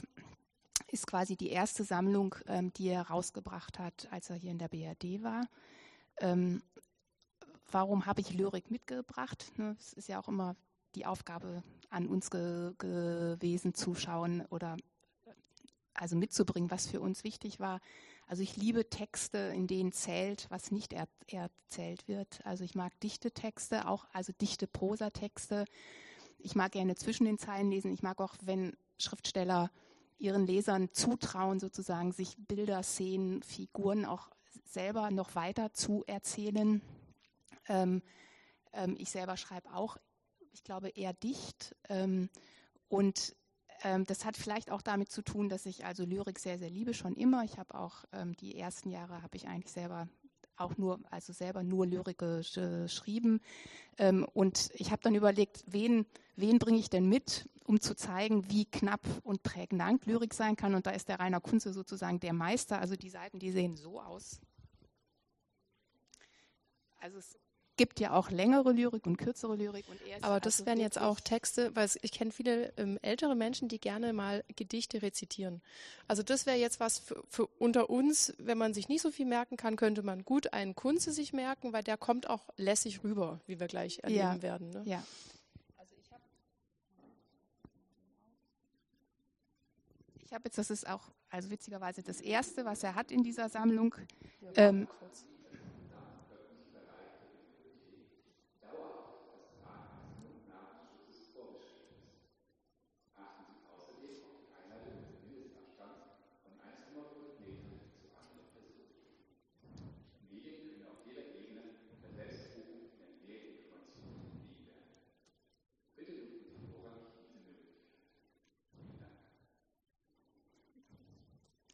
ist 0.91 1.07
quasi 1.07 1.35
die 1.35 1.49
erste 1.49 1.83
Sammlung, 1.83 2.35
ähm, 2.47 2.73
die 2.73 2.89
er 2.89 3.03
rausgebracht 3.03 3.79
hat, 3.79 4.07
als 4.11 4.29
er 4.29 4.35
hier 4.35 4.51
in 4.51 4.59
der 4.59 4.67
BRD 4.67 5.23
war. 5.23 5.47
Ähm, 6.19 6.61
warum 7.71 8.05
habe 8.05 8.21
ich 8.21 8.33
Lyrik 8.33 8.71
mitgebracht? 8.71 9.51
Ne, 9.57 9.75
es 9.79 9.93
ist 9.93 10.07
ja 10.07 10.19
auch 10.19 10.27
immer 10.27 10.55
die 10.95 11.05
Aufgabe 11.05 11.63
an 11.89 12.07
uns 12.07 12.29
ge 12.31 12.73
gewesen, 12.77 13.73
zuschauen 13.73 14.45
oder 14.49 14.77
also 15.93 16.15
mitzubringen, 16.15 16.71
was 16.71 16.87
für 16.87 17.01
uns 17.01 17.23
wichtig 17.23 17.59
war. 17.59 17.81
Also 18.27 18.43
ich 18.43 18.55
liebe 18.55 18.89
Texte, 18.89 19.37
in 19.55 19.67
denen 19.67 19.91
zählt, 19.91 20.45
was 20.49 20.71
nicht 20.71 20.93
er 20.93 21.07
erzählt 21.27 22.07
wird. 22.07 22.45
Also 22.45 22.63
ich 22.63 22.75
mag 22.75 22.97
dichte 22.99 23.31
Texte, 23.31 23.87
auch 23.87 24.05
also 24.13 24.31
dichte 24.39 24.67
Prosatexte. 24.67 25.65
Ich 26.37 26.55
mag 26.55 26.71
gerne 26.71 26.95
zwischen 26.95 27.25
den 27.25 27.39
Zeilen 27.39 27.71
lesen. 27.71 27.91
Ich 27.91 28.03
mag 28.03 28.21
auch, 28.21 28.35
wenn 28.41 28.77
Schriftsteller 28.99 29.71
ihren 30.19 30.45
Lesern 30.45 30.89
zutrauen, 30.93 31.59
sozusagen 31.59 32.11
sich 32.11 32.35
Bilder, 32.37 32.83
Szenen, 32.83 33.41
Figuren 33.41 34.05
auch 34.05 34.29
selber 34.65 35.09
noch 35.11 35.35
weiter 35.35 35.73
zu 35.73 36.03
erzählen. 36.05 36.81
Ähm, 37.67 38.01
ähm, 38.73 38.95
ich 38.99 39.09
selber 39.09 39.37
schreibe 39.37 39.73
auch, 39.73 39.97
ich 40.51 40.63
glaube, 40.63 40.89
eher 40.89 41.13
dicht. 41.13 41.75
Ähm, 41.87 42.29
und 42.87 43.35
ähm, 43.83 44.05
das 44.05 44.25
hat 44.25 44.35
vielleicht 44.35 44.71
auch 44.71 44.81
damit 44.81 45.11
zu 45.11 45.21
tun, 45.21 45.49
dass 45.49 45.65
ich 45.65 45.85
also 45.85 46.03
Lyrik 46.03 46.39
sehr, 46.39 46.59
sehr 46.59 46.69
liebe, 46.69 46.93
schon 46.93 47.15
immer. 47.15 47.43
Ich 47.43 47.57
habe 47.57 47.75
auch 47.75 48.03
ähm, 48.11 48.35
die 48.37 48.57
ersten 48.57 48.89
Jahre 48.89 49.21
habe 49.21 49.37
ich 49.37 49.47
eigentlich 49.47 49.71
selber 49.71 50.07
auch 50.57 50.77
nur, 50.77 50.99
also 51.09 51.31
selber 51.31 51.63
nur 51.63 51.85
Lyrik 51.85 52.17
geschrieben. 52.17 53.39
Ähm, 53.97 54.27
und 54.33 54.69
ich 54.73 54.91
habe 54.91 55.01
dann 55.01 55.15
überlegt, 55.15 55.63
wen, 55.67 56.05
wen 56.35 56.59
bringe 56.59 56.79
ich 56.79 56.89
denn 56.89 57.07
mit, 57.07 57.49
um 57.69 57.79
zu 57.79 57.95
zeigen, 57.95 58.49
wie 58.49 58.65
knapp 58.65 59.01
und 59.23 59.43
prägnant 59.43 60.07
Lyrik 60.07 60.33
sein 60.33 60.55
kann. 60.55 60.73
Und 60.73 60.87
da 60.87 60.89
ist 60.89 61.07
der 61.07 61.19
Rainer 61.19 61.39
Kunze 61.39 61.71
sozusagen 61.71 62.19
der 62.19 62.33
Meister. 62.33 62.79
Also 62.79 62.95
die 62.95 63.11
Seiten, 63.11 63.37
die 63.37 63.51
sehen 63.51 63.77
so 63.77 64.01
aus. 64.01 64.41
Also 66.97 67.19
es 67.19 67.37
gibt 67.77 67.99
ja 67.99 68.13
auch 68.13 68.31
längere 68.31 68.71
Lyrik 68.71 69.05
und 69.05 69.17
kürzere 69.17 69.55
Lyrik. 69.55 69.85
Und 69.87 69.99
Aber 70.23 70.39
das 70.39 70.55
also 70.55 70.65
wären 70.65 70.79
jetzt 70.79 70.97
auch 70.97 71.19
Texte, 71.19 71.75
weil 71.75 71.87
ich 72.01 72.11
kenne 72.11 72.31
viele 72.31 72.73
ähm, 72.75 72.97
ältere 73.03 73.35
Menschen, 73.35 73.67
die 73.67 73.79
gerne 73.79 74.13
mal 74.13 74.43
Gedichte 74.55 75.03
rezitieren. 75.03 75.61
Also 76.07 76.23
das 76.23 76.47
wäre 76.47 76.57
jetzt 76.57 76.79
was 76.79 76.97
für, 76.97 77.23
für, 77.29 77.45
unter 77.59 77.91
uns, 77.91 78.33
wenn 78.39 78.57
man 78.57 78.73
sich 78.73 78.89
nicht 78.89 79.03
so 79.03 79.11
viel 79.11 79.27
merken 79.27 79.57
kann, 79.57 79.75
könnte 79.75 80.01
man 80.01 80.25
gut 80.25 80.53
einen 80.53 80.73
Kunze 80.73 81.11
sich 81.11 81.33
merken, 81.33 81.71
weil 81.71 81.83
der 81.83 81.97
kommt 81.97 82.27
auch 82.31 82.49
lässig 82.57 83.03
rüber, 83.03 83.39
wie 83.45 83.59
wir 83.59 83.67
gleich 83.67 83.99
erleben 83.99 84.19
ja. 84.21 84.41
werden. 84.41 84.71
Ne? 84.71 84.81
Ja. 84.85 85.03
Ich 90.29 90.33
habe 90.35 90.43
jetzt, 90.45 90.59
das 90.59 90.69
ist 90.69 90.87
auch, 90.87 91.09
also 91.31 91.49
witzigerweise 91.49 92.03
das 92.03 92.21
erste, 92.21 92.63
was 92.63 92.83
er 92.83 92.93
hat 92.93 93.11
in 93.11 93.23
dieser 93.23 93.49
Sammlung. 93.49 93.95
Ähm, 94.55 94.87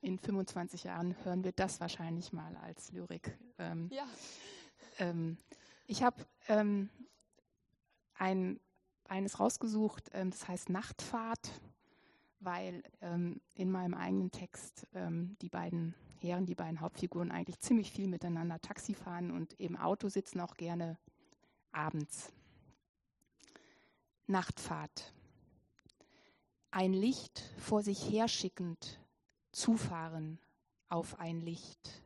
in 0.06 0.20
25 0.20 0.84
Jahren 0.84 1.16
hören 1.26 1.44
wir 1.44 1.52
das 1.52 1.80
wahrscheinlich 1.82 2.32
mal 2.32 2.56
als 2.58 2.92
Lyrik. 2.92 3.38
Ähm, 3.58 3.90
ja. 3.92 4.06
Ähm, 5.00 5.38
ich 5.88 6.04
habe 6.04 6.24
ähm, 6.48 6.90
ein, 8.14 8.60
eines 9.08 9.40
rausgesucht, 9.40 10.12
ähm, 10.14 10.30
das 10.30 10.48
heißt 10.48 10.70
Nachtfahrt, 10.70 11.60
weil 12.40 12.84
ähm, 13.02 13.42
in 13.56 13.72
meinem 13.72 13.96
eigenen 13.96 14.30
Text 14.30 14.88
ähm, 14.94 15.36
die 15.42 15.50
beiden 15.50 15.96
Herren, 16.20 16.46
die 16.46 16.56
beiden 16.56 16.82
Hauptfiguren 16.82 17.32
eigentlich 17.32 17.60
ziemlich 17.60 17.92
viel 17.92 18.08
miteinander 18.08 18.62
Taxi 18.62 18.94
fahren 18.94 19.32
und 19.32 19.54
im 19.60 19.76
Auto 19.76 20.08
sitzen 20.08 20.40
auch 20.40 20.54
gerne 20.56 21.00
abends. 21.72 22.32
Nachtfahrt. 24.28 25.14
Ein 26.70 26.94
Licht 26.94 27.44
vor 27.58 27.82
sich 27.82 28.12
herschickend 28.12 29.00
zufahren 29.56 30.38
auf 30.90 31.18
ein 31.18 31.40
Licht, 31.40 32.04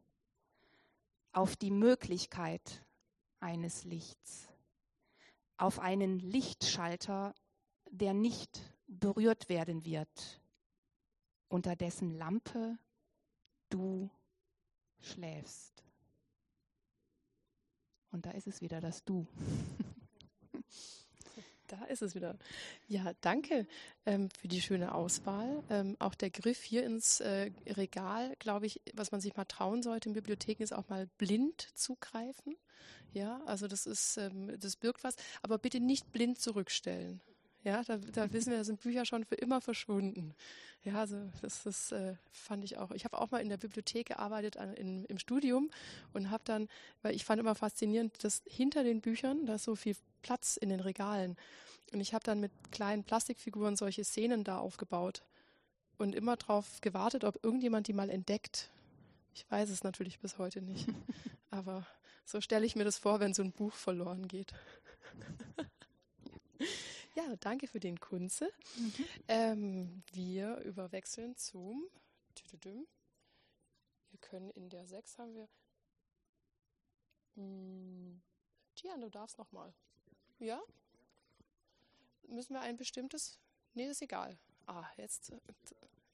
auf 1.32 1.56
die 1.56 1.72
Möglichkeit 1.72 2.86
eines 3.40 3.84
Lichts, 3.86 4.48
auf 5.58 5.80
einen 5.80 6.20
Lichtschalter, 6.20 7.34
der 7.90 8.14
nicht 8.14 8.62
berührt 8.88 9.50
werden 9.50 9.84
wird, 9.84 10.42
unter 11.48 11.76
dessen 11.76 12.12
Lampe 12.12 12.78
du 13.70 14.10
schläfst. 15.00 15.84
Und 18.12 18.26
da 18.26 18.32
ist 18.32 18.48
es 18.48 18.62
wieder 18.62 18.80
das 18.80 19.04
Du. 19.04 19.28
Da 21.70 21.86
ist 21.86 22.02
es 22.02 22.16
wieder. 22.16 22.36
Ja, 22.88 23.14
danke 23.22 23.68
ähm, 24.08 24.30
für 24.32 24.48
die 24.48 24.60
schöne 24.60 24.96
Auswahl. 24.96 25.64
Ähm, 25.70 25.96
auch 26.00 26.16
der 26.16 26.32
Griff 26.32 26.64
hier 26.64 26.84
ins 26.84 27.20
äh, 27.20 27.52
Regal, 27.68 28.36
glaube 28.40 28.66
ich, 28.66 28.82
was 28.96 29.12
man 29.12 29.22
sich 29.22 29.36
mal 29.38 29.46
trauen 29.46 29.84
sollte 29.84 30.10
in 30.10 30.14
Bibliotheken, 30.14 30.64
ist 30.64 30.74
auch 30.74 30.90
mal 30.90 31.08
blind 31.20 31.62
zugreifen. 31.76 32.56
Ja, 33.14 33.42
also 33.46 33.68
das 33.68 33.86
ist, 33.86 34.18
ähm, 34.18 34.60
das 34.60 34.78
birgt 34.78 35.04
was. 35.04 35.16
Aber 35.44 35.60
bitte 35.60 35.80
nicht 35.80 36.12
blind 36.12 36.40
zurückstellen. 36.40 37.22
Ja, 37.64 37.84
da, 37.84 37.98
da 37.98 38.32
wissen 38.32 38.52
wir, 38.52 38.58
da 38.58 38.64
sind 38.64 38.80
Bücher 38.82 39.06
schon 39.06 39.26
für 39.26 39.36
immer 39.36 39.60
verschwunden. 39.60 40.34
Ja, 40.84 41.02
also 41.02 41.18
das, 41.42 41.64
das 41.64 41.92
äh, 41.92 42.16
fand 42.32 42.64
ich 42.64 42.78
auch. 42.78 42.92
Ich 42.92 43.04
habe 43.04 43.20
auch 43.20 43.32
mal 43.32 43.42
in 43.42 43.50
der 43.50 43.58
Bibliothek 43.58 44.08
gearbeitet 44.08 44.56
an, 44.56 44.74
in, 44.74 45.04
im 45.06 45.18
Studium 45.18 45.70
und 46.14 46.32
habe 46.32 46.44
dann, 46.46 46.70
weil 47.02 47.16
ich 47.16 47.26
fand 47.26 47.40
immer 47.40 47.56
faszinierend, 47.56 48.24
dass 48.24 48.44
hinter 48.46 48.84
den 48.84 49.02
Büchern 49.02 49.46
da 49.46 49.56
ist 49.56 49.66
so 49.66 49.76
viel 49.76 49.96
Platz 50.22 50.56
in 50.56 50.70
den 50.70 50.80
Regalen. 50.80 51.36
Und 51.92 52.00
ich 52.00 52.14
habe 52.14 52.24
dann 52.24 52.40
mit 52.40 52.52
kleinen 52.72 53.04
Plastikfiguren 53.04 53.76
solche 53.76 54.04
Szenen 54.06 54.44
da 54.46 54.60
aufgebaut 54.60 55.24
und 55.98 56.16
immer 56.16 56.38
darauf 56.38 56.80
gewartet, 56.80 57.26
ob 57.26 57.44
irgendjemand 57.44 57.88
die 57.88 57.94
mal 57.94 58.10
entdeckt. 58.10 58.70
Ich 59.36 59.46
weiß 59.52 59.70
es 59.70 59.84
natürlich 59.84 60.20
bis 60.20 60.38
heute 60.38 60.62
nicht. 60.62 60.88
Aber 61.52 61.86
so 62.26 62.40
stelle 62.40 62.66
ich 62.66 62.76
mir 62.76 62.86
das 62.86 62.98
vor, 62.98 63.20
wenn 63.20 63.34
so 63.34 63.44
ein 63.44 63.52
Buch 63.52 63.74
verloren 63.74 64.28
geht. 64.28 64.54
ja, 67.20 67.36
danke 67.38 67.68
für 67.68 67.80
den 67.80 68.00
Kunze. 68.00 68.52
Mhm. 68.78 69.06
Ähm, 69.28 70.04
wir 70.14 70.58
überwechseln 70.60 71.36
zum. 71.36 71.88
Wir 72.54 74.20
können 74.22 74.50
in 74.52 74.70
der 74.70 74.86
6 74.86 75.18
haben 75.18 75.36
wir. 75.36 75.50
Hm, 77.36 78.22
Tian, 78.76 79.02
du 79.02 79.10
darfst 79.10 79.38
nochmal. 79.38 79.74
Ja? 80.40 80.62
Müssen 82.28 82.54
wir 82.54 82.62
ein 82.62 82.78
bestimmtes? 82.78 83.40
Nee, 83.74 83.90
ist 83.90 84.02
egal. 84.02 84.38
Ah, 84.66 84.86
jetzt, 84.98 85.34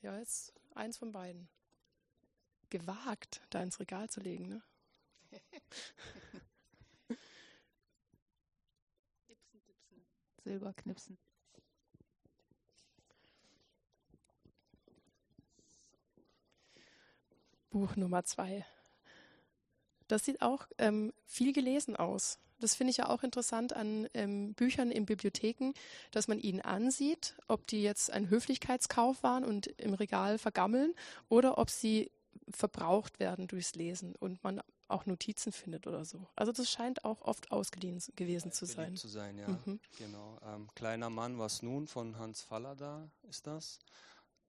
ja, 0.02 0.18
jetzt 0.18 0.54
eins 0.74 0.98
von 0.98 1.12
beiden. 1.12 1.48
Gewagt, 2.70 3.42
da 3.50 3.62
ins 3.62 3.80
Regal 3.80 4.10
zu 4.10 4.20
legen, 4.22 4.48
ne? 4.48 4.64
Silberknipsen. 10.46 11.18
Buch 17.72 17.96
Nummer 17.96 18.24
zwei. 18.24 18.64
Das 20.08 20.24
sieht 20.24 20.42
auch 20.44 20.68
ähm, 20.78 21.12
viel 21.26 21.52
gelesen 21.52 21.96
aus. 21.96 22.38
Das 22.60 22.76
finde 22.76 22.92
ich 22.92 22.98
ja 22.98 23.10
auch 23.10 23.24
interessant 23.24 23.74
an 23.74 24.08
ähm, 24.14 24.54
Büchern 24.54 24.92
in 24.92 25.06
Bibliotheken, 25.06 25.74
dass 26.12 26.28
man 26.28 26.40
ihnen 26.40 26.62
ansieht, 26.62 27.36
ob 27.48 27.66
die 27.66 27.82
jetzt 27.82 28.12
ein 28.12 28.30
Höflichkeitskauf 28.30 29.24
waren 29.24 29.44
und 29.44 29.66
im 29.66 29.96
Regal 29.96 30.38
vergammeln 30.38 30.94
oder 31.28 31.58
ob 31.58 31.72
sie 31.72 32.12
verbraucht 32.50 33.20
werden 33.20 33.48
durchs 33.48 33.76
Lesen 33.76 34.16
und 34.16 34.44
man 34.44 34.62
auch 34.88 35.06
Notizen 35.06 35.52
findet 35.52 35.88
oder 35.88 36.06
so. 36.06 36.28
Also 36.36 36.52
das 36.52 36.70
scheint 36.70 37.04
auch 37.06 37.22
oft 37.22 37.52
ausgeliehen 37.52 38.02
gewesen 38.16 38.52
zu 38.52 38.66
sein. 38.66 38.96
zu 38.96 39.08
sein, 39.08 39.38
ja. 39.38 39.48
Mhm. 39.48 39.80
Genau. 39.98 40.38
Ähm, 40.44 40.70
Kleiner 40.76 41.10
Mann, 41.10 41.40
was 41.40 41.64
nun 41.64 41.88
von 41.88 42.18
Hans 42.18 42.42
Fallada 42.42 43.10
ist 43.30 43.48
das. 43.48 43.80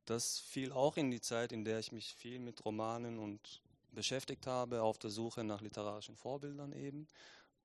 Das 0.04 0.38
fiel 0.38 0.72
auch 0.72 0.96
in 0.96 1.10
die 1.10 1.20
Zeit, 1.20 1.52
in 1.52 1.64
der 1.64 1.78
ich 1.78 1.90
mich 1.90 2.14
viel 2.14 2.38
mit 2.38 2.64
Romanen 2.64 3.18
und 3.18 3.62
beschäftigt 3.92 4.46
habe, 4.46 4.82
auf 4.82 4.98
der 4.98 5.10
Suche 5.10 5.42
nach 5.42 5.60
literarischen 5.60 6.16
Vorbildern 6.16 6.72
eben. 6.72 7.08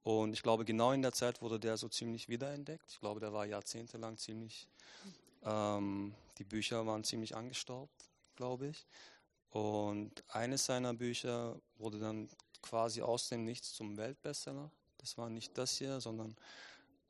Und 0.03 0.33
ich 0.33 0.41
glaube, 0.41 0.65
genau 0.65 0.93
in 0.93 1.03
der 1.03 1.11
Zeit 1.11 1.41
wurde 1.41 1.59
der 1.59 1.77
so 1.77 1.87
ziemlich 1.87 2.29
wiederentdeckt. 2.29 2.89
Ich 2.89 2.99
glaube, 2.99 3.19
der 3.19 3.33
war 3.33 3.45
jahrzehntelang 3.45 4.17
ziemlich, 4.17 4.67
ähm, 5.43 6.15
die 6.39 6.43
Bücher 6.43 6.87
waren 6.87 7.03
ziemlich 7.03 7.35
angestaubt, 7.35 8.09
glaube 8.35 8.67
ich. 8.67 8.87
Und 9.51 10.23
eines 10.29 10.65
seiner 10.65 10.93
Bücher 10.93 11.59
wurde 11.77 11.99
dann 11.99 12.29
quasi 12.61 13.01
aus 13.01 13.29
dem 13.29 13.43
Nichts 13.43 13.73
zum 13.73 13.97
Weltbestseller. 13.97 14.71
Das 14.97 15.17
war 15.17 15.29
nicht 15.29 15.57
das 15.57 15.77
hier, 15.77 15.99
sondern 15.99 16.35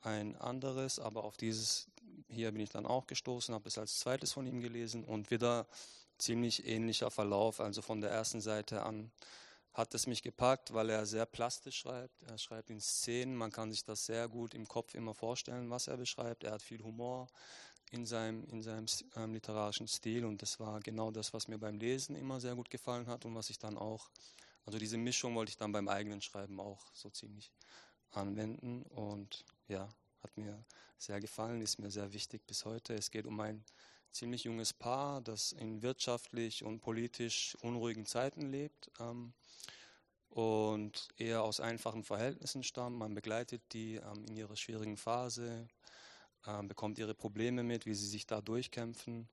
ein 0.01 0.35
anderes, 0.37 0.99
aber 0.99 1.23
auf 1.23 1.37
dieses 1.37 1.87
hier 2.27 2.51
bin 2.51 2.61
ich 2.61 2.69
dann 2.69 2.85
auch 2.85 3.07
gestoßen, 3.07 3.53
habe 3.53 3.67
es 3.67 3.77
als 3.77 3.99
zweites 3.99 4.33
von 4.33 4.47
ihm 4.47 4.61
gelesen 4.61 5.03
und 5.03 5.31
wieder 5.31 5.67
ziemlich 6.17 6.65
ähnlicher 6.65 7.11
Verlauf. 7.11 7.59
Also 7.59 7.81
von 7.81 8.01
der 8.01 8.11
ersten 8.11 8.41
Seite 8.41 8.83
an 8.83 9.11
hat 9.73 9.93
es 9.93 10.07
mich 10.07 10.21
gepackt, 10.21 10.73
weil 10.73 10.89
er 10.89 11.05
sehr 11.05 11.25
plastisch 11.25 11.79
schreibt. 11.79 12.23
Er 12.23 12.37
schreibt 12.37 12.69
in 12.69 12.81
Szenen, 12.81 13.35
man 13.35 13.51
kann 13.51 13.71
sich 13.71 13.83
das 13.83 14.05
sehr 14.05 14.27
gut 14.27 14.53
im 14.53 14.67
Kopf 14.67 14.95
immer 14.95 15.13
vorstellen, 15.13 15.69
was 15.69 15.87
er 15.87 15.97
beschreibt. 15.97 16.43
Er 16.43 16.51
hat 16.51 16.61
viel 16.61 16.83
Humor 16.83 17.27
in 17.91 18.05
seinem, 18.05 18.45
in 18.45 18.63
seinem 18.63 18.85
ähm, 19.15 19.33
literarischen 19.33 19.87
Stil 19.87 20.25
und 20.25 20.41
das 20.41 20.59
war 20.59 20.79
genau 20.79 21.11
das, 21.11 21.33
was 21.33 21.47
mir 21.47 21.57
beim 21.57 21.77
Lesen 21.77 22.15
immer 22.15 22.39
sehr 22.39 22.55
gut 22.55 22.69
gefallen 22.69 23.07
hat 23.07 23.25
und 23.25 23.35
was 23.35 23.49
ich 23.49 23.59
dann 23.59 23.77
auch, 23.77 24.09
also 24.65 24.79
diese 24.79 24.97
Mischung 24.97 25.35
wollte 25.35 25.49
ich 25.49 25.57
dann 25.57 25.73
beim 25.73 25.89
eigenen 25.89 26.21
Schreiben 26.21 26.59
auch 26.59 26.85
so 26.93 27.09
ziemlich 27.09 27.51
anwenden 28.11 28.83
und 28.83 29.45
ja, 29.67 29.89
hat 30.21 30.37
mir 30.37 30.63
sehr 30.97 31.19
gefallen, 31.19 31.61
ist 31.61 31.79
mir 31.79 31.91
sehr 31.91 32.13
wichtig 32.13 32.45
bis 32.47 32.65
heute. 32.65 32.93
Es 32.93 33.11
geht 33.11 33.25
um 33.25 33.39
ein 33.39 33.63
ziemlich 34.11 34.43
junges 34.43 34.73
Paar, 34.73 35.21
das 35.21 35.51
in 35.51 35.81
wirtschaftlich 35.81 36.63
und 36.63 36.79
politisch 36.79 37.57
unruhigen 37.61 38.05
Zeiten 38.05 38.51
lebt 38.51 38.91
ähm, 38.99 39.33
und 40.29 41.09
eher 41.17 41.43
aus 41.43 41.59
einfachen 41.59 42.03
Verhältnissen 42.03 42.63
stammt. 42.63 42.97
Man 42.97 43.13
begleitet 43.13 43.61
die 43.73 43.95
ähm, 43.95 44.25
in 44.27 44.37
ihrer 44.37 44.55
schwierigen 44.55 44.97
Phase, 44.97 45.67
ähm, 46.47 46.67
bekommt 46.67 46.97
ihre 46.97 47.13
Probleme 47.13 47.63
mit, 47.63 47.85
wie 47.85 47.93
sie 47.93 48.07
sich 48.07 48.25
da 48.25 48.41
durchkämpfen. 48.41 49.27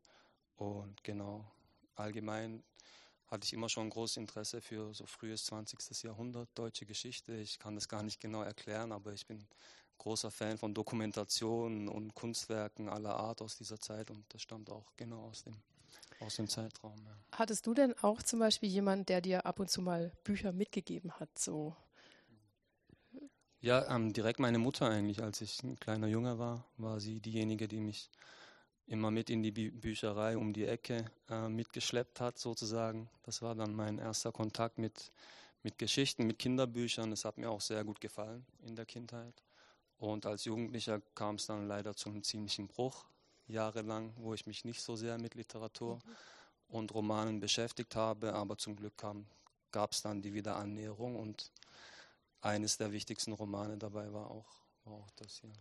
Und 0.56 1.02
genau, 1.04 1.50
allgemein 1.94 2.62
hatte 3.28 3.44
ich 3.44 3.52
immer 3.52 3.68
schon 3.68 3.90
großes 3.90 4.16
Interesse 4.16 4.60
für 4.60 4.94
so 4.94 5.06
frühes 5.06 5.44
20. 5.46 6.02
Jahrhundert 6.02 6.48
deutsche 6.54 6.86
Geschichte. 6.86 7.34
Ich 7.34 7.58
kann 7.58 7.74
das 7.74 7.88
gar 7.88 8.02
nicht 8.02 8.20
genau 8.20 8.42
erklären, 8.42 8.90
aber 8.92 9.12
ich 9.12 9.26
bin 9.26 9.46
großer 9.98 10.30
Fan 10.30 10.56
von 10.56 10.74
Dokumentationen 10.74 11.88
und 11.88 12.14
Kunstwerken 12.14 12.88
aller 12.88 13.16
Art 13.16 13.42
aus 13.42 13.56
dieser 13.56 13.80
Zeit 13.80 14.10
und 14.10 14.24
das 14.32 14.42
stammt 14.42 14.70
auch 14.70 14.92
genau 14.96 15.24
aus 15.24 15.42
dem, 15.42 15.56
aus 16.20 16.36
dem 16.36 16.48
Zeitraum. 16.48 16.96
Ja. 17.04 17.16
Hattest 17.32 17.66
du 17.66 17.74
denn 17.74 17.94
auch 18.00 18.22
zum 18.22 18.38
Beispiel 18.38 18.68
jemanden, 18.68 19.06
der 19.06 19.20
dir 19.20 19.44
ab 19.44 19.60
und 19.60 19.70
zu 19.70 19.82
mal 19.82 20.12
Bücher 20.24 20.52
mitgegeben 20.52 21.12
hat? 21.12 21.36
So? 21.38 21.76
Ja, 23.60 23.92
ähm, 23.92 24.12
direkt 24.12 24.38
meine 24.38 24.58
Mutter 24.58 24.88
eigentlich. 24.88 25.20
Als 25.20 25.40
ich 25.40 25.62
ein 25.64 25.78
kleiner 25.80 26.06
Junge 26.06 26.38
war, 26.38 26.64
war 26.76 27.00
sie 27.00 27.20
diejenige, 27.20 27.66
die 27.66 27.80
mich 27.80 28.08
immer 28.86 29.10
mit 29.10 29.30
in 29.30 29.42
die 29.42 29.50
Bü 29.50 29.72
Bücherei 29.72 30.36
um 30.36 30.52
die 30.52 30.64
Ecke 30.64 31.10
äh, 31.28 31.48
mitgeschleppt 31.48 32.20
hat, 32.20 32.38
sozusagen. 32.38 33.10
Das 33.24 33.42
war 33.42 33.56
dann 33.56 33.74
mein 33.74 33.98
erster 33.98 34.30
Kontakt 34.30 34.78
mit, 34.78 35.10
mit 35.64 35.76
Geschichten, 35.76 36.26
mit 36.26 36.38
Kinderbüchern. 36.38 37.10
Das 37.10 37.24
hat 37.24 37.36
mir 37.36 37.50
auch 37.50 37.60
sehr 37.60 37.82
gut 37.82 38.00
gefallen 38.00 38.46
in 38.64 38.76
der 38.76 38.86
Kindheit. 38.86 39.42
Und 39.98 40.24
als 40.24 40.44
Jugendlicher 40.44 41.00
kam 41.16 41.34
es 41.34 41.46
dann 41.46 41.66
leider 41.66 41.96
zu 41.96 42.10
einem 42.10 42.22
ziemlichen 42.22 42.68
Bruch, 42.68 43.06
jahrelang, 43.48 44.12
wo 44.18 44.34
ich 44.34 44.46
mich 44.46 44.64
nicht 44.64 44.80
so 44.80 44.94
sehr 44.94 45.18
mit 45.18 45.34
Literatur 45.34 45.96
mhm. 45.96 46.16
und 46.68 46.94
Romanen 46.94 47.40
beschäftigt 47.40 47.96
habe. 47.96 48.34
Aber 48.34 48.56
zum 48.56 48.76
Glück 48.76 48.94
gab 49.72 49.92
es 49.92 50.02
dann 50.02 50.22
die 50.22 50.32
Wiederannäherung 50.32 51.16
und 51.16 51.50
eines 52.40 52.76
der 52.76 52.92
wichtigsten 52.92 53.32
Romane 53.32 53.78
dabei 53.78 54.12
war 54.12 54.30
auch, 54.30 54.46
war 54.84 54.94
auch 54.94 55.10
das 55.16 55.38
hier. 55.40 55.52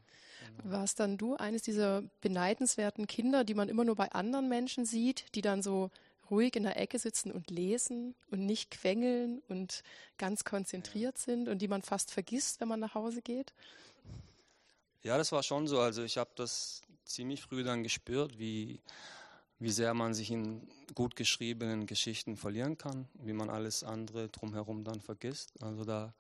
Genau. 0.58 0.72
Warst 0.72 1.00
dann 1.00 1.18
du 1.18 1.36
eines 1.36 1.62
dieser 1.62 2.04
beneidenswerten 2.22 3.08
Kinder, 3.08 3.44
die 3.44 3.54
man 3.54 3.70
immer 3.70 3.84
nur 3.84 3.96
bei 3.96 4.12
anderen 4.12 4.48
Menschen 4.48 4.86
sieht, 4.86 5.36
die 5.36 5.42
dann 5.42 5.62
so 5.62 5.90
ruhig 6.30 6.56
in 6.56 6.64
der 6.64 6.78
Ecke 6.78 7.00
sitzen 7.00 7.32
und 7.32 7.50
lesen 7.50 8.16
und 8.30 8.46
nicht 8.46 8.72
quengeln 8.72 9.42
und 9.48 9.84
ganz 10.18 10.44
konzentriert 10.44 11.18
sind 11.18 11.48
und 11.48 11.62
die 11.62 11.68
man 11.68 11.82
fast 11.82 12.12
vergisst, 12.12 12.60
wenn 12.60 12.68
man 12.68 12.80
nach 12.80 12.96
Hause 12.96 13.22
geht? 13.22 13.54
Ja, 15.04 15.18
das 15.18 15.32
war 15.32 15.44
schon 15.44 15.68
so. 15.68 15.80
Also 15.80 16.04
ich 16.04 16.18
habe 16.18 16.32
das 16.36 16.82
ziemlich 17.06 17.42
früh 17.42 17.64
dann 17.64 17.84
gespürt, 17.84 18.38
wie, 18.38 18.82
wie 19.60 19.72
sehr 19.72 19.94
man 19.94 20.14
sich 20.14 20.32
in 20.32 20.68
gut 20.94 21.16
geschriebenen 21.16 21.86
Geschichten 21.86 22.36
verlieren 22.36 22.78
kann, 22.78 23.08
wie 23.14 23.34
man 23.34 23.50
alles 23.50 23.84
andere 23.84 24.30
drumherum 24.30 24.84
dann 24.84 25.00
vergisst. 25.00 25.62
Also 25.62 25.86
da 25.86 26.14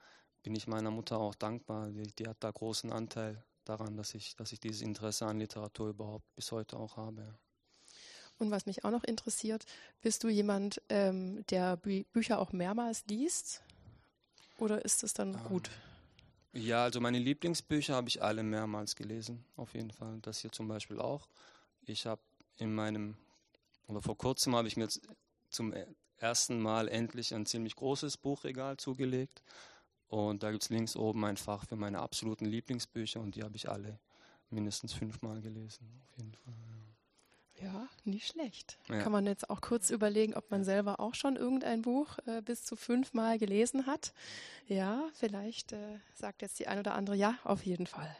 bin 0.47 0.55
ich 0.55 0.65
meiner 0.65 0.91
Mutter 0.91 1.19
auch 1.19 1.35
dankbar. 1.35 1.89
Die, 1.89 2.03
die 2.03 2.25
hat 2.25 2.37
da 2.39 2.49
großen 2.49 2.89
Anteil 2.89 3.43
daran, 3.65 3.97
dass 3.97 4.15
ich, 4.15 4.33
dass 4.37 4.53
ich 4.53 4.61
dieses 4.61 4.81
Interesse 4.81 5.25
an 5.25 5.39
Literatur 5.39 5.89
überhaupt 5.89 6.23
bis 6.37 6.53
heute 6.53 6.77
auch 6.77 6.95
habe. 6.95 7.37
Und 8.39 8.49
was 8.49 8.65
mich 8.65 8.85
auch 8.85 8.91
noch 8.91 9.03
interessiert, 9.03 9.65
bist 9.99 10.23
du 10.23 10.29
jemand, 10.29 10.81
ähm, 10.87 11.45
der 11.47 11.75
Bü 11.75 12.05
Bücher 12.13 12.39
auch 12.39 12.53
mehrmals 12.53 13.03
liest? 13.09 13.61
Oder 14.57 14.85
ist 14.85 15.03
es 15.03 15.13
dann 15.13 15.33
ähm, 15.33 15.43
gut? 15.43 15.69
Ja, 16.53 16.85
also 16.85 17.01
meine 17.01 17.19
Lieblingsbücher 17.19 17.95
habe 17.95 18.07
ich 18.07 18.23
alle 18.23 18.41
mehrmals 18.41 18.95
gelesen, 18.95 19.43
auf 19.57 19.73
jeden 19.73 19.91
Fall. 19.91 20.19
Das 20.21 20.39
hier 20.39 20.53
zum 20.53 20.69
Beispiel 20.69 21.01
auch. 21.01 21.27
Ich 21.81 22.05
habe 22.05 22.21
in 22.55 22.73
meinem, 22.73 23.17
oder 23.87 24.01
vor 24.01 24.17
kurzem 24.17 24.55
habe 24.55 24.69
ich 24.69 24.77
mir 24.77 24.87
zum 25.49 25.73
ersten 26.15 26.61
Mal 26.61 26.87
endlich 26.87 27.35
ein 27.35 27.45
ziemlich 27.45 27.75
großes 27.75 28.15
Buchregal 28.15 28.77
zugelegt. 28.77 29.43
Und 30.07 30.43
da 30.43 30.51
gibt 30.51 30.63
es 30.63 30.69
links 30.69 30.95
oben 30.95 31.25
ein 31.25 31.37
Fach 31.37 31.65
für 31.65 31.75
meine 31.75 31.99
absoluten 31.99 32.45
Lieblingsbücher 32.45 33.19
und 33.19 33.35
die 33.35 33.43
habe 33.43 33.55
ich 33.55 33.69
alle 33.69 33.99
mindestens 34.49 34.93
fünfmal 34.93 35.41
gelesen, 35.41 36.01
auf 36.03 36.17
jeden 36.17 36.33
Fall. 36.33 36.53
Ja. 36.53 36.96
Ja, 37.61 37.87
nicht 38.03 38.27
schlecht. 38.27 38.77
Ja. 38.87 38.99
Kann 38.99 39.11
man 39.11 39.25
jetzt 39.25 39.49
auch 39.49 39.61
kurz 39.61 39.89
überlegen, 39.89 40.35
ob 40.35 40.51
man 40.51 40.63
selber 40.63 40.99
auch 40.99 41.15
schon 41.15 41.35
irgendein 41.35 41.81
Buch 41.81 42.17
äh, 42.27 42.41
bis 42.41 42.63
zu 42.63 42.75
fünfmal 42.75 43.39
gelesen 43.39 43.87
hat. 43.87 44.13
Ja, 44.67 45.07
vielleicht 45.13 45.71
äh, 45.71 45.99
sagt 46.13 46.43
jetzt 46.43 46.59
die 46.59 46.67
ein 46.67 46.77
oder 46.77 46.93
andere, 46.93 47.15
ja, 47.15 47.35
auf 47.43 47.65
jeden 47.65 47.87
Fall. 47.87 48.15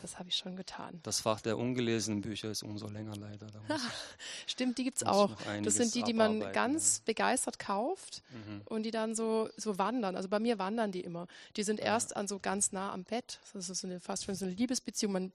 Das 0.00 0.18
habe 0.18 0.30
ich 0.30 0.36
schon 0.36 0.56
getan. 0.56 1.00
Das 1.02 1.20
Fach 1.20 1.40
der 1.40 1.58
ungelesenen 1.58 2.22
Bücher 2.22 2.50
ist 2.50 2.62
umso 2.62 2.88
länger 2.88 3.16
leider. 3.16 3.48
Ich, 4.46 4.52
Stimmt, 4.52 4.78
die 4.78 4.84
gibt 4.84 4.98
es 4.98 5.02
auch. 5.02 5.36
Das 5.62 5.74
sind 5.74 5.94
die, 5.94 6.02
die 6.02 6.14
man 6.14 6.40
ganz 6.52 6.98
ja. 6.98 7.02
begeistert 7.06 7.58
kauft 7.58 8.22
mhm. 8.30 8.62
und 8.64 8.84
die 8.84 8.90
dann 8.90 9.14
so, 9.14 9.48
so 9.56 9.78
wandern. 9.78 10.16
Also 10.16 10.28
bei 10.28 10.40
mir 10.40 10.58
wandern 10.58 10.92
die 10.92 11.00
immer. 11.00 11.26
Die 11.56 11.62
sind 11.62 11.80
erst 11.80 12.16
an 12.16 12.26
so 12.26 12.38
ganz 12.38 12.72
nah 12.72 12.92
am 12.92 13.04
Bett. 13.04 13.40
Das 13.52 13.68
ist 13.68 13.80
so 13.80 13.86
eine, 13.86 14.00
fast 14.00 14.24
schon 14.24 14.34
so 14.34 14.46
eine 14.46 14.54
Liebesbeziehung. 14.54 15.12
Man 15.12 15.32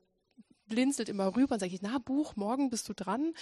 blinzelt 0.74 1.07
immer 1.07 1.36
rüber 1.36 1.53
und 1.53 1.59
sagt, 1.59 1.71
na 1.82 1.99
Buch, 1.99 2.36
morgen 2.36 2.71
bist 2.71 2.89
du 2.89 2.93
dran. 2.93 3.21
Mhm. 3.21 3.34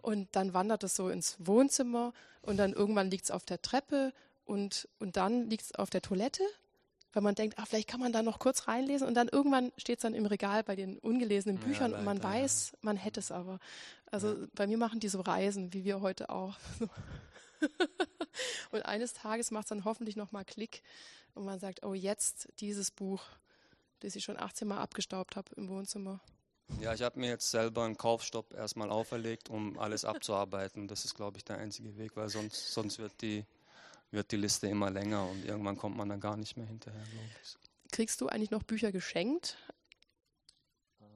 Und 0.00 0.28
dann 0.32 0.54
wandert 0.54 0.82
es 0.84 0.96
so 0.96 1.10
ins 1.10 1.36
Wohnzimmer 1.38 2.14
und 2.40 2.56
dann 2.56 2.72
irgendwann 2.72 3.10
liegt 3.10 3.24
es 3.24 3.30
auf 3.30 3.44
der 3.44 3.60
Treppe 3.60 4.14
und, 4.46 4.88
und 4.98 5.16
dann 5.16 5.50
liegt 5.50 5.64
es 5.64 5.74
auf 5.74 5.90
der 5.90 6.00
Toilette, 6.00 6.42
weil 7.12 7.22
man 7.22 7.34
denkt, 7.34 7.58
ah, 7.58 7.66
vielleicht 7.66 7.88
kann 7.88 8.00
man 8.00 8.12
da 8.12 8.22
noch 8.22 8.38
kurz 8.38 8.68
reinlesen 8.68 9.06
und 9.06 9.14
dann 9.14 9.28
irgendwann 9.28 9.70
steht 9.76 9.98
es 9.98 10.02
dann 10.02 10.14
im 10.14 10.24
Regal 10.24 10.64
bei 10.64 10.74
den 10.74 10.98
ungelesenen 10.98 11.58
Büchern 11.58 11.92
ja, 11.92 11.98
leider, 11.98 11.98
und 11.98 12.04
man 12.04 12.22
weiß, 12.22 12.72
man 12.80 12.96
hätte 12.96 13.20
es 13.20 13.30
aber. 13.30 13.58
Also 14.10 14.32
ja. 14.32 14.46
bei 14.54 14.66
mir 14.66 14.78
machen 14.78 14.98
die 14.98 15.08
so 15.08 15.20
Reisen, 15.20 15.74
wie 15.74 15.84
wir 15.84 16.00
heute 16.00 16.30
auch. 16.30 16.56
und 18.70 18.86
eines 18.86 19.12
Tages 19.12 19.50
macht 19.50 19.64
es 19.64 19.68
dann 19.68 19.84
hoffentlich 19.84 20.16
nochmal 20.16 20.46
Klick 20.46 20.82
und 21.34 21.44
man 21.44 21.60
sagt, 21.60 21.84
oh 21.84 21.92
jetzt 21.92 22.48
dieses 22.60 22.90
Buch, 22.90 23.22
das 24.00 24.16
ich 24.16 24.24
schon 24.24 24.38
18 24.38 24.66
Mal 24.66 24.78
abgestaubt 24.78 25.36
habe 25.36 25.54
im 25.56 25.68
Wohnzimmer. 25.68 26.20
Ja, 26.80 26.94
ich 26.94 27.02
habe 27.02 27.18
mir 27.18 27.28
jetzt 27.28 27.50
selber 27.50 27.84
einen 27.84 27.96
Kaufstopp 27.96 28.54
erstmal 28.54 28.90
auferlegt, 28.90 29.48
um 29.50 29.78
alles 29.78 30.04
abzuarbeiten. 30.04 30.88
Das 30.88 31.04
ist, 31.04 31.14
glaube 31.14 31.38
ich, 31.38 31.44
der 31.44 31.58
einzige 31.58 31.96
Weg, 31.96 32.16
weil 32.16 32.28
sonst, 32.28 32.72
sonst 32.72 32.98
wird, 32.98 33.12
die, 33.22 33.44
wird 34.10 34.32
die 34.32 34.36
Liste 34.36 34.66
immer 34.66 34.90
länger 34.90 35.28
und 35.28 35.44
irgendwann 35.44 35.76
kommt 35.76 35.96
man 35.96 36.08
dann 36.08 36.20
gar 36.20 36.36
nicht 36.36 36.56
mehr 36.56 36.66
hinterher, 36.66 37.04
glaube 37.12 37.30
ich. 37.42 37.56
Kriegst 37.92 38.20
du 38.20 38.28
eigentlich 38.28 38.50
noch 38.50 38.62
Bücher 38.62 38.90
geschenkt? 38.90 39.58
Ähm, 41.00 41.06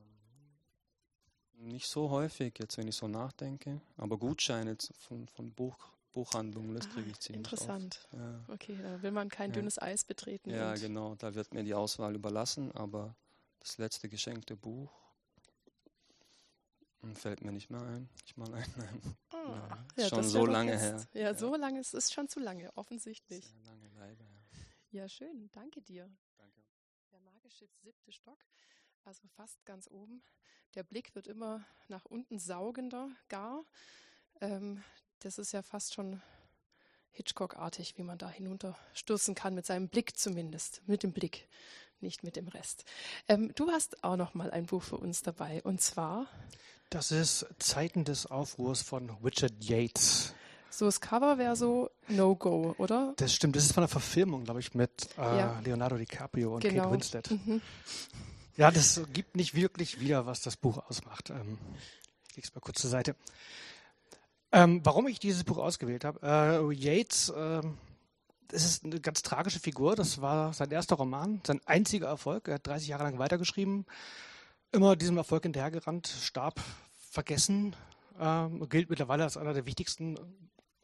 nicht 1.54 1.88
so 1.88 2.10
häufig, 2.10 2.54
jetzt 2.58 2.78
wenn 2.78 2.86
ich 2.86 2.96
so 2.96 3.08
nachdenke, 3.08 3.80
aber 3.96 4.18
Gutscheine 4.18 4.76
von, 5.08 5.26
von 5.26 5.52
Buch, 5.52 5.76
Buchhandlungen, 6.12 6.74
das 6.76 6.86
ah, 6.86 6.90
kriege 6.94 7.10
ich 7.10 7.18
ziemlich 7.18 7.44
Interessant. 7.44 8.06
Oft. 8.12 8.20
Ja. 8.20 8.44
Okay, 8.48 8.78
da 8.80 9.02
will 9.02 9.10
man 9.10 9.28
kein 9.30 9.50
ja. 9.50 9.54
dünnes 9.54 9.80
Eis 9.80 10.04
betreten. 10.04 10.50
Ja, 10.50 10.74
genau, 10.74 11.14
da 11.16 11.34
wird 11.34 11.52
mir 11.52 11.64
die 11.64 11.74
Auswahl 11.74 12.14
überlassen, 12.14 12.72
aber 12.72 13.16
das 13.60 13.78
letzte 13.78 14.08
geschenkte 14.08 14.54
Buch 14.56 15.05
Fällt 17.14 17.42
mir 17.42 17.52
nicht 17.52 17.70
mehr 17.70 17.82
ein. 17.82 18.08
Ich 18.24 18.36
mal 18.36 18.52
ein. 18.52 18.66
Nein. 18.76 19.16
Oh, 19.32 19.36
ja, 19.36 19.86
ja, 19.96 20.08
schon 20.08 20.24
so 20.24 20.46
lange 20.46 20.72
jetzt, 20.72 20.82
her. 20.82 21.06
Ja, 21.14 21.20
ja, 21.20 21.34
so 21.34 21.54
lange, 21.54 21.80
es 21.80 21.94
ist 21.94 22.12
schon 22.12 22.28
zu 22.28 22.40
lange, 22.40 22.76
offensichtlich. 22.76 23.44
Sehr 23.44 23.62
lange 23.64 23.88
leider, 23.98 24.24
ja. 24.24 24.36
Ja, 24.90 25.08
schön, 25.08 25.50
danke 25.52 25.82
dir. 25.82 26.10
Danke. 26.36 26.62
Der 27.12 27.20
magische 27.20 27.66
siebte 27.82 28.12
Stock, 28.12 28.38
also 29.04 29.26
fast 29.28 29.64
ganz 29.64 29.88
oben. 29.88 30.22
Der 30.74 30.82
Blick 30.82 31.14
wird 31.14 31.26
immer 31.26 31.64
nach 31.88 32.04
unten 32.04 32.38
saugender, 32.38 33.10
gar. 33.28 33.64
Ähm, 34.40 34.82
das 35.20 35.38
ist 35.38 35.52
ja 35.52 35.62
fast 35.62 35.94
schon 35.94 36.22
Hitchcock-artig, 37.10 37.96
wie 37.96 38.02
man 38.02 38.18
da 38.18 38.28
hinunterstürzen 38.28 39.34
kann, 39.34 39.54
mit 39.54 39.64
seinem 39.64 39.88
Blick 39.88 40.16
zumindest, 40.16 40.82
mit 40.86 41.02
dem 41.02 41.12
Blick, 41.12 41.48
nicht 42.00 42.22
mit 42.22 42.36
dem 42.36 42.48
Rest. 42.48 42.84
Ähm, 43.26 43.52
du 43.54 43.70
hast 43.70 44.04
auch 44.04 44.16
noch 44.16 44.34
mal 44.34 44.50
ein 44.50 44.66
Buch 44.66 44.82
für 44.82 44.98
uns 44.98 45.22
dabei, 45.22 45.62
und 45.62 45.80
zwar 45.80 46.26
das 46.90 47.10
ist 47.10 47.46
Zeiten 47.58 48.04
des 48.04 48.26
Aufruhrs 48.26 48.82
von 48.82 49.10
Richard 49.24 49.52
Yates. 49.60 50.34
So, 50.70 50.84
das 50.84 51.00
Cover 51.00 51.38
wäre 51.38 51.56
so 51.56 51.90
No-Go, 52.08 52.74
oder? 52.78 53.14
Das 53.16 53.32
stimmt. 53.32 53.56
Das 53.56 53.64
ist 53.64 53.72
von 53.72 53.82
der 53.82 53.88
Verfilmung, 53.88 54.44
glaube 54.44 54.60
ich, 54.60 54.74
mit 54.74 55.08
äh, 55.16 55.38
ja. 55.38 55.60
Leonardo 55.64 55.96
DiCaprio 55.96 56.54
und 56.54 56.60
genau. 56.60 56.82
Kate 56.82 56.94
Winslet. 56.94 57.30
Mhm. 57.30 57.62
Ja, 58.56 58.70
das 58.70 59.00
gibt 59.12 59.36
nicht 59.36 59.54
wirklich 59.54 60.00
wieder, 60.00 60.26
was 60.26 60.42
das 60.42 60.56
Buch 60.56 60.78
ausmacht. 60.88 61.30
Ähm, 61.30 61.58
ich 62.28 62.36
lege 62.36 62.48
es 62.48 62.54
mal 62.54 62.60
kurz 62.60 62.80
zur 62.80 62.90
Seite. 62.90 63.16
Ähm, 64.52 64.80
warum 64.84 65.06
ich 65.08 65.18
dieses 65.18 65.44
Buch 65.44 65.58
ausgewählt 65.58 66.04
habe? 66.04 66.20
Äh, 66.22 66.74
Yates, 66.74 67.30
äh, 67.30 67.62
das 68.48 68.64
ist 68.64 68.84
eine 68.84 69.00
ganz 69.00 69.22
tragische 69.22 69.60
Figur. 69.60 69.96
Das 69.96 70.20
war 70.20 70.52
sein 70.52 70.70
erster 70.70 70.96
Roman, 70.96 71.40
sein 71.46 71.60
einziger 71.66 72.08
Erfolg. 72.08 72.48
Er 72.48 72.54
hat 72.54 72.66
30 72.66 72.88
Jahre 72.88 73.04
lang 73.04 73.18
weitergeschrieben, 73.18 73.86
immer 74.76 74.94
diesem 74.94 75.16
Erfolg 75.16 75.42
hinterhergerannt, 75.44 76.06
starb 76.06 76.60
vergessen, 77.10 77.74
äh, 78.20 78.46
gilt 78.66 78.90
mittlerweile 78.90 79.24
als 79.24 79.38
einer 79.38 79.54
der 79.54 79.64
wichtigsten 79.64 80.18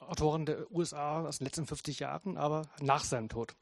Autoren 0.00 0.46
der 0.46 0.72
USA 0.72 1.26
aus 1.26 1.38
den 1.38 1.44
letzten 1.44 1.66
50 1.66 2.00
Jahren, 2.00 2.38
aber 2.38 2.62
nach 2.80 3.04
seinem 3.04 3.28
Tod. 3.28 3.54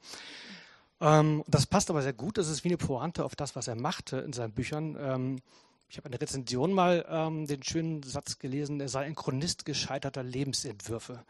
Ähm, 1.01 1.43
das 1.47 1.65
passt 1.65 1.89
aber 1.89 2.01
sehr 2.01 2.13
gut. 2.13 2.37
Das 2.37 2.47
ist 2.47 2.63
wie 2.63 2.69
eine 2.69 2.77
Pointe 2.77 3.25
auf 3.25 3.35
das, 3.35 3.57
was 3.57 3.67
er 3.67 3.75
machte 3.75 4.19
in 4.19 4.31
seinen 4.31 4.53
Büchern. 4.53 4.97
Ähm, 4.97 5.41
ich 5.89 5.97
habe 5.97 6.07
eine 6.07 6.21
Rezension 6.21 6.71
mal 6.71 7.05
ähm, 7.09 7.45
den 7.45 7.61
schönen 7.61 8.01
Satz 8.01 8.39
gelesen, 8.39 8.79
er 8.79 8.87
sei 8.87 9.03
ein 9.03 9.15
Chronist 9.15 9.65
gescheiterter 9.65 10.23
Lebensentwürfe. 10.23 11.25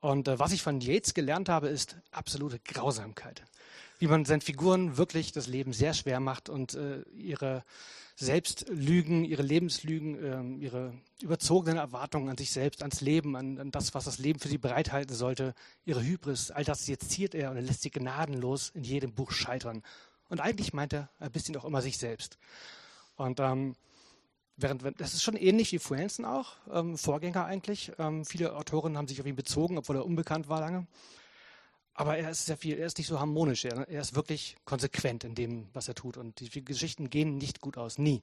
Und 0.00 0.26
äh, 0.26 0.38
was 0.38 0.52
ich 0.52 0.62
von 0.62 0.80
Yates 0.80 1.12
gelernt 1.12 1.50
habe, 1.50 1.68
ist 1.68 1.98
absolute 2.10 2.58
Grausamkeit. 2.60 3.44
Wie 4.02 4.08
man 4.08 4.24
seinen 4.24 4.40
Figuren 4.40 4.96
wirklich 4.96 5.30
das 5.30 5.46
Leben 5.46 5.72
sehr 5.72 5.94
schwer 5.94 6.18
macht 6.18 6.48
und 6.48 6.74
äh, 6.74 7.02
ihre 7.14 7.62
Selbstlügen, 8.16 9.24
ihre 9.24 9.42
Lebenslügen, 9.42 10.58
äh, 10.58 10.60
ihre 10.60 10.94
überzogenen 11.20 11.76
Erwartungen 11.78 12.28
an 12.28 12.36
sich 12.36 12.50
selbst, 12.50 12.82
ans 12.82 13.00
Leben, 13.00 13.36
an, 13.36 13.60
an, 13.60 13.70
das, 13.70 13.94
was 13.94 14.06
das 14.06 14.18
Leben 14.18 14.40
für 14.40 14.48
sie 14.48 14.58
bereithalten 14.58 15.14
sollte, 15.14 15.54
ihre 15.84 16.02
Hybris, 16.02 16.50
all 16.50 16.64
das 16.64 16.84
seziert 16.84 17.36
er 17.36 17.52
und 17.52 17.56
er 17.58 17.62
lässt 17.62 17.82
sie 17.82 17.92
gnadenlos 17.92 18.70
in 18.70 18.82
jedem 18.82 19.14
Buch 19.14 19.30
scheitern. 19.30 19.84
Und 20.28 20.40
eigentlich 20.40 20.72
meint 20.72 20.92
er 20.94 21.08
ein 21.20 21.30
bisschen 21.30 21.56
auch 21.56 21.64
immer 21.64 21.80
sich 21.80 21.96
selbst. 21.96 22.38
Und 23.14 23.38
ähm, 23.38 23.76
während, 24.56 24.82
das 25.00 25.14
ist 25.14 25.22
schon 25.22 25.36
ähnlich 25.36 25.70
wie 25.70 25.78
Fuensen 25.78 26.24
auch, 26.24 26.56
ähm, 26.72 26.98
Vorgänger 26.98 27.44
eigentlich. 27.44 27.92
Ähm, 28.00 28.24
viele 28.24 28.56
Autoren 28.56 28.96
haben 28.96 29.06
sich 29.06 29.20
auf 29.20 29.26
ihn 29.28 29.36
bezogen, 29.36 29.78
obwohl 29.78 29.94
er 29.94 30.04
unbekannt 30.04 30.48
war 30.48 30.58
lange. 30.58 30.88
Aber 31.94 32.16
er 32.16 32.30
ist 32.30 32.46
sehr 32.46 32.56
viel, 32.56 32.78
er 32.78 32.86
ist 32.86 32.98
nicht 32.98 33.06
so 33.06 33.20
harmonisch. 33.20 33.64
Er, 33.64 33.88
er 33.88 34.00
ist 34.00 34.14
wirklich 34.14 34.56
konsequent 34.64 35.24
in 35.24 35.34
dem, 35.34 35.68
was 35.72 35.88
er 35.88 35.94
tut. 35.94 36.16
Und 36.16 36.40
die 36.40 36.64
Geschichten 36.64 37.10
gehen 37.10 37.36
nicht 37.36 37.60
gut 37.60 37.76
aus, 37.76 37.98
nie. 37.98 38.22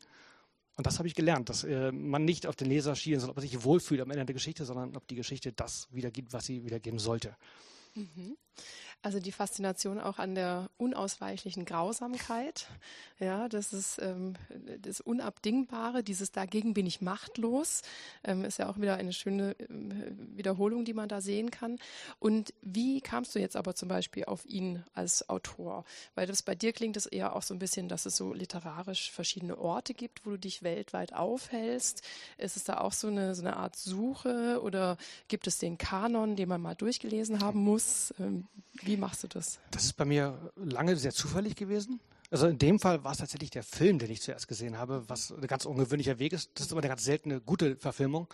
Und 0.76 0.88
das 0.88 0.98
habe 0.98 1.08
ich 1.08 1.14
gelernt, 1.14 1.50
dass 1.50 1.66
äh, 1.66 1.92
man 1.92 2.24
nicht 2.24 2.48
auf 2.48 2.56
den 2.56 2.70
Leser 2.70 2.96
schielen 2.96 3.20
soll, 3.20 3.30
ob 3.30 3.38
er 3.38 3.42
sich 3.42 3.64
wohlfühlt 3.64 4.02
am 4.02 4.12
Ende 4.12 4.26
der 4.26 4.34
Geschichte, 4.34 4.64
sondern 4.66 4.96
ob 4.96 5.08
die 5.08 5.16
Geschichte 5.16 5.52
das 5.52 5.88
wiedergibt, 5.92 6.32
was 6.32 6.46
sie 6.46 6.64
wiedergeben 6.64 7.00
sollte. 7.00 7.36
Mhm. 7.96 8.38
Also 9.02 9.22
die 9.22 9.32
Faszination 9.32 9.98
auch 9.98 10.20
an 10.20 10.36
der 10.36 10.70
unausweichlichen 10.78 11.64
Grausamkeit, 11.64 12.68
ja, 13.20 13.48
das 13.48 13.72
ist 13.72 13.98
ähm, 14.02 14.36
das 14.82 15.00
Unabdingbare, 15.00 16.04
dieses 16.04 16.34
dagegen 16.34 16.74
bin 16.74 16.86
ich 16.86 17.00
machtlos, 17.00 17.82
ähm, 18.26 18.44
ist 18.44 18.60
ja 18.60 18.70
auch 18.70 18.78
wieder 18.78 18.96
eine 18.96 19.14
schöne 19.14 19.56
ähm, 19.70 20.36
Wiederholung, 20.36 20.84
die 20.84 20.94
man 20.94 21.08
da 21.08 21.22
sehen 21.22 21.50
kann. 21.50 21.80
Und 22.20 22.54
wie 22.62 23.00
kamst 23.00 23.36
du 23.36 23.40
jetzt 23.40 23.56
aber 23.56 23.74
zum 23.74 23.88
Beispiel 23.88 24.26
auf 24.26 24.46
ihn 24.46 24.84
als 24.94 25.30
Autor? 25.30 25.86
Weil 26.16 26.28
das 26.28 26.44
bei 26.44 26.56
dir 26.56 26.74
klingt 26.74 26.98
es 26.98 27.06
eher 27.06 27.38
auch 27.38 27.44
so 27.44 27.54
ein 27.54 27.60
bisschen, 27.60 27.88
dass 27.88 28.06
es 28.06 28.18
so 28.18 28.34
literarisch 28.34 29.12
verschiedene 29.12 29.58
Orte 29.58 29.94
gibt, 29.94 30.26
wo 30.26 30.32
du 30.32 30.40
dich 30.40 30.62
weltweit 30.62 31.14
aufhältst. 31.14 32.04
Ist 32.38 32.58
es 32.58 32.66
da 32.66 32.80
auch 32.80 32.94
so 32.94 33.08
eine, 33.08 33.34
so 33.34 33.44
eine 33.44 33.56
Art 33.56 33.78
Suche 33.78 34.62
oder 34.62 34.98
gibt 35.30 35.48
es 35.48 35.58
den 35.58 35.78
Kanon, 35.78 36.36
den 36.36 36.50
man 36.50 36.62
mal 36.62 36.76
durchgelesen 36.76 37.40
haben 37.40 37.64
muss? 37.64 38.14
Ähm, 38.20 38.48
wie 38.90 38.98
machst 38.98 39.22
du 39.24 39.28
das? 39.28 39.60
Das 39.70 39.84
ist 39.84 39.94
bei 39.94 40.06
mir 40.06 40.52
lange 40.56 40.96
sehr 40.96 41.12
zufällig 41.12 41.56
gewesen. 41.56 42.00
Also 42.32 42.48
in 42.48 42.58
dem 42.58 42.80
Fall 42.80 43.04
war 43.04 43.12
es 43.12 43.20
tatsächlich 43.20 43.52
der 43.52 43.62
Film, 43.62 44.00
den 44.00 44.10
ich 44.10 44.24
zuerst 44.24 44.48
gesehen 44.48 44.80
habe, 44.80 45.08
was 45.08 45.32
ein 45.32 45.46
ganz 45.46 45.66
ungewöhnlicher 45.66 46.18
Weg 46.18 46.34
ist. 46.34 46.50
Das 46.56 46.66
ist 46.66 46.72
aber 46.72 46.82
eine 46.82 46.90
ganz 46.90 47.04
seltene 47.04 47.40
gute 47.40 47.76
Verfilmung. 47.76 48.28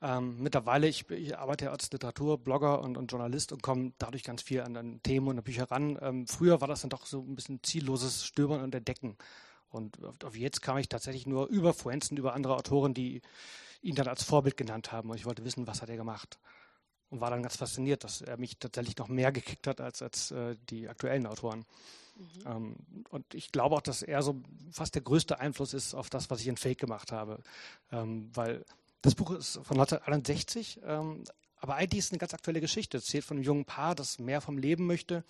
Ähm, 0.00 0.42
mittlerweile, 0.42 0.88
ich, 0.88 1.10
ich, 1.10 1.36
arbeite 1.36 1.70
als 1.70 1.92
Literaturblogger 1.92 2.80
und, 2.80 2.96
und 2.96 3.12
Journalist 3.12 3.52
und 3.52 3.62
komme 3.62 3.92
dadurch 3.98 4.24
ganz 4.24 4.40
viel 4.40 4.62
an, 4.62 4.78
an 4.78 5.02
Themen 5.02 5.28
und 5.28 5.36
an 5.36 5.44
Bücher 5.44 5.70
ran. 5.70 5.98
Ähm, 6.00 6.26
früher 6.26 6.62
war 6.62 6.68
das 6.68 6.80
dann 6.80 6.90
doch 6.90 7.04
so 7.04 7.20
ein 7.20 7.34
bisschen 7.34 7.62
zielloses 7.62 8.24
Stöbern 8.24 8.62
und 8.62 8.74
Entdecken. 8.74 9.18
Und 9.68 10.02
auf, 10.02 10.16
auf 10.24 10.36
jetzt 10.36 10.62
kam 10.62 10.78
ich 10.78 10.88
tatsächlich 10.88 11.26
nur 11.26 11.48
über 11.48 11.74
Fuenzen, 11.74 12.16
über 12.16 12.32
andere 12.32 12.56
Autoren, 12.56 12.94
die 12.94 13.20
ihn 13.82 13.94
dann 13.94 14.08
als 14.08 14.22
Vorbild 14.22 14.56
genannt 14.56 14.90
haben. 14.90 15.10
Und 15.10 15.18
ich 15.18 15.26
wollte 15.26 15.44
wissen, 15.44 15.66
was 15.66 15.82
hat 15.82 15.90
er 15.90 15.96
gemacht 15.96 16.38
und 17.12 17.20
war 17.20 17.30
dann 17.30 17.42
ganz 17.42 17.56
fasziniert, 17.56 18.04
dass 18.04 18.22
er 18.22 18.38
mich 18.38 18.56
tatsächlich 18.58 18.96
noch 18.96 19.08
mehr 19.08 19.32
gekickt 19.32 19.66
hat 19.66 19.80
als, 19.80 20.00
als 20.00 20.30
äh, 20.30 20.56
die 20.70 20.88
aktuellen 20.88 21.26
Autoren. 21.26 21.66
Mhm. 22.16 22.26
Ähm, 22.46 22.76
und 23.10 23.34
ich 23.34 23.52
glaube 23.52 23.76
auch, 23.76 23.82
dass 23.82 24.02
er 24.02 24.22
so 24.22 24.40
fast 24.70 24.94
der 24.94 25.02
größte 25.02 25.38
Einfluss 25.38 25.74
ist 25.74 25.94
auf 25.94 26.08
das, 26.08 26.30
was 26.30 26.40
ich 26.40 26.48
in 26.48 26.56
Fake 26.56 26.78
gemacht 26.78 27.12
habe. 27.12 27.38
Ähm, 27.92 28.30
weil 28.32 28.64
das 29.02 29.14
Buch 29.14 29.30
ist 29.32 29.60
von 29.62 29.78
1961, 29.78 30.80
ähm, 30.84 31.24
aber 31.58 31.74
eigentlich 31.76 31.98
ist 31.98 32.12
eine 32.12 32.18
ganz 32.18 32.32
aktuelle 32.32 32.60
Geschichte. 32.62 32.96
Es 32.96 33.04
erzählt 33.04 33.24
von 33.24 33.36
einem 33.36 33.44
jungen 33.44 33.64
Paar, 33.66 33.94
das 33.94 34.18
mehr 34.18 34.40
vom 34.40 34.56
Leben 34.56 34.86
möchte. 34.86 35.22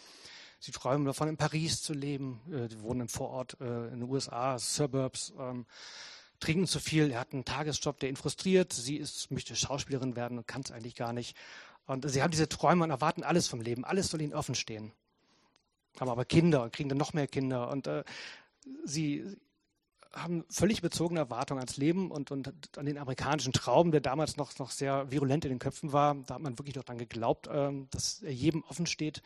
Sie 0.60 0.70
träumen 0.70 1.04
davon, 1.04 1.26
in 1.26 1.36
Paris 1.36 1.82
zu 1.82 1.94
leben. 1.94 2.40
Äh, 2.48 2.68
die 2.68 2.80
wohnen 2.80 3.02
im 3.02 3.08
Vorort 3.08 3.56
äh, 3.60 3.88
in 3.88 4.00
den 4.00 4.02
USA, 4.04 4.56
Suburbs. 4.56 5.32
Ähm, 5.36 5.66
trinken 6.42 6.66
zu 6.66 6.80
viel. 6.80 7.10
Er 7.10 7.20
hat 7.20 7.32
einen 7.32 7.44
Tagesjob, 7.44 7.98
der 8.00 8.08
ihn 8.08 8.16
frustriert. 8.16 8.72
Sie 8.72 8.96
ist, 8.96 9.30
möchte 9.30 9.56
Schauspielerin 9.56 10.16
werden 10.16 10.38
und 10.38 10.46
kann 10.46 10.62
es 10.62 10.72
eigentlich 10.72 10.96
gar 10.96 11.12
nicht. 11.12 11.36
Und 11.86 12.08
sie 12.08 12.22
haben 12.22 12.30
diese 12.30 12.48
Träume 12.48 12.84
und 12.84 12.90
erwarten 12.90 13.24
alles 13.24 13.48
vom 13.48 13.60
Leben. 13.60 13.84
Alles 13.84 14.08
soll 14.08 14.22
ihnen 14.22 14.34
offen 14.34 14.54
stehen. 14.54 14.92
Haben 15.98 16.10
aber 16.10 16.24
Kinder 16.24 16.62
und 16.62 16.72
kriegen 16.72 16.88
dann 16.88 16.98
noch 16.98 17.12
mehr 17.12 17.26
Kinder. 17.26 17.70
Und 17.70 17.86
äh, 17.86 18.04
sie 18.84 19.36
haben 20.12 20.44
völlig 20.48 20.82
bezogene 20.82 21.20
Erwartungen 21.20 21.60
ans 21.60 21.76
Leben 21.76 22.10
und, 22.10 22.30
und 22.30 22.52
an 22.76 22.86
den 22.86 22.98
amerikanischen 22.98 23.52
Traum, 23.52 23.90
der 23.90 24.00
damals 24.00 24.36
noch, 24.36 24.58
noch 24.58 24.70
sehr 24.70 25.10
virulent 25.10 25.44
in 25.44 25.50
den 25.50 25.58
Köpfen 25.58 25.92
war. 25.92 26.14
Da 26.26 26.34
hat 26.34 26.42
man 26.42 26.58
wirklich 26.58 26.76
noch 26.76 26.84
daran 26.84 26.98
geglaubt, 26.98 27.46
äh, 27.46 27.72
dass 27.90 28.22
er 28.22 28.32
jedem 28.32 28.62
offen 28.64 28.86
steht. 28.86 29.22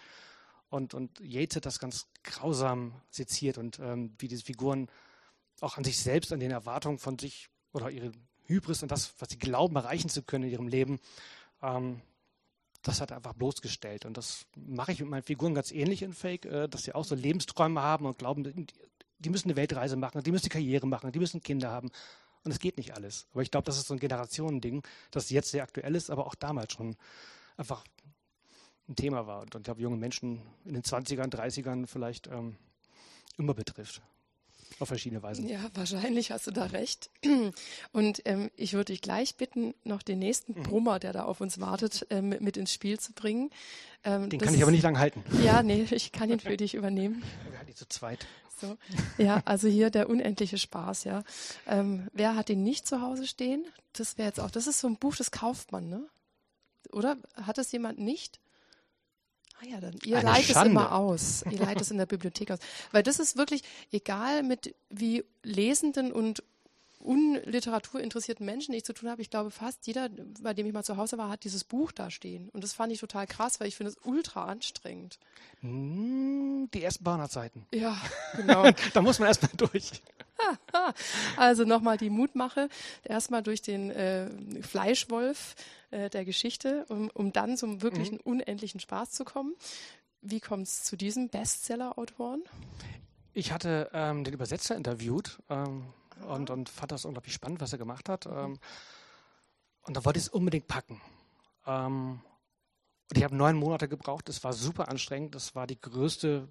Und, 0.69 0.95
und 0.95 1.21
Yates 1.21 1.57
hat 1.57 1.67
das 1.67 1.79
ganz 1.79 2.07
grausam 2.25 2.93
seziert 3.11 3.57
und 3.57 3.79
ähm, 3.79 4.15
wie 4.19 4.29
diese 4.29 4.45
Figuren 4.45 4.89
auch 5.61 5.77
an 5.77 5.85
sich 5.85 6.01
selbst, 6.01 6.33
an 6.33 6.41
den 6.41 6.51
Erwartungen 6.51 6.99
von 6.99 7.19
sich 7.19 7.49
oder 7.73 7.91
ihre 7.91 8.13
Hybris 8.47 8.83
und 8.83 8.91
das, 8.91 9.15
was 9.19 9.29
sie 9.31 9.39
glauben, 9.39 9.77
erreichen 9.77 10.09
zu 10.09 10.23
können 10.23 10.45
in 10.45 10.51
ihrem 10.51 10.69
Leben, 10.69 11.01
ähm, 11.63 12.01
das 12.87 13.01
hat 13.01 13.11
einfach 13.11 13.33
bloßgestellt. 13.33 14.07
Und 14.07 14.17
das 14.17 14.47
mache 14.55 14.93
ich 14.93 15.01
mit 15.01 15.09
meinen 15.09 15.23
Figuren 15.23 15.55
ganz 15.55 15.73
ähnlich 15.73 16.03
in 16.03 16.13
Fake, 16.13 16.47
äh, 16.47 16.69
dass 16.69 16.85
sie 16.85 16.95
auch 16.95 17.05
so 17.05 17.15
Lebensträume 17.15 17.83
haben 17.83 18.07
und 18.07 18.19
glauben, 18.19 18.67
die 19.19 19.31
müssen 19.31 19.49
eine 19.49 19.57
Weltreise 19.57 19.97
machen, 19.97 20.23
die 20.23 20.31
müssen 20.31 20.49
Karriere 20.49 20.87
machen, 20.87 21.11
die 21.11 21.19
müssen 21.19 21.43
Kinder 21.43 21.71
haben. 21.71 21.91
Und 22.45 22.53
es 22.53 22.61
geht 22.61 22.77
nicht 22.77 22.95
alles. 22.95 23.27
Aber 23.33 23.43
ich 23.43 23.51
glaube, 23.51 23.65
das 23.65 23.77
ist 23.77 23.89
so 23.89 23.95
ein 23.95 23.99
Generationending, 23.99 24.85
das 25.11 25.31
jetzt 25.31 25.51
sehr 25.51 25.65
aktuell 25.65 25.97
ist, 25.97 26.11
aber 26.11 26.27
auch 26.27 26.37
damals 26.37 26.75
schon 26.75 26.95
einfach 27.57 27.85
ein 28.89 28.95
Thema 28.95 29.27
war. 29.27 29.43
Und 29.43 29.55
ich 29.57 29.63
glaube, 29.65 29.83
junge 29.83 29.97
Menschen 29.97 30.43
in 30.65 30.75
den 30.75 30.83
20ern, 30.83 31.29
30ern 31.29 31.89
vielleicht 31.89 32.29
ähm, 32.29 32.57
immer 33.37 33.55
betrifft. 33.55 34.01
Auf 34.79 34.89
verschiedene 34.89 35.23
Weisen. 35.23 35.49
Ja, 35.49 35.61
wahrscheinlich 35.73 36.31
hast 36.31 36.47
du 36.47 36.51
da 36.51 36.65
recht. 36.65 37.09
Und 37.93 38.23
ähm, 38.27 38.51
ich 38.57 38.75
würde 38.75 38.93
dich 38.93 39.01
gleich 39.01 39.37
bitten, 39.37 39.75
noch 39.85 40.03
den 40.03 40.19
nächsten 40.19 40.53
mhm. 40.53 40.65
Brummer, 40.65 40.99
der 40.99 41.15
da 41.15 41.25
auf 41.25 41.41
uns 41.41 41.61
wartet, 41.61 42.07
ähm, 42.11 42.29
mit 42.29 42.59
ins 42.59 42.73
Spiel 42.73 43.01
zu 43.01 43.13
bringen. 43.13 43.51
Ähm, 44.05 44.29
den 44.29 44.39
kann 44.39 44.55
ich 44.55 44.63
aber 44.63 44.71
nicht 44.71 44.83
lang 44.83 44.99
halten. 44.99 45.25
Ja, 45.43 45.63
nee, 45.63 45.87
ich 45.91 46.13
kann 46.13 46.31
ihn 46.31 46.41
für 46.41 46.57
dich 46.59 46.75
übernehmen. 46.75 47.23
Wir 47.51 47.59
halten 47.59 47.71
die 47.71 47.75
zu 47.75 47.89
zweit. 47.89 48.27
So. 48.61 48.77
Ja, 49.19 49.43
also 49.45 49.69
hier 49.69 49.91
der 49.91 50.09
unendliche 50.09 50.59
Spaß, 50.59 51.05
ja. 51.05 51.25
Ähm, 51.67 52.09
wer 52.13 52.37
hat 52.37 52.49
den 52.49 52.63
nicht 52.63 52.87
zu 52.87 53.03
Hause 53.03 53.27
stehen? 53.27 53.67
Das 53.93 54.17
wäre 54.17 54.29
jetzt 54.29 54.41
auch, 54.41 54.51
das 54.51 54.67
ist 54.67 54.81
so 54.81 54.89
ein 54.89 54.97
Buch, 54.97 55.17
das 55.17 55.31
kauft 55.31 55.73
man, 55.73 55.89
ne? 55.89 56.07
Oder 56.93 57.17
hat 57.35 57.59
es 57.59 57.73
jemand 57.73 57.99
nicht? 57.99 58.41
Ah 59.61 59.67
ja, 59.67 59.81
dann 59.81 59.97
ihr 60.05 60.23
leitet 60.23 60.57
es 60.57 60.63
immer 60.65 60.93
aus. 60.93 61.45
Ihr 61.51 61.59
leitet 61.59 61.83
es 61.83 61.91
in 61.91 61.99
der 61.99 62.07
Bibliothek 62.07 62.51
aus. 62.51 62.59
Weil 62.93 63.03
das 63.03 63.19
ist 63.19 63.37
wirklich, 63.37 63.63
egal 63.91 64.43
mit 64.43 64.75
wie 64.91 65.25
Lesenden 65.43 66.13
und 66.13 66.43
unliteraturinteressierten 67.07 68.45
Menschen, 68.45 68.73
die 68.73 68.79
ich 68.79 68.85
zu 68.85 68.93
tun 68.93 69.09
habe, 69.09 69.23
ich 69.23 69.31
glaube 69.31 69.51
fast 69.51 69.87
jeder, 69.87 70.09
bei 70.43 70.55
dem 70.55 70.67
ich 70.67 70.73
mal 70.73 70.83
zu 70.83 70.97
Hause 70.97 71.17
war, 71.19 71.31
hat 71.31 71.45
dieses 71.45 71.65
Buch 71.65 71.93
da 71.93 72.11
stehen. 72.11 72.49
Und 72.51 72.65
das 72.65 72.73
fand 72.73 72.93
ich 72.93 73.01
total 73.01 73.27
krass, 73.27 73.61
weil 73.61 73.69
ich 73.69 73.77
finde 73.77 73.93
es 73.93 73.99
ultra 74.05 74.47
anstrengend. 74.47 75.19
Hm, 75.61 76.69
die 76.75 76.83
ersten 76.83 77.05
Seiten. 77.29 77.67
Ja, 77.73 77.97
genau. 78.37 78.71
da 78.93 79.03
muss 79.03 79.19
man 79.19 79.29
erstmal 79.29 79.53
durch. 79.57 80.03
also 81.37 81.65
nochmal 81.65 81.97
die 81.97 82.11
Mutmache. 82.11 82.69
Erstmal 83.05 83.43
durch 83.43 83.63
den 83.63 83.91
äh, 83.91 84.29
Fleischwolf 84.63 85.55
äh, 85.91 86.11
der 86.11 86.25
Geschichte, 86.25 86.85
um, 86.89 87.11
um 87.15 87.33
dann 87.33 87.57
zum 87.57 87.83
wirklichen 87.83 88.17
mhm. 88.17 88.23
unendlichen 88.33 88.81
Spaß 88.81 89.13
zu 89.13 89.25
kommen. 89.25 89.55
Wie 90.23 90.41
kommt 90.41 90.67
es 90.67 90.83
zu 90.83 90.97
diesem 90.97 91.29
Bestseller-Autoren? 91.29 92.43
Ich 93.33 93.53
hatte 93.53 93.91
ähm, 93.93 94.25
den 94.25 94.35
Übersetzer 94.35 94.75
interviewt 94.75 95.39
ähm, 95.49 95.85
und, 96.27 96.51
und, 96.51 96.69
fand 96.69 96.93
das 96.93 97.05
unglaublich 97.05 97.35
spannend, 97.35 97.61
was 97.61 97.73
er 97.73 97.79
gemacht 97.79 98.09
hat. 98.09 98.27
Mhm. 98.27 98.33
Ähm, 98.37 98.59
und 99.83 99.97
da 99.97 100.05
wollte 100.05 100.19
ich 100.19 100.27
es 100.27 100.29
unbedingt 100.29 100.67
packen. 100.67 101.01
Ähm, 101.67 102.21
und 103.09 103.17
ich 103.17 103.25
habe 103.25 103.37
neun 103.37 103.57
Monate 103.57 103.89
gebraucht. 103.89 104.29
Es 104.29 104.43
war 104.43 104.53
super 104.53 104.89
anstrengend. 104.89 105.35
Das 105.35 105.55
war 105.55 105.67
die 105.67 105.81
größte 105.81 106.49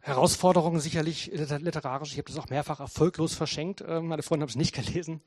Herausforderungen 0.00 0.80
sicherlich 0.80 1.26
literarisch. 1.26 2.12
Ich 2.12 2.18
habe 2.18 2.30
das 2.30 2.38
auch 2.38 2.50
mehrfach 2.50 2.80
erfolglos 2.80 3.34
verschenkt. 3.34 3.82
Ähm, 3.86 4.08
meine 4.08 4.22
Freunde 4.22 4.44
haben 4.44 4.50
es 4.50 4.56
nicht 4.56 4.74
gelesen. 4.86 5.22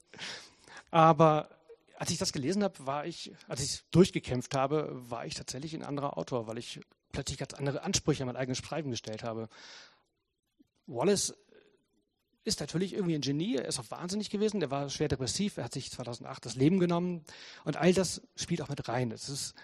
Aber 0.92 1.50
als 1.98 2.12
ich 2.12 2.18
das 2.18 2.34
gelesen 2.34 2.64
habe, 2.64 2.86
war 2.86 3.06
ich, 3.06 3.34
als 3.48 3.62
ich 3.62 3.84
durchgekämpft 3.92 4.54
habe, 4.54 4.92
war 5.10 5.26
ich 5.26 5.34
tatsächlich 5.34 5.74
ein 5.74 5.84
anderer 5.84 6.18
Autor, 6.18 6.46
weil 6.46 6.58
ich 6.58 6.82
plötzlich 7.14 7.38
ganz 7.38 7.54
andere 7.54 7.84
Ansprüche 7.84 8.24
an 8.24 8.28
mein 8.28 8.36
eigenes 8.36 8.58
Schreiben 8.60 8.92
gestellt 8.92 9.24
habe. 9.24 9.48
Wallace 10.88 11.34
ist 12.46 12.60
natürlich 12.60 12.94
irgendwie 12.94 13.16
ein 13.16 13.22
Genie, 13.22 13.56
er 13.56 13.66
ist 13.66 13.80
auch 13.80 13.90
wahnsinnig 13.90 14.30
gewesen, 14.30 14.60
der 14.60 14.72
war 14.72 14.90
schwer 14.90 15.08
depressiv, 15.08 15.58
er 15.58 15.66
hat 15.66 15.74
sich 15.74 15.92
2008 15.92 16.46
das 16.46 16.56
Leben 16.56 16.80
genommen 16.80 17.26
und 17.66 17.76
all 17.76 17.92
das 17.92 18.22
spielt 18.36 18.62
auch 18.62 18.70
mit 18.70 18.88
rein. 18.88 19.12
Es 19.12 19.30
ist 19.30 19.56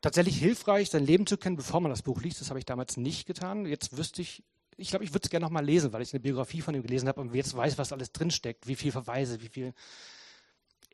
tatsächlich 0.00 0.38
hilfreich, 0.38 0.90
sein 0.90 1.04
Leben 1.04 1.26
zu 1.26 1.36
kennen, 1.36 1.56
bevor 1.56 1.80
man 1.80 1.90
das 1.90 2.02
Buch 2.02 2.20
liest. 2.22 2.40
Das 2.40 2.48
habe 2.48 2.58
ich 2.58 2.64
damals 2.64 2.96
nicht 2.96 3.26
getan. 3.26 3.66
Jetzt 3.66 3.96
wüsste 3.96 4.22
ich, 4.22 4.42
ich 4.76 4.88
glaube, 4.88 5.04
ich 5.04 5.12
würde 5.12 5.24
es 5.24 5.30
gerne 5.30 5.44
nochmal 5.44 5.64
lesen, 5.64 5.92
weil 5.92 6.02
ich 6.02 6.12
eine 6.12 6.20
Biografie 6.20 6.62
von 6.62 6.74
ihm 6.74 6.82
gelesen 6.82 7.06
habe 7.06 7.20
und 7.20 7.34
jetzt 7.34 7.54
weiß, 7.56 7.76
was 7.76 7.92
alles 7.92 8.12
drinsteckt, 8.12 8.66
wie 8.66 8.76
viel 8.76 8.90
Verweise, 8.90 9.42
wie 9.42 9.48
viel 9.48 9.74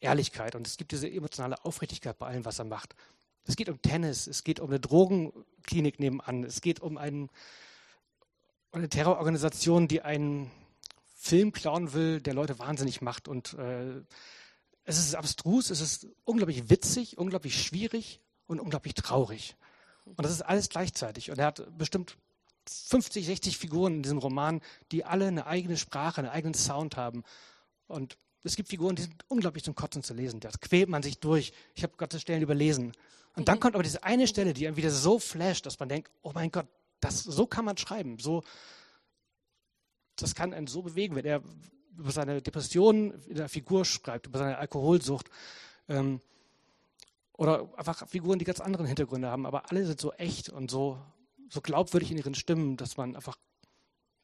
Ehrlichkeit. 0.01 0.57
Und 0.57 0.67
es 0.67 0.77
gibt 0.77 0.91
diese 0.93 1.11
emotionale 1.11 1.65
Aufrichtigkeit 1.65 2.19
bei 2.19 2.27
allem, 2.27 2.45
was 2.45 2.59
er 2.59 2.65
macht. 2.65 2.97
Es 3.45 3.57
geht 3.57 3.69
um 3.69 3.81
Tennis, 3.81 4.27
es 4.27 4.45
geht 4.45 4.59
um 4.61 4.71
eine 4.71 4.81
Drogenklinik 4.81 6.01
nebenan, 6.01 6.45
es 6.45 6.61
geht 6.61 6.81
um 6.81 6.99
einen, 6.99 7.31
eine 8.73 8.89
Terrororganisation, 8.89 9.89
die 9.89 10.03
einen 10.03 10.51
Film 11.23 11.53
klauen 11.53 11.93
will, 11.93 12.23
der 12.23 12.33
Leute 12.33 12.59
wahnsinnig 12.59 13.03
macht. 13.03 13.29
Und 13.29 13.53
äh, 13.55 14.01
es 14.85 14.99
ist 14.99 15.15
abstrus, 15.15 15.69
es 15.69 15.83
ist 15.83 16.07
unglaublich 16.25 16.71
witzig, 16.71 17.19
unglaublich 17.19 17.63
schwierig 17.63 18.21
und 18.47 18.59
unglaublich 18.59 18.95
traurig. 18.95 19.55
Und 20.07 20.25
das 20.25 20.33
ist 20.33 20.41
alles 20.41 20.71
gleichzeitig. 20.71 21.31
Und 21.31 21.39
er 21.39 21.47
hat 21.47 21.77
bestimmt 21.77 22.17
50, 22.67 23.27
60 23.27 23.59
Figuren 23.59 23.97
in 23.97 24.03
diesem 24.03 24.17
Roman, 24.17 24.63
die 24.93 25.05
alle 25.05 25.27
eine 25.27 25.47
eigene 25.47 25.77
Sprache, 25.77 26.23
einen 26.23 26.31
eigenen 26.31 26.55
Sound 26.55 26.97
haben. 26.97 27.23
Und 27.87 28.17
es 28.43 28.57
gibt 28.57 28.71
Figuren, 28.71 28.97
die 28.97 29.03
sind 29.03 29.23
unglaublich 29.29 29.63
zum 29.63 29.75
Kotzen 29.75 30.03
zu 30.03 30.15
lesen. 30.15 30.41
Da 30.41 30.49
quält 30.59 30.89
man 30.89 31.03
sich 31.03 31.19
durch. 31.19 31.53
Ich 31.75 31.83
habe 31.83 31.99
Gottes 31.99 32.23
Stellen 32.23 32.41
überlesen. 32.41 32.93
Und 33.37 33.49
dann 33.49 33.57
mhm. 33.57 33.61
kommt 33.61 33.75
aber 33.75 33.85
diese 33.85 34.05
eine 34.05 34.27
Stelle, 34.27 34.55
die 34.55 34.67
einem 34.67 34.77
wieder 34.77 34.91
so 34.91 35.19
flasht, 35.19 35.67
dass 35.67 35.79
man 35.79 35.91
denkt, 35.91 36.11
oh 36.23 36.33
mein 36.35 36.51
Gott, 36.51 36.67
das, 37.01 37.23
so 37.23 37.47
kann 37.47 37.67
man 37.67 37.77
schreiben. 37.77 38.19
So, 38.19 38.43
das 40.23 40.35
kann 40.35 40.55
einen 40.55 40.67
so 40.67 40.83
bewegen, 40.83 41.17
wenn 41.17 41.25
er 41.25 41.43
über 41.97 42.11
seine 42.11 42.41
Depression 42.41 43.13
in 43.27 43.37
der 43.37 43.49
Figur 43.49 43.85
schreibt, 43.85 44.27
über 44.27 44.39
seine 44.39 44.59
Alkoholsucht. 44.59 45.31
Ähm, 45.89 46.21
oder 47.33 47.69
einfach 47.77 48.07
Figuren, 48.07 48.39
die 48.39 48.45
ganz 48.45 48.61
anderen 48.61 48.87
Hintergründe 48.87 49.29
haben, 49.29 49.47
aber 49.47 49.71
alle 49.71 49.87
sind 49.87 50.01
so 50.01 50.13
echt 50.13 50.51
und 50.51 50.71
so, 50.71 50.99
so 51.49 51.61
glaubwürdig 51.61 52.11
in 52.11 52.19
ihren 52.19 52.35
Stimmen, 52.35 52.77
dass 52.77 52.97
man 52.97 53.17
einfach 53.17 53.39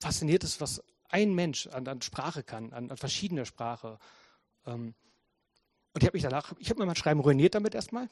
fasziniert 0.00 0.44
ist, 0.44 0.60
was 0.60 0.82
ein 1.08 1.34
Mensch 1.34 1.66
an, 1.68 1.86
an 1.88 2.02
Sprache 2.02 2.42
kann, 2.42 2.72
an, 2.72 2.90
an 2.90 2.96
verschiedener 2.96 3.46
Sprache. 3.46 3.98
Ähm, 4.66 4.94
und 5.94 6.02
ich 6.02 6.06
habe 6.06 6.16
mich 6.16 6.22
danach, 6.22 6.52
ich 6.58 6.68
habe 6.68 6.80
mir 6.80 6.86
mein 6.86 6.96
Schreiben 6.96 7.20
ruiniert 7.20 7.54
damit 7.54 7.74
erstmal, 7.74 8.08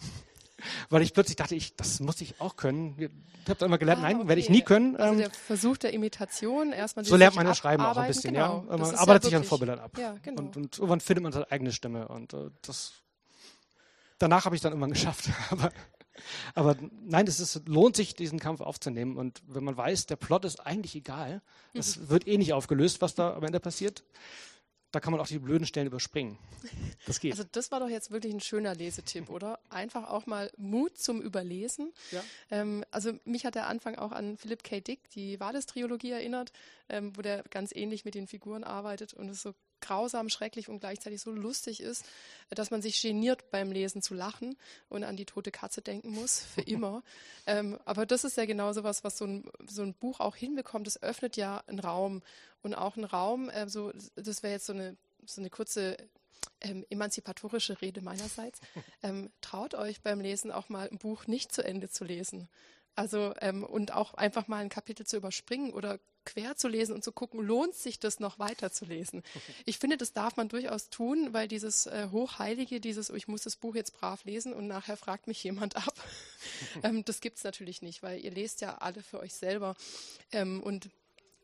weil 0.89 1.03
ich 1.03 1.13
plötzlich 1.13 1.37
dachte, 1.37 1.55
ich, 1.55 1.77
das 1.77 2.01
muss 2.01 2.21
ich 2.21 2.41
auch 2.41 2.57
können. 2.57 2.95
Ich 2.99 3.49
habe 3.49 3.59
dann 3.59 3.69
immer 3.69 3.79
gelernt, 3.79 4.01
ah, 4.01 4.07
nein, 4.07 4.17
okay. 4.17 4.29
werde 4.29 4.41
ich 4.41 4.51
nie 4.51 4.63
können. 4.63 4.97
Also 4.97 5.13
ähm, 5.13 5.19
der 5.19 5.31
Versuch 5.31 5.77
der 5.77 5.93
Imitation, 5.93 6.73
erstmal 6.73 7.05
So 7.05 7.17
lernt 7.17 7.37
man 7.37 7.47
das 7.47 7.59
Schreiben 7.59 7.83
auch 7.85 7.97
ein 7.97 8.07
bisschen, 8.07 8.35
genau. 8.35 8.65
ja. 8.69 8.77
Man 8.77 8.95
arbeitet 8.95 9.25
ja 9.25 9.29
sich 9.31 9.37
an 9.37 9.45
Vorbildern 9.45 9.79
ab. 9.81 9.93
Ja, 9.99 10.15
genau. 10.23 10.43
und, 10.43 10.57
und 10.57 10.79
irgendwann 10.79 11.01
findet 11.01 11.23
man 11.23 11.33
seine 11.33 11.51
eigene 11.51 11.73
Stimme 11.73 12.09
und 12.09 12.33
äh, 12.33 12.51
das 12.63 12.93
danach 14.19 14.45
habe 14.45 14.57
ich 14.57 14.63
dann 14.63 14.73
irgendwann 14.73 14.93
geschafft. 14.93 15.29
Aber, 15.51 15.71
aber 16.55 16.77
nein, 17.03 17.27
es 17.27 17.41
ist, 17.41 17.69
lohnt 17.69 17.97
sich, 17.97 18.15
diesen 18.15 18.39
Kampf 18.39 18.61
aufzunehmen. 18.61 19.17
Und 19.17 19.43
wenn 19.49 19.65
man 19.65 19.77
weiß, 19.77 20.07
der 20.07 20.15
Plot 20.15 20.45
ist 20.45 20.65
eigentlich 20.65 20.95
egal, 20.95 21.43
es 21.75 21.97
mhm. 21.97 22.09
wird 22.09 22.29
eh 22.29 22.39
nicht 22.39 22.53
aufgelöst, 22.53 23.03
was 23.03 23.17
da 23.17 23.35
am 23.35 23.43
Ende 23.43 23.59
passiert, 23.59 24.05
da 24.95 25.01
kann 25.01 25.13
man 25.13 25.21
auch 25.21 25.27
die 25.27 25.39
blöden 25.39 25.67
Stellen 25.67 25.89
überspringen. 25.89 26.39
Das 27.07 27.21
geht. 27.21 27.33
Also 27.33 27.45
das 27.51 27.73
war 27.73 27.81
doch 27.81 27.89
jetzt 27.89 28.11
wirklich 28.11 28.33
ein 28.33 28.41
schöner 28.41 28.75
Lesetipp, 28.75 29.29
oder? 29.29 29.59
Einfach 29.69 30.09
auch 30.09 30.27
mal 30.27 30.51
Mut 30.57 30.97
zum 30.97 31.21
Überlesen. 31.21 31.93
Ja. 32.13 32.23
Ähm, 32.51 32.85
also 32.91 33.13
mich 33.25 33.45
hat 33.45 33.57
der 33.57 33.67
Anfang 33.67 33.97
auch 33.97 34.13
an 34.13 34.37
Philip 34.37 34.63
K. 34.63 34.81
Dick, 34.81 35.11
die 35.11 35.41
Wales-Trilogie 35.41 36.13
erinnert, 36.13 36.53
ähm, 36.89 37.17
wo 37.17 37.23
der 37.23 37.43
ganz 37.51 37.73
ähnlich 37.75 38.05
mit 38.05 38.15
den 38.15 38.27
Figuren 38.27 38.65
arbeitet 38.65 39.15
und 39.15 39.29
es 39.29 39.43
so 39.43 39.55
grausam, 39.81 40.29
schrecklich 40.29 40.69
und 40.69 40.81
gleichzeitig 40.81 41.21
so 41.21 41.31
lustig 41.31 41.81
ist, 41.81 42.05
dass 42.51 42.71
man 42.71 42.83
sich 42.83 43.01
geniert 43.01 43.51
beim 43.51 43.73
Lesen 43.73 44.03
zu 44.03 44.15
lachen 44.15 44.57
und 44.89 45.05
an 45.05 45.17
die 45.17 45.27
tote 45.27 45.51
Katze 45.51 45.83
denken 45.83 46.11
muss, 46.11 46.41
für 46.41 46.63
immer. 46.67 47.03
ähm, 47.47 47.79
aber 47.85 48.07
das 48.07 48.25
ist 48.25 48.37
ja 48.37 48.47
genau 48.47 48.73
so 48.73 48.85
was, 48.85 49.05
was 49.05 49.19
so 49.19 49.27
ein, 49.27 49.45
so 49.67 49.83
ein 49.83 49.95
Buch 49.95 50.21
auch 50.21 50.37
hinbekommt. 50.37 50.87
Es 50.87 51.03
öffnet 51.03 51.37
ja 51.37 51.63
einen 51.67 51.81
Raum 51.81 52.23
und 52.63 52.75
auch 52.75 52.97
einen 52.97 53.05
Raum, 53.05 53.51
äh, 53.51 53.69
so, 53.69 53.93
das 54.17 54.43
wäre 54.43 54.55
jetzt 54.55 54.67
so 54.67 54.73
eine, 54.73 54.97
so 55.27 55.41
eine 55.41 55.51
kurze 55.51 55.97
ähm, 56.61 56.85
emanzipatorische 56.91 57.81
Rede 57.81 58.01
meinerseits. 58.01 58.61
Ähm, 59.03 59.31
traut 59.43 59.75
euch 59.75 60.01
beim 60.01 60.21
Lesen 60.21 60.51
auch 60.51 60.71
mal 60.71 60.89
ein 60.89 60.97
Buch 60.97 61.27
nicht 61.27 61.53
zu 61.53 61.63
Ende 61.63 61.91
zu 61.91 62.05
lesen. 62.05 62.49
Also 62.95 63.35
ähm, 63.43 63.63
und 63.63 63.93
auch 63.93 64.15
einfach 64.15 64.49
mal 64.49 64.63
ein 64.63 64.71
Kapitel 64.71 65.05
zu 65.05 65.19
überspringen 65.19 65.75
oder 65.75 65.99
quer 66.25 66.57
zu 66.57 66.69
lesen 66.69 66.95
und 66.95 67.05
zu 67.05 67.13
gucken, 67.13 67.41
lohnt 67.41 67.75
sich 67.75 67.99
das 67.99 68.21
noch 68.21 68.39
weiter 68.39 68.73
zu 68.73 68.85
lesen. 68.85 69.23
Ich 69.65 69.79
finde, 69.79 69.97
das 69.97 70.13
darf 70.13 70.37
man 70.37 70.49
durchaus 70.49 70.91
tun, 70.91 71.33
weil 71.33 71.49
dieses 71.49 71.87
äh, 71.87 72.09
Hochheilige, 72.11 72.81
dieses, 72.81 73.11
oh, 73.11 73.15
ich 73.15 73.29
muss 73.29 73.43
das 73.43 73.57
Buch 73.57 73.75
jetzt 73.75 73.93
brav 73.95 74.25
lesen 74.25 74.53
und 74.53 74.67
nachher 74.67 74.97
fragt 74.97 75.27
mich 75.27 75.43
jemand 75.43 75.77
ab, 75.77 75.95
ähm, 76.83 77.05
das 77.05 77.21
gibt's 77.21 77.45
natürlich 77.45 77.83
nicht, 77.83 78.03
weil 78.03 78.25
ihr 78.25 78.31
lest 78.31 78.61
ja 78.61 78.79
alle 78.79 79.03
für 79.03 79.21
euch 79.21 79.35
selber. 79.35 79.77
Ähm, 80.33 80.63
und 80.63 80.91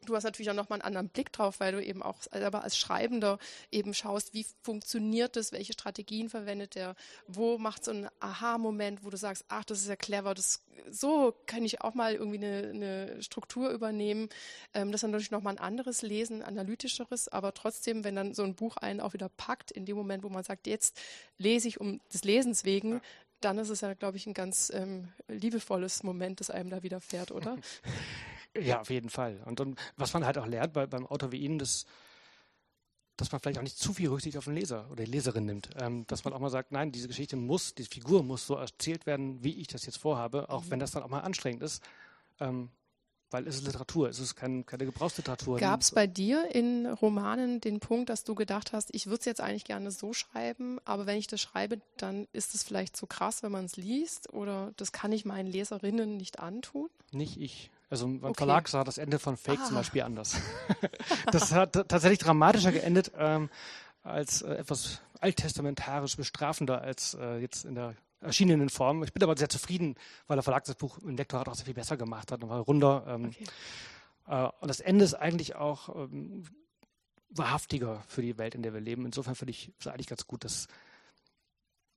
Du 0.07 0.17
hast 0.17 0.25
natürlich 0.25 0.51
auch 0.51 0.55
nochmal 0.55 0.79
einen 0.79 0.87
anderen 0.87 1.09
Blick 1.11 1.31
drauf, 1.31 1.61
weil 1.61 1.73
du 1.73 1.85
eben 1.85 2.03
auch 2.03 2.23
selber 2.23 2.63
als 2.65 2.79
Schreibender 2.79 3.39
eben 3.71 3.93
schaust, 3.93 4.33
wie 4.33 4.47
funktioniert 4.63 5.37
das, 5.37 5.53
welche 5.53 5.75
Strategien 5.75 6.31
verwendet 6.31 6.75
er, 6.75 6.95
wo 7.27 7.59
macht 7.59 7.85
so 7.85 7.91
ein 7.91 8.09
Aha-Moment, 8.19 9.05
wo 9.05 9.11
du 9.11 9.19
sagst, 9.19 9.45
ach, 9.49 9.65
das 9.65 9.81
ist 9.81 9.89
ja 9.89 9.97
clever, 9.97 10.33
das, 10.33 10.63
so 10.91 11.35
kann 11.45 11.67
ich 11.67 11.83
auch 11.83 11.93
mal 11.93 12.15
irgendwie 12.15 12.39
eine, 12.39 12.71
eine 12.71 13.23
Struktur 13.23 13.71
übernehmen. 13.71 14.31
Ähm, 14.73 14.91
das 14.91 15.03
ist 15.03 15.09
natürlich 15.09 15.31
nochmal 15.31 15.55
ein 15.55 15.61
anderes 15.61 16.01
Lesen, 16.01 16.43
analytischeres, 16.43 17.29
aber 17.29 17.53
trotzdem, 17.53 18.03
wenn 18.03 18.17
dann 18.17 18.33
so 18.33 18.43
ein 18.43 18.55
Buch 18.55 18.79
einen 18.79 19.01
auch 19.01 19.13
wieder 19.13 19.29
packt, 19.29 19.71
in 19.71 19.85
dem 19.85 19.97
Moment, 19.97 20.25
wo 20.25 20.31
man 20.31 20.45
sagt, 20.45 20.67
jetzt 20.67 20.99
lese 21.37 21.69
ich 21.69 21.79
um 21.79 22.01
des 22.11 22.25
Lesens 22.25 22.65
wegen, 22.65 22.93
ja. 22.93 23.01
dann 23.41 23.59
ist 23.59 23.69
es 23.69 23.83
ja, 23.83 23.93
glaube 23.93 24.17
ich, 24.17 24.27
ein 24.27 24.35
ganz 24.35 24.73
ähm, 24.75 25.09
liebevolles 25.29 26.05
Moment, 26.05 26.41
das 26.41 26.49
einem 26.49 26.71
da 26.71 26.83
widerfährt, 26.83 27.33
oder? 27.33 27.59
Ja, 28.59 28.81
auf 28.81 28.91
jeden 28.91 29.11
Fall. 29.11 29.41
Und, 29.45 29.61
und 29.61 29.79
was 29.97 30.13
man 30.13 30.25
halt 30.25 30.39
auch 30.39 30.47
lernt 30.47 30.73
bei, 30.73 30.87
beim 30.87 31.07
Autor 31.07 31.33
wie 31.33 31.39
Ihnen, 31.39 31.59
das, 31.59 31.87
dass 33.17 33.31
man 33.31 33.41
vielleicht 33.41 33.59
auch 33.59 33.63
nicht 33.63 33.79
zu 33.79 33.93
viel 33.93 34.09
Rücksicht 34.09 34.37
auf 34.37 34.45
den 34.45 34.55
Leser 34.55 34.91
oder 34.91 35.05
die 35.05 35.11
Leserin 35.11 35.45
nimmt. 35.45 35.71
Ähm, 35.79 36.07
dass 36.07 36.25
man 36.25 36.33
auch 36.33 36.41
mal 36.41 36.51
sagt, 36.51 36.73
nein, 36.73 36.91
diese 36.91 37.09
Geschichte 37.09 37.37
muss, 37.37 37.75
diese 37.75 37.91
Figur 37.91 38.23
muss 38.23 38.47
so 38.47 38.57
erzählt 38.57 39.07
werden, 39.07 39.43
wie 39.45 39.61
ich 39.61 39.69
das 39.69 39.87
jetzt 39.87 39.99
vorhabe, 39.99 40.49
auch 40.49 40.65
mhm. 40.65 40.71
wenn 40.71 40.81
das 40.81 40.91
dann 40.91 41.03
auch 41.03 41.09
mal 41.09 41.21
anstrengend 41.21 41.63
ist. 41.63 41.83
Ähm, 42.41 42.71
weil 43.31 43.47
es 43.47 43.57
ist 43.57 43.67
Literatur, 43.67 44.09
es 44.09 44.19
ist 44.19 44.35
kein, 44.35 44.67
keine 44.67 44.85
Gebrauchsliteratur. 44.87 45.59
Gab 45.59 45.83
es 45.83 45.93
bei 45.93 46.09
dir 46.09 46.53
in 46.53 46.87
Romanen 46.87 47.61
den 47.61 47.79
Punkt, 47.79 48.09
dass 48.11 48.25
du 48.25 48.35
gedacht 48.35 48.73
hast, 48.73 48.93
ich 48.93 49.07
würde 49.07 49.21
es 49.21 49.25
jetzt 49.25 49.41
eigentlich 49.41 49.65
gerne 49.65 49.93
so 49.93 50.13
schreiben, 50.13 50.81
aber 50.85 51.07
wenn 51.07 51.17
ich 51.17 51.29
das 51.29 51.41
schreibe, 51.41 51.81
dann 51.97 52.27
ist 52.33 52.57
es 52.57 52.65
vielleicht 52.65 52.97
zu 52.97 53.07
krass, 53.07 53.45
wenn 53.45 53.53
man 53.53 53.67
es 53.67 53.77
liest 53.77 54.33
oder 54.33 54.73
das 54.77 54.91
kann 54.91 55.13
ich 55.13 55.25
meinen 55.25 55.47
Leserinnen 55.47 56.17
nicht 56.17 56.41
antun? 56.41 56.89
Nicht 57.13 57.41
ich. 57.41 57.71
Also 57.91 58.07
beim 58.07 58.25
okay. 58.25 58.35
Verlag 58.39 58.69
sah 58.69 58.85
das 58.85 58.99
Ende 58.99 59.19
von 59.19 59.37
Fake 59.37 59.59
ah. 59.61 59.67
zum 59.67 59.75
Beispiel 59.75 60.03
anders. 60.03 60.37
das 61.33 61.53
hat 61.53 61.73
tatsächlich 61.73 62.21
dramatischer 62.21 62.71
geendet 62.73 63.13
ähm, 63.19 63.51
als 64.03 64.43
äh, 64.43 64.55
etwas 64.55 65.03
alttestamentarisch 65.21 66.17
bestrafender 66.17 66.81
als 66.81 67.15
äh, 67.15 67.39
jetzt 67.39 67.65
in 67.65 67.75
der 67.75 67.97
erschienenen 68.21 68.69
Form. 68.69 69.03
Ich 69.03 69.13
bin 69.13 69.23
aber 69.23 69.37
sehr 69.37 69.49
zufrieden, 69.49 69.97
weil 70.27 70.37
der 70.37 70.43
Verlag 70.43 70.65
das 70.65 70.77
Buch 70.77 70.99
im 70.99 71.17
Lektorat 71.17 71.49
auch 71.49 71.55
sehr 71.55 71.65
viel 71.65 71.75
besser 71.75 71.97
gemacht 71.97 72.31
hat 72.33 72.43
und 72.43 72.49
war 72.49 72.61
runder. 72.61 73.05
Ähm, 73.09 73.27
okay. 73.27 73.45
äh, 74.29 74.49
und 74.61 74.69
das 74.69 74.81
Ende 74.81 75.05
ist 75.05 75.15
eigentlich 75.15 75.57
auch 75.57 75.95
ähm, 75.95 76.45
wahrhaftiger 77.31 78.03
für 78.07 78.23
die 78.23 78.39
Welt, 78.39 78.55
in 78.55 78.63
der 78.63 78.73
wir 78.73 78.81
leben. 78.81 79.05
Insofern 79.05 79.35
finde 79.35 79.51
ich 79.51 79.73
es 79.81 79.87
eigentlich 79.87 80.07
ganz 80.07 80.27
gut, 80.27 80.45
dass 80.45 80.69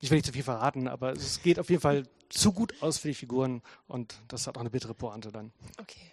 ich 0.04 0.10
will 0.10 0.16
nicht 0.16 0.26
zu 0.26 0.32
viel 0.32 0.42
verraten, 0.42 0.86
aber 0.86 1.12
es 1.12 1.40
geht 1.42 1.58
auf 1.58 1.70
jeden 1.70 1.80
Fall 1.80 2.06
zu 2.28 2.52
gut 2.52 2.74
aus 2.82 2.98
für 2.98 3.08
die 3.08 3.14
Figuren 3.14 3.62
und 3.88 4.20
das 4.28 4.46
hat 4.46 4.56
auch 4.58 4.60
eine 4.60 4.68
bittere 4.68 4.92
Pointe 4.92 5.32
dann. 5.32 5.50
Okay. 5.80 6.12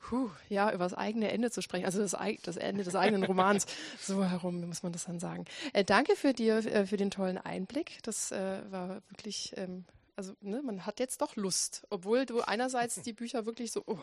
Puh, 0.00 0.28
ja, 0.50 0.70
über 0.70 0.84
das 0.84 0.92
eigene 0.92 1.30
Ende 1.32 1.50
zu 1.50 1.62
sprechen, 1.62 1.86
also 1.86 2.00
das, 2.00 2.14
das 2.42 2.56
Ende 2.58 2.84
des 2.84 2.94
eigenen 2.94 3.24
Romans, 3.24 3.64
so 4.00 4.22
herum 4.22 4.60
muss 4.66 4.82
man 4.82 4.92
das 4.92 5.06
dann 5.06 5.18
sagen. 5.18 5.46
Äh, 5.72 5.82
danke 5.82 6.14
für 6.14 6.34
dir, 6.34 6.56
äh, 6.58 6.84
für 6.84 6.98
den 6.98 7.10
tollen 7.10 7.38
Einblick. 7.38 8.00
Das 8.02 8.32
äh, 8.32 8.60
war 8.70 9.00
wirklich 9.08 9.54
ähm, 9.56 9.86
also 10.16 10.34
ne, 10.40 10.62
man 10.62 10.84
hat 10.86 11.00
jetzt 11.00 11.20
doch 11.20 11.36
Lust, 11.36 11.86
obwohl 11.90 12.26
du 12.26 12.40
einerseits 12.42 12.96
die 13.02 13.12
Bücher 13.12 13.46
wirklich 13.46 13.72
so, 13.72 13.82
oh, 13.86 13.96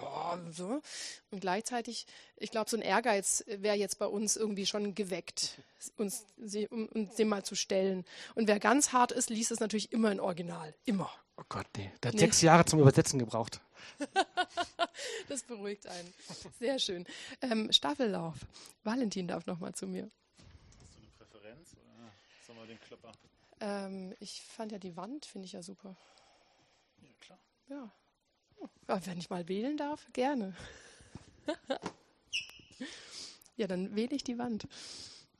so 0.51 0.82
und 1.32 1.39
gleichzeitig, 1.41 2.05
ich 2.38 2.51
glaube, 2.51 2.70
so 2.70 2.78
ein 2.78 2.82
Ehrgeiz 2.82 3.43
wäre 3.47 3.76
jetzt 3.76 3.99
bei 3.99 4.07
uns 4.07 4.36
irgendwie 4.36 4.66
schon 4.66 4.95
geweckt, 4.95 5.60
uns 5.97 6.26
sie, 6.38 6.68
um, 6.68 6.88
um 6.88 7.10
dem 7.16 7.28
mal 7.28 7.43
zu 7.43 7.55
stellen. 7.55 8.05
Und 8.36 8.47
wer 8.47 8.60
ganz 8.60 8.91
hart 8.91 9.12
ist, 9.12 9.30
liest 9.30 9.51
es 9.51 9.60
natürlich 9.60 9.91
immer 9.91 10.12
in 10.12 10.20
Original, 10.20 10.74
immer. 10.86 11.12
Oh 11.38 11.43
Gott, 11.47 11.68
nee. 11.78 11.91
Der 12.03 12.10
hat 12.10 12.16
nee. 12.16 12.22
sechs 12.22 12.41
Jahre 12.41 12.66
zum 12.66 12.80
Übersetzen 12.80 13.18
gebraucht. 13.18 13.62
das 15.30 15.43
beruhigt 15.43 15.88
einen. 15.88 16.14
Sehr 16.60 16.80
schön. 16.80 17.05
Ähm, 17.41 17.72
Staffellauf. 17.72 18.36
Valentin 18.84 19.28
darf 19.28 19.45
noch 19.45 19.60
mal 19.60 19.74
zu 19.74 19.88
mir. 19.88 20.03
Hast 20.03 20.95
du 20.95 20.99
eine 20.99 21.12
Präferenz 21.18 21.74
oder 21.74 22.12
sollen 22.45 22.60
wir 22.60 22.68
den 22.68 22.80
Klopper? 22.82 23.12
Ähm, 23.60 24.16
ich 24.20 24.41
fand 24.41 24.72
ja 24.72 24.80
die 24.80 24.95
Wand, 24.95 25.26
finde 25.26 25.45
ich 25.45 25.53
ja 25.53 25.62
super. 25.62 25.97
Ja, 27.01 27.10
klar. 27.20 27.39
Ja. 27.68 27.91
ja. 28.88 29.05
Wenn 29.05 29.18
ich 29.18 29.30
mal 29.30 29.47
wählen 29.47 29.78
darf, 29.78 30.07
gerne. 30.14 30.55
ja, 33.57 33.68
dann 33.68 33.95
wähle 33.95 34.16
ich 34.16 34.24
die 34.24 34.38
Wand. 34.38 34.68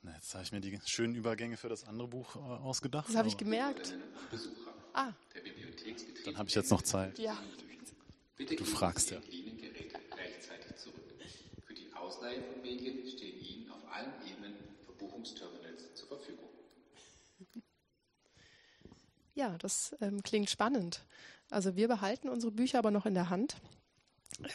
Na, 0.02 0.14
jetzt 0.14 0.34
habe 0.34 0.44
ich 0.44 0.52
mir 0.52 0.60
die 0.60 0.78
schönen 0.86 1.14
Übergänge 1.14 1.56
für 1.56 1.68
das 1.68 1.84
andere 1.84 2.08
Buch 2.08 2.36
äh, 2.36 2.38
ausgedacht. 2.38 3.08
Das 3.08 3.16
habe 3.16 3.28
ich 3.28 3.36
gemerkt. 3.36 3.94
Ah. 4.92 5.12
Dann 6.24 6.38
habe 6.38 6.48
ich 6.48 6.54
jetzt 6.54 6.70
noch 6.70 6.82
Zeit. 6.82 7.18
Ja. 7.18 7.36
Bitte 8.36 8.56
du 8.56 8.64
fragst 8.64 9.10
ja. 9.10 9.18
rechtzeitig 9.18 10.76
zurück. 10.76 11.04
Für 11.66 11.74
die 11.74 11.92
Ausleihe 11.92 12.42
von 12.42 12.62
Medien 12.62 13.06
stehen 13.06 13.38
Ihnen 13.38 13.70
auf 13.70 13.86
allen 13.92 14.12
Ebenen 14.26 14.54
Verbuchungsterminals 14.86 15.94
zur 15.94 16.08
Verfügung. 16.08 16.49
Ja, 19.34 19.56
das 19.58 19.96
ähm, 20.00 20.22
klingt 20.22 20.50
spannend. 20.50 21.04
Also 21.50 21.76
wir 21.76 21.88
behalten 21.88 22.28
unsere 22.28 22.52
Bücher 22.52 22.78
aber 22.78 22.90
noch 22.90 23.06
in 23.06 23.14
der 23.14 23.30
Hand. 23.30 23.56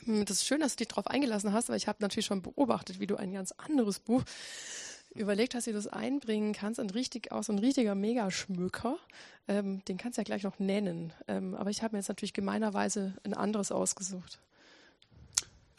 Ähm, 0.08 0.26
das 0.26 0.38
ist 0.38 0.46
schön, 0.46 0.60
dass 0.60 0.74
du 0.74 0.78
dich 0.78 0.88
darauf 0.88 1.08
eingelassen 1.08 1.54
hast, 1.54 1.70
weil 1.70 1.78
ich 1.78 1.88
habe 1.88 1.98
natürlich 2.02 2.26
schon 2.26 2.42
beobachtet, 2.42 3.00
wie 3.00 3.08
du 3.08 3.16
ein 3.16 3.34
ganz 3.34 3.52
anderes 3.54 4.00
Buch 4.00 4.24
überlegt 5.14 5.56
hast, 5.56 5.68
wie 5.68 5.72
du 5.72 5.78
das 5.78 5.88
einbringen 5.88 6.54
kannst. 6.54 6.80
Und 6.80 6.94
richtig 6.94 7.32
aus, 7.32 7.50
ein 7.50 7.60
richtiger 7.60 7.96
Megaschmücker. 7.96 8.98
Ähm, 9.48 9.84
den 9.86 9.98
kannst 9.98 10.18
du 10.18 10.22
ja 10.22 10.26
gleich 10.26 10.44
noch 10.44 10.60
nennen. 10.60 11.14
Ähm, 11.28 11.56
aber 11.56 11.70
ich 11.70 11.84
habe 11.84 11.96
mir 11.96 12.00
jetzt 12.00 12.10
natürlich 12.10 12.34
gemeinerweise 12.34 13.16
ein 13.24 13.34
anderes 13.34 13.72
ausgesucht. 13.72 14.40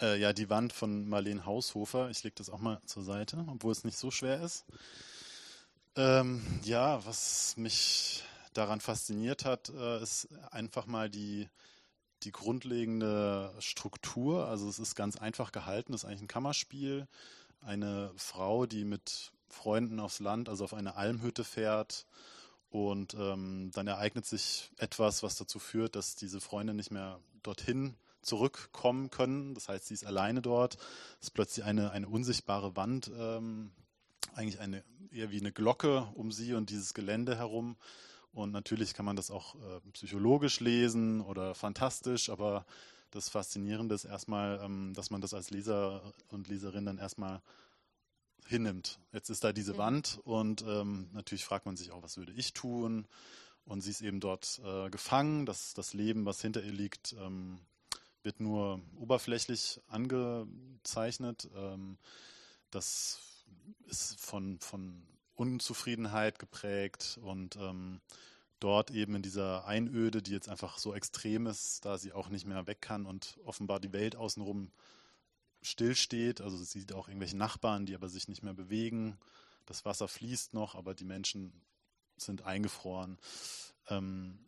Äh, 0.00 0.20
ja, 0.20 0.32
die 0.32 0.50
Wand 0.50 0.72
von 0.72 1.08
Marlene 1.08 1.46
Haushofer. 1.46 2.10
Ich 2.10 2.22
lege 2.22 2.34
das 2.36 2.50
auch 2.50 2.60
mal 2.60 2.80
zur 2.84 3.02
Seite, 3.02 3.44
obwohl 3.48 3.72
es 3.72 3.84
nicht 3.84 3.98
so 3.98 4.10
schwer 4.10 4.42
ist. 4.42 4.64
Ähm, 5.96 6.42
ja, 6.62 7.04
was 7.06 7.56
mich 7.56 8.22
daran 8.56 8.80
fasziniert 8.80 9.44
hat, 9.44 9.70
äh, 9.70 10.02
ist 10.02 10.28
einfach 10.50 10.86
mal 10.86 11.10
die, 11.10 11.48
die 12.22 12.32
grundlegende 12.32 13.54
Struktur. 13.58 14.46
Also 14.48 14.68
es 14.68 14.78
ist 14.78 14.94
ganz 14.94 15.16
einfach 15.16 15.52
gehalten, 15.52 15.94
es 15.94 16.02
ist 16.02 16.08
eigentlich 16.08 16.22
ein 16.22 16.28
Kammerspiel. 16.28 17.06
Eine 17.60 18.12
Frau, 18.16 18.66
die 18.66 18.84
mit 18.84 19.32
Freunden 19.48 20.00
aufs 20.00 20.20
Land, 20.20 20.48
also 20.48 20.64
auf 20.64 20.74
eine 20.74 20.96
Almhütte 20.96 21.44
fährt. 21.44 22.06
Und 22.70 23.14
ähm, 23.14 23.70
dann 23.72 23.86
ereignet 23.86 24.26
sich 24.26 24.70
etwas, 24.78 25.22
was 25.22 25.36
dazu 25.36 25.58
führt, 25.58 25.96
dass 25.96 26.16
diese 26.16 26.40
Freunde 26.40 26.74
nicht 26.74 26.90
mehr 26.90 27.20
dorthin 27.42 27.96
zurückkommen 28.22 29.10
können. 29.10 29.54
Das 29.54 29.68
heißt, 29.68 29.86
sie 29.86 29.94
ist 29.94 30.04
alleine 30.04 30.42
dort. 30.42 30.74
Es 31.20 31.28
ist 31.28 31.30
plötzlich 31.30 31.64
eine, 31.64 31.92
eine 31.92 32.08
unsichtbare 32.08 32.76
Wand, 32.76 33.10
ähm, 33.16 33.70
eigentlich 34.34 34.60
eine, 34.60 34.84
eher 35.10 35.30
wie 35.30 35.40
eine 35.40 35.52
Glocke 35.52 36.08
um 36.14 36.32
sie 36.32 36.54
und 36.54 36.70
dieses 36.70 36.92
Gelände 36.92 37.36
herum. 37.36 37.76
Und 38.36 38.52
natürlich 38.52 38.92
kann 38.92 39.06
man 39.06 39.16
das 39.16 39.30
auch 39.30 39.54
äh, 39.54 39.80
psychologisch 39.94 40.60
lesen 40.60 41.22
oder 41.22 41.54
fantastisch, 41.54 42.28
aber 42.28 42.66
das 43.10 43.30
Faszinierende 43.30 43.94
ist 43.94 44.04
erstmal, 44.04 44.60
ähm, 44.62 44.92
dass 44.94 45.08
man 45.08 45.22
das 45.22 45.32
als 45.32 45.48
Leser 45.48 46.12
und 46.28 46.46
Leserin 46.46 46.84
dann 46.84 46.98
erstmal 46.98 47.40
hinnimmt. 48.46 48.98
Jetzt 49.10 49.30
ist 49.30 49.42
da 49.42 49.54
diese 49.54 49.72
mhm. 49.72 49.78
Wand 49.78 50.20
und 50.24 50.62
ähm, 50.68 51.08
natürlich 51.14 51.46
fragt 51.46 51.64
man 51.64 51.78
sich 51.78 51.92
auch, 51.92 52.02
was 52.02 52.18
würde 52.18 52.34
ich 52.34 52.52
tun? 52.52 53.08
Und 53.64 53.80
sie 53.80 53.90
ist 53.90 54.02
eben 54.02 54.20
dort 54.20 54.60
äh, 54.62 54.90
gefangen. 54.90 55.46
Das, 55.46 55.72
das 55.72 55.94
Leben, 55.94 56.26
was 56.26 56.42
hinter 56.42 56.62
ihr 56.62 56.72
liegt, 56.72 57.14
ähm, 57.18 57.58
wird 58.22 58.38
nur 58.38 58.82
oberflächlich 58.96 59.80
angezeichnet. 59.88 61.48
Ähm, 61.56 61.96
das 62.70 63.18
ist 63.88 64.20
von, 64.20 64.60
von 64.60 65.02
Unzufriedenheit 65.36 66.38
geprägt 66.38 67.18
und 67.22 67.56
ähm, 67.56 68.00
dort 68.58 68.90
eben 68.90 69.14
in 69.14 69.22
dieser 69.22 69.66
Einöde, 69.66 70.22
die 70.22 70.32
jetzt 70.32 70.48
einfach 70.48 70.78
so 70.78 70.94
extrem 70.94 71.46
ist, 71.46 71.84
da 71.84 71.98
sie 71.98 72.12
auch 72.12 72.28
nicht 72.28 72.46
mehr 72.46 72.66
weg 72.66 72.80
kann 72.80 73.06
und 73.06 73.38
offenbar 73.44 73.80
die 73.80 73.92
Welt 73.92 74.16
außenrum 74.16 74.70
stillsteht. 75.62 76.40
Also 76.40 76.56
sie 76.56 76.64
sieht 76.64 76.92
auch 76.92 77.08
irgendwelche 77.08 77.36
Nachbarn, 77.36 77.86
die 77.86 77.94
aber 77.94 78.08
sich 78.08 78.28
nicht 78.28 78.42
mehr 78.42 78.54
bewegen. 78.54 79.18
Das 79.66 79.84
Wasser 79.84 80.08
fließt 80.08 80.54
noch, 80.54 80.74
aber 80.74 80.94
die 80.94 81.04
Menschen 81.04 81.52
sind 82.16 82.42
eingefroren. 82.42 83.18
Ähm, 83.88 84.38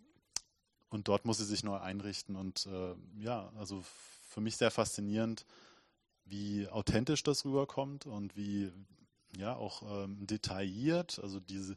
und 0.90 1.08
dort 1.08 1.26
muss 1.26 1.38
sie 1.38 1.44
sich 1.44 1.64
neu 1.64 1.76
einrichten. 1.76 2.36
Und 2.36 2.66
äh, 2.66 2.94
ja, 3.18 3.52
also 3.56 3.84
für 4.28 4.40
mich 4.40 4.56
sehr 4.56 4.70
faszinierend, 4.70 5.44
wie 6.24 6.68
authentisch 6.68 7.22
das 7.22 7.44
rüberkommt 7.44 8.06
und 8.06 8.36
wie, 8.36 8.72
ja 9.36 9.54
auch 9.54 10.04
ähm, 10.04 10.26
detailliert, 10.26 11.18
also 11.22 11.40
diese 11.40 11.76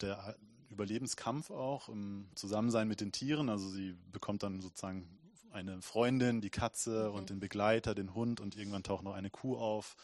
der 0.00 0.36
Überlebenskampf 0.68 1.50
auch 1.50 1.88
im 1.88 2.28
Zusammensein 2.34 2.88
mit 2.88 3.00
den 3.00 3.12
Tieren. 3.12 3.48
Also 3.48 3.68
sie 3.68 3.96
bekommt 4.12 4.42
dann 4.42 4.60
sozusagen 4.60 5.18
eine 5.50 5.80
Freundin, 5.82 6.40
die 6.40 6.50
Katze 6.50 7.08
mhm. 7.08 7.14
und 7.16 7.30
den 7.30 7.40
Begleiter, 7.40 7.94
den 7.94 8.14
Hund 8.14 8.40
und 8.40 8.56
irgendwann 8.56 8.82
taucht 8.82 9.04
noch 9.04 9.14
eine 9.14 9.30
Kuh 9.30 9.56
auf, 9.56 9.96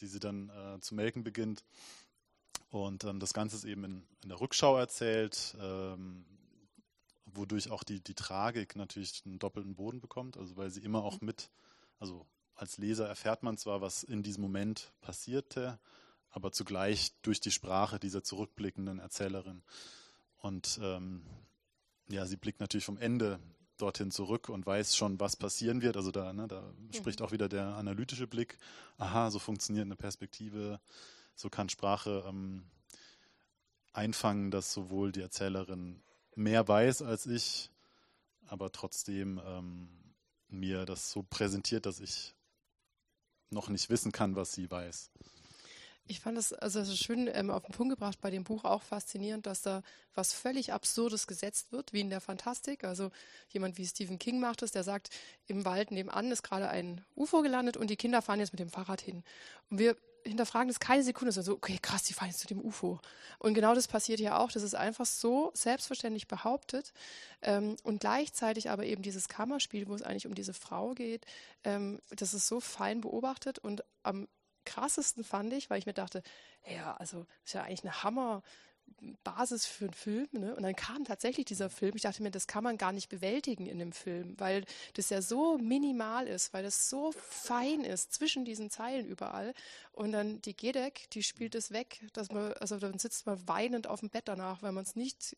die 0.00 0.06
sie 0.06 0.20
dann 0.20 0.50
äh, 0.50 0.80
zu 0.80 0.94
melken 0.94 1.24
beginnt. 1.24 1.64
Und 2.70 3.04
ähm, 3.04 3.20
das 3.20 3.32
Ganze 3.32 3.56
ist 3.56 3.64
eben 3.64 3.84
in, 3.84 4.06
in 4.22 4.28
der 4.28 4.40
Rückschau 4.40 4.76
erzählt, 4.76 5.56
ähm, 5.60 6.24
wodurch 7.26 7.70
auch 7.70 7.84
die, 7.84 8.00
die 8.00 8.14
Tragik 8.14 8.76
natürlich 8.76 9.22
einen 9.24 9.38
doppelten 9.38 9.74
Boden 9.74 10.00
bekommt, 10.00 10.36
also 10.36 10.56
weil 10.56 10.70
sie 10.70 10.82
immer 10.82 11.02
auch 11.02 11.20
mhm. 11.20 11.26
mit, 11.26 11.50
also 11.98 12.26
als 12.58 12.76
Leser 12.76 13.08
erfährt 13.08 13.42
man 13.42 13.56
zwar, 13.56 13.80
was 13.80 14.02
in 14.02 14.22
diesem 14.22 14.42
Moment 14.42 14.92
passierte, 15.00 15.78
aber 16.30 16.52
zugleich 16.52 17.12
durch 17.22 17.40
die 17.40 17.52
Sprache 17.52 17.98
dieser 17.98 18.22
zurückblickenden 18.22 18.98
Erzählerin. 18.98 19.62
Und 20.38 20.78
ähm, 20.82 21.22
ja, 22.08 22.26
sie 22.26 22.36
blickt 22.36 22.60
natürlich 22.60 22.84
vom 22.84 22.98
Ende 22.98 23.38
dorthin 23.76 24.10
zurück 24.10 24.48
und 24.48 24.66
weiß 24.66 24.96
schon, 24.96 25.20
was 25.20 25.36
passieren 25.36 25.82
wird. 25.82 25.96
Also 25.96 26.10
da, 26.10 26.32
ne, 26.32 26.48
da 26.48 26.62
mhm. 26.62 26.92
spricht 26.92 27.22
auch 27.22 27.30
wieder 27.30 27.48
der 27.48 27.76
analytische 27.76 28.26
Blick. 28.26 28.58
Aha, 28.98 29.30
so 29.30 29.38
funktioniert 29.38 29.86
eine 29.86 29.96
Perspektive, 29.96 30.80
so 31.36 31.48
kann 31.48 31.68
Sprache 31.68 32.24
ähm, 32.26 32.64
einfangen, 33.92 34.50
dass 34.50 34.72
sowohl 34.72 35.12
die 35.12 35.22
Erzählerin 35.22 36.02
mehr 36.34 36.66
weiß 36.66 37.02
als 37.02 37.26
ich, 37.26 37.70
aber 38.46 38.72
trotzdem 38.72 39.40
ähm, 39.44 39.88
mir 40.48 40.86
das 40.86 41.12
so 41.12 41.22
präsentiert, 41.22 41.86
dass 41.86 42.00
ich 42.00 42.34
noch 43.50 43.68
nicht 43.68 43.90
wissen 43.90 44.12
kann, 44.12 44.36
was 44.36 44.52
sie 44.52 44.70
weiß. 44.70 45.10
Ich 46.10 46.20
fand 46.20 46.38
es 46.38 46.54
also 46.54 46.80
das 46.80 46.98
schön 46.98 47.28
ähm, 47.32 47.50
auf 47.50 47.64
den 47.64 47.74
Punkt 47.74 47.92
gebracht 47.92 48.18
bei 48.22 48.30
dem 48.30 48.42
Buch 48.42 48.64
auch 48.64 48.82
faszinierend, 48.82 49.44
dass 49.44 49.60
da 49.60 49.82
was 50.14 50.32
völlig 50.32 50.72
Absurdes 50.72 51.26
gesetzt 51.26 51.70
wird, 51.70 51.92
wie 51.92 52.00
in 52.00 52.08
der 52.08 52.22
Fantastik. 52.22 52.84
Also 52.84 53.10
jemand 53.50 53.76
wie 53.76 53.86
Stephen 53.86 54.18
King 54.18 54.40
macht 54.40 54.62
es, 54.62 54.72
der 54.72 54.84
sagt, 54.84 55.10
im 55.46 55.66
Wald 55.66 55.90
nebenan 55.90 56.32
ist 56.32 56.42
gerade 56.42 56.70
ein 56.70 57.04
UFO 57.14 57.42
gelandet 57.42 57.76
und 57.76 57.90
die 57.90 57.96
Kinder 57.96 58.22
fahren 58.22 58.40
jetzt 58.40 58.52
mit 58.52 58.60
dem 58.60 58.70
Fahrrad 58.70 59.02
hin. 59.02 59.22
Und 59.68 59.78
wir 59.78 59.96
hinterfragen 60.28 60.68
das 60.68 60.80
keine 60.80 61.02
Sekunde, 61.02 61.32
so, 61.32 61.40
also, 61.40 61.52
okay, 61.54 61.78
krass, 61.80 62.04
die 62.04 62.12
fahren 62.12 62.28
jetzt 62.28 62.40
zu 62.40 62.46
dem 62.46 62.60
UFO. 62.60 63.00
Und 63.38 63.54
genau 63.54 63.74
das 63.74 63.88
passiert 63.88 64.20
ja 64.20 64.38
auch. 64.38 64.52
Das 64.52 64.62
ist 64.62 64.74
einfach 64.74 65.06
so 65.06 65.50
selbstverständlich 65.54 66.28
behauptet. 66.28 66.92
Ähm, 67.42 67.76
und 67.82 68.00
gleichzeitig 68.00 68.70
aber 68.70 68.84
eben 68.84 69.02
dieses 69.02 69.28
Kammerspiel, 69.28 69.88
wo 69.88 69.94
es 69.94 70.02
eigentlich 70.02 70.26
um 70.26 70.34
diese 70.34 70.54
Frau 70.54 70.94
geht, 70.94 71.26
ähm, 71.64 72.00
das 72.10 72.34
ist 72.34 72.48
so 72.48 72.60
fein 72.60 73.00
beobachtet 73.00 73.58
und 73.58 73.84
am 74.02 74.28
krassesten 74.64 75.24
fand 75.24 75.52
ich, 75.52 75.70
weil 75.70 75.78
ich 75.78 75.86
mir 75.86 75.94
dachte, 75.94 76.22
ja, 76.66 76.94
also 76.96 77.26
ist 77.44 77.54
ja 77.54 77.62
eigentlich 77.62 77.84
eine 77.84 78.02
Hammer. 78.02 78.42
Basis 79.24 79.66
für 79.66 79.86
einen 79.86 79.94
Film. 79.94 80.28
Ne? 80.32 80.54
Und 80.54 80.62
dann 80.62 80.74
kam 80.76 81.04
tatsächlich 81.04 81.46
dieser 81.46 81.70
Film. 81.70 81.92
Ich 81.94 82.02
dachte 82.02 82.22
mir, 82.22 82.30
das 82.30 82.46
kann 82.46 82.64
man 82.64 82.78
gar 82.78 82.92
nicht 82.92 83.08
bewältigen 83.08 83.66
in 83.66 83.78
dem 83.78 83.92
Film, 83.92 84.34
weil 84.38 84.64
das 84.94 85.10
ja 85.10 85.22
so 85.22 85.58
minimal 85.58 86.26
ist, 86.26 86.52
weil 86.52 86.62
das 86.62 86.88
so 86.88 87.12
fein 87.12 87.84
ist 87.84 88.12
zwischen 88.12 88.44
diesen 88.44 88.70
Zeilen 88.70 89.06
überall. 89.06 89.54
Und 89.92 90.12
dann 90.12 90.40
die 90.42 90.56
Gedek, 90.56 91.10
die 91.10 91.22
spielt 91.22 91.54
es 91.54 91.70
weg, 91.70 92.00
dass 92.12 92.30
man, 92.30 92.52
also 92.54 92.78
dann 92.78 92.98
sitzt 92.98 93.26
man 93.26 93.46
weinend 93.46 93.86
auf 93.86 94.00
dem 94.00 94.10
Bett 94.10 94.28
danach, 94.28 94.62
weil 94.62 94.72
man 94.72 94.84
es 94.84 94.96
nicht 94.96 95.36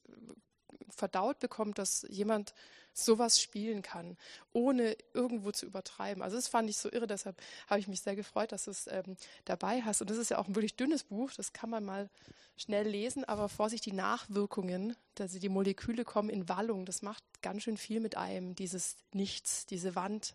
verdaut 0.88 1.38
bekommt, 1.38 1.78
dass 1.78 2.06
jemand 2.08 2.54
sowas 2.92 3.40
spielen 3.40 3.82
kann, 3.82 4.16
ohne 4.52 4.96
irgendwo 5.14 5.52
zu 5.52 5.66
übertreiben. 5.66 6.22
Also 6.22 6.36
das 6.36 6.48
fand 6.48 6.68
ich 6.68 6.76
so 6.76 6.90
irre, 6.90 7.06
deshalb 7.06 7.40
habe 7.68 7.80
ich 7.80 7.88
mich 7.88 8.00
sehr 8.00 8.16
gefreut, 8.16 8.52
dass 8.52 8.64
du 8.64 8.70
es 8.72 8.86
ähm, 8.88 9.16
dabei 9.44 9.82
hast. 9.82 10.00
Und 10.00 10.10
das 10.10 10.18
ist 10.18 10.30
ja 10.30 10.38
auch 10.38 10.48
ein 10.48 10.54
wirklich 10.54 10.76
dünnes 10.76 11.04
Buch, 11.04 11.30
das 11.36 11.52
kann 11.52 11.70
man 11.70 11.84
mal 11.84 12.10
schnell 12.56 12.86
lesen, 12.86 13.24
aber 13.24 13.48
Vorsicht, 13.48 13.86
die 13.86 13.92
Nachwirkungen, 13.92 14.96
also 15.18 15.38
die 15.38 15.48
Moleküle 15.48 16.04
kommen 16.04 16.28
in 16.28 16.48
Wallung, 16.48 16.84
das 16.84 17.02
macht 17.02 17.22
ganz 17.42 17.62
schön 17.62 17.76
viel 17.76 18.00
mit 18.00 18.16
einem, 18.16 18.54
dieses 18.54 18.96
Nichts, 19.12 19.66
diese 19.66 19.94
Wand, 19.94 20.34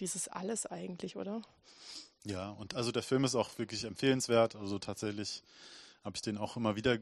dieses 0.00 0.28
Alles 0.28 0.66
eigentlich, 0.66 1.16
oder? 1.16 1.40
Ja, 2.24 2.50
und 2.50 2.74
also 2.74 2.90
der 2.90 3.04
Film 3.04 3.24
ist 3.24 3.36
auch 3.36 3.56
wirklich 3.56 3.84
empfehlenswert. 3.84 4.56
Also 4.56 4.78
tatsächlich 4.78 5.42
habe 6.06 6.16
ich 6.16 6.22
den 6.22 6.38
auch 6.38 6.56
immer 6.56 6.76
wieder 6.76 6.98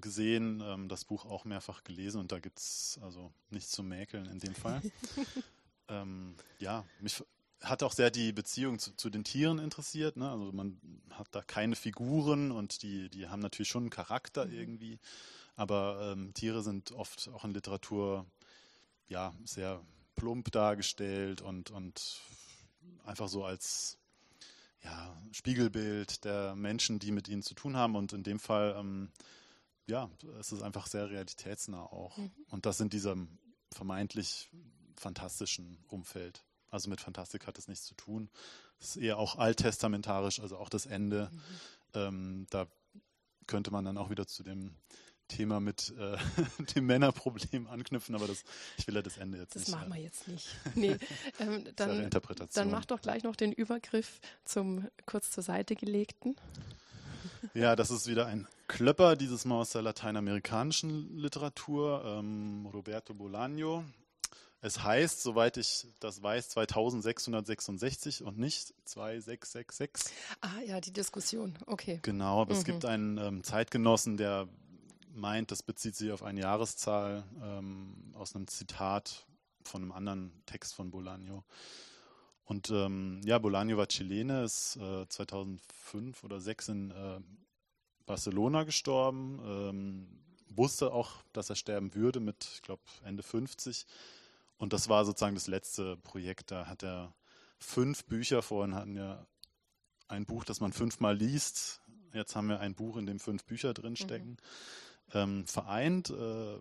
gesehen, 0.00 0.62
ähm, 0.64 0.88
das 0.88 1.04
Buch 1.04 1.26
auch 1.26 1.44
mehrfach 1.44 1.84
gelesen 1.84 2.20
und 2.20 2.32
da 2.32 2.38
gibt 2.38 2.58
es 2.58 2.98
also 3.02 3.30
nichts 3.50 3.70
zu 3.70 3.82
mäkeln 3.82 4.24
in 4.26 4.38
dem 4.38 4.54
Fall. 4.54 4.80
ähm, 5.88 6.34
ja, 6.58 6.84
mich 7.00 7.22
hat 7.62 7.82
auch 7.82 7.92
sehr 7.92 8.10
die 8.10 8.32
Beziehung 8.32 8.78
zu, 8.78 8.96
zu 8.96 9.10
den 9.10 9.24
Tieren 9.24 9.58
interessiert. 9.58 10.16
Ne? 10.16 10.30
Also 10.30 10.52
man 10.52 10.80
hat 11.10 11.28
da 11.32 11.42
keine 11.42 11.76
Figuren 11.76 12.50
und 12.50 12.82
die, 12.82 13.10
die 13.10 13.28
haben 13.28 13.40
natürlich 13.40 13.68
schon 13.68 13.84
einen 13.84 13.90
Charakter 13.90 14.46
mhm. 14.46 14.54
irgendwie. 14.54 14.98
Aber 15.54 16.12
ähm, 16.12 16.32
Tiere 16.32 16.62
sind 16.62 16.92
oft 16.92 17.28
auch 17.28 17.44
in 17.44 17.52
Literatur 17.52 18.24
ja 19.08 19.34
sehr 19.44 19.82
plump 20.14 20.50
dargestellt 20.50 21.42
und, 21.42 21.70
und 21.70 22.20
einfach 23.04 23.28
so 23.28 23.44
als 23.44 23.98
ja, 24.82 25.16
Spiegelbild 25.32 26.24
der 26.24 26.54
Menschen, 26.54 26.98
die 26.98 27.12
mit 27.12 27.28
ihnen 27.28 27.42
zu 27.42 27.54
tun 27.54 27.76
haben. 27.76 27.96
Und 27.96 28.12
in 28.12 28.22
dem 28.22 28.38
Fall, 28.38 28.74
ähm, 28.78 29.10
ja, 29.86 30.10
es 30.38 30.52
ist 30.52 30.62
einfach 30.62 30.86
sehr 30.86 31.10
realitätsnah 31.10 31.82
auch. 31.82 32.16
Mhm. 32.16 32.30
Und 32.50 32.66
das 32.66 32.80
in 32.80 32.90
diesem 32.90 33.38
vermeintlich 33.72 34.50
fantastischen 34.96 35.78
Umfeld. 35.88 36.44
Also 36.70 36.90
mit 36.90 37.00
Fantastik 37.00 37.46
hat 37.46 37.58
es 37.58 37.68
nichts 37.68 37.86
zu 37.86 37.94
tun. 37.94 38.30
Es 38.80 38.90
ist 38.90 38.96
eher 38.96 39.18
auch 39.18 39.36
alttestamentarisch, 39.36 40.40
also 40.40 40.56
auch 40.56 40.68
das 40.68 40.86
Ende. 40.86 41.30
Mhm. 41.32 41.40
Ähm, 41.94 42.46
da 42.50 42.66
könnte 43.46 43.70
man 43.70 43.84
dann 43.84 43.98
auch 43.98 44.10
wieder 44.10 44.26
zu 44.26 44.42
dem 44.42 44.76
Thema 45.28 45.60
mit 45.60 45.92
äh, 45.98 46.16
dem 46.74 46.86
Männerproblem 46.86 47.66
anknüpfen, 47.66 48.14
aber 48.14 48.26
das, 48.26 48.44
ich 48.78 48.86
will 48.86 48.94
ja 48.94 49.02
das 49.02 49.18
Ende 49.18 49.38
jetzt 49.38 49.54
das 49.54 49.62
nicht. 49.62 49.74
Das 49.74 49.80
machen 49.80 49.94
wir 49.94 50.02
jetzt 50.02 50.28
nicht. 50.28 50.48
Nee, 50.74 50.96
ähm, 51.40 51.64
dann, 51.76 52.10
dann 52.54 52.70
mach 52.70 52.84
doch 52.84 53.00
gleich 53.00 53.22
noch 53.22 53.36
den 53.36 53.52
Übergriff 53.52 54.20
zum 54.44 54.86
kurz 55.06 55.30
zur 55.30 55.42
Seite 55.42 55.74
gelegten. 55.76 56.36
Ja, 57.54 57.76
das 57.76 57.90
ist 57.90 58.06
wieder 58.06 58.26
ein 58.26 58.46
Klöpper, 58.68 59.16
dieses 59.16 59.44
Mal 59.44 59.60
aus 59.60 59.70
der 59.70 59.82
lateinamerikanischen 59.82 61.16
Literatur, 61.16 62.02
ähm, 62.04 62.66
Roberto 62.66 63.12
Bolaño. 63.12 63.84
Es 64.62 64.82
heißt, 64.82 65.22
soweit 65.22 65.58
ich 65.58 65.86
das 66.00 66.22
weiß, 66.22 66.48
2666 66.50 68.24
und 68.24 68.38
nicht 68.38 68.74
2666. 68.84 70.12
Ah 70.40 70.60
ja, 70.66 70.80
die 70.80 70.92
Diskussion, 70.92 71.56
okay. 71.66 72.00
Genau, 72.02 72.40
aber 72.40 72.54
mhm. 72.54 72.58
es 72.58 72.64
gibt 72.64 72.84
einen 72.84 73.18
ähm, 73.18 73.44
Zeitgenossen, 73.44 74.16
der 74.16 74.48
meint, 75.16 75.50
das 75.50 75.62
bezieht 75.62 75.96
sich 75.96 76.12
auf 76.12 76.22
eine 76.22 76.40
Jahreszahl 76.40 77.24
ähm, 77.42 78.12
aus 78.14 78.34
einem 78.34 78.46
Zitat 78.46 79.26
von 79.64 79.82
einem 79.82 79.92
anderen 79.92 80.32
Text 80.46 80.74
von 80.74 80.92
Bolaño. 80.92 81.42
Und 82.44 82.70
ähm, 82.70 83.20
ja, 83.24 83.38
Bolaño 83.38 83.76
war 83.76 83.88
Chilene, 83.88 84.44
ist 84.44 84.76
äh, 84.76 85.08
2005 85.08 86.22
oder 86.22 86.36
2006 86.36 86.68
in 86.68 86.90
äh, 86.92 87.20
Barcelona 88.06 88.62
gestorben, 88.62 89.40
ähm, 89.44 90.22
wusste 90.48 90.92
auch, 90.92 91.10
dass 91.32 91.50
er 91.50 91.56
sterben 91.56 91.94
würde 91.94 92.20
mit, 92.20 92.48
ich 92.54 92.62
glaube, 92.62 92.82
Ende 93.04 93.24
50. 93.24 93.84
Und 94.58 94.72
das 94.72 94.88
war 94.88 95.04
sozusagen 95.04 95.34
das 95.34 95.48
letzte 95.48 95.96
Projekt. 95.96 96.52
Da 96.52 96.66
hat 96.66 96.84
er 96.84 97.12
fünf 97.58 98.04
Bücher, 98.04 98.42
vorhin 98.42 98.74
hatten 98.76 98.94
wir 98.94 99.26
ein 100.06 100.24
Buch, 100.24 100.44
das 100.44 100.60
man 100.60 100.72
fünfmal 100.72 101.16
liest. 101.16 101.80
Jetzt 102.12 102.36
haben 102.36 102.48
wir 102.48 102.60
ein 102.60 102.74
Buch, 102.74 102.96
in 102.96 103.06
dem 103.06 103.18
fünf 103.18 103.44
Bücher 103.44 103.74
drinstecken. 103.74 104.30
Mhm 104.30 104.85
ähm, 105.12 105.46
vereint. 105.46 106.10
Äh, 106.10 106.58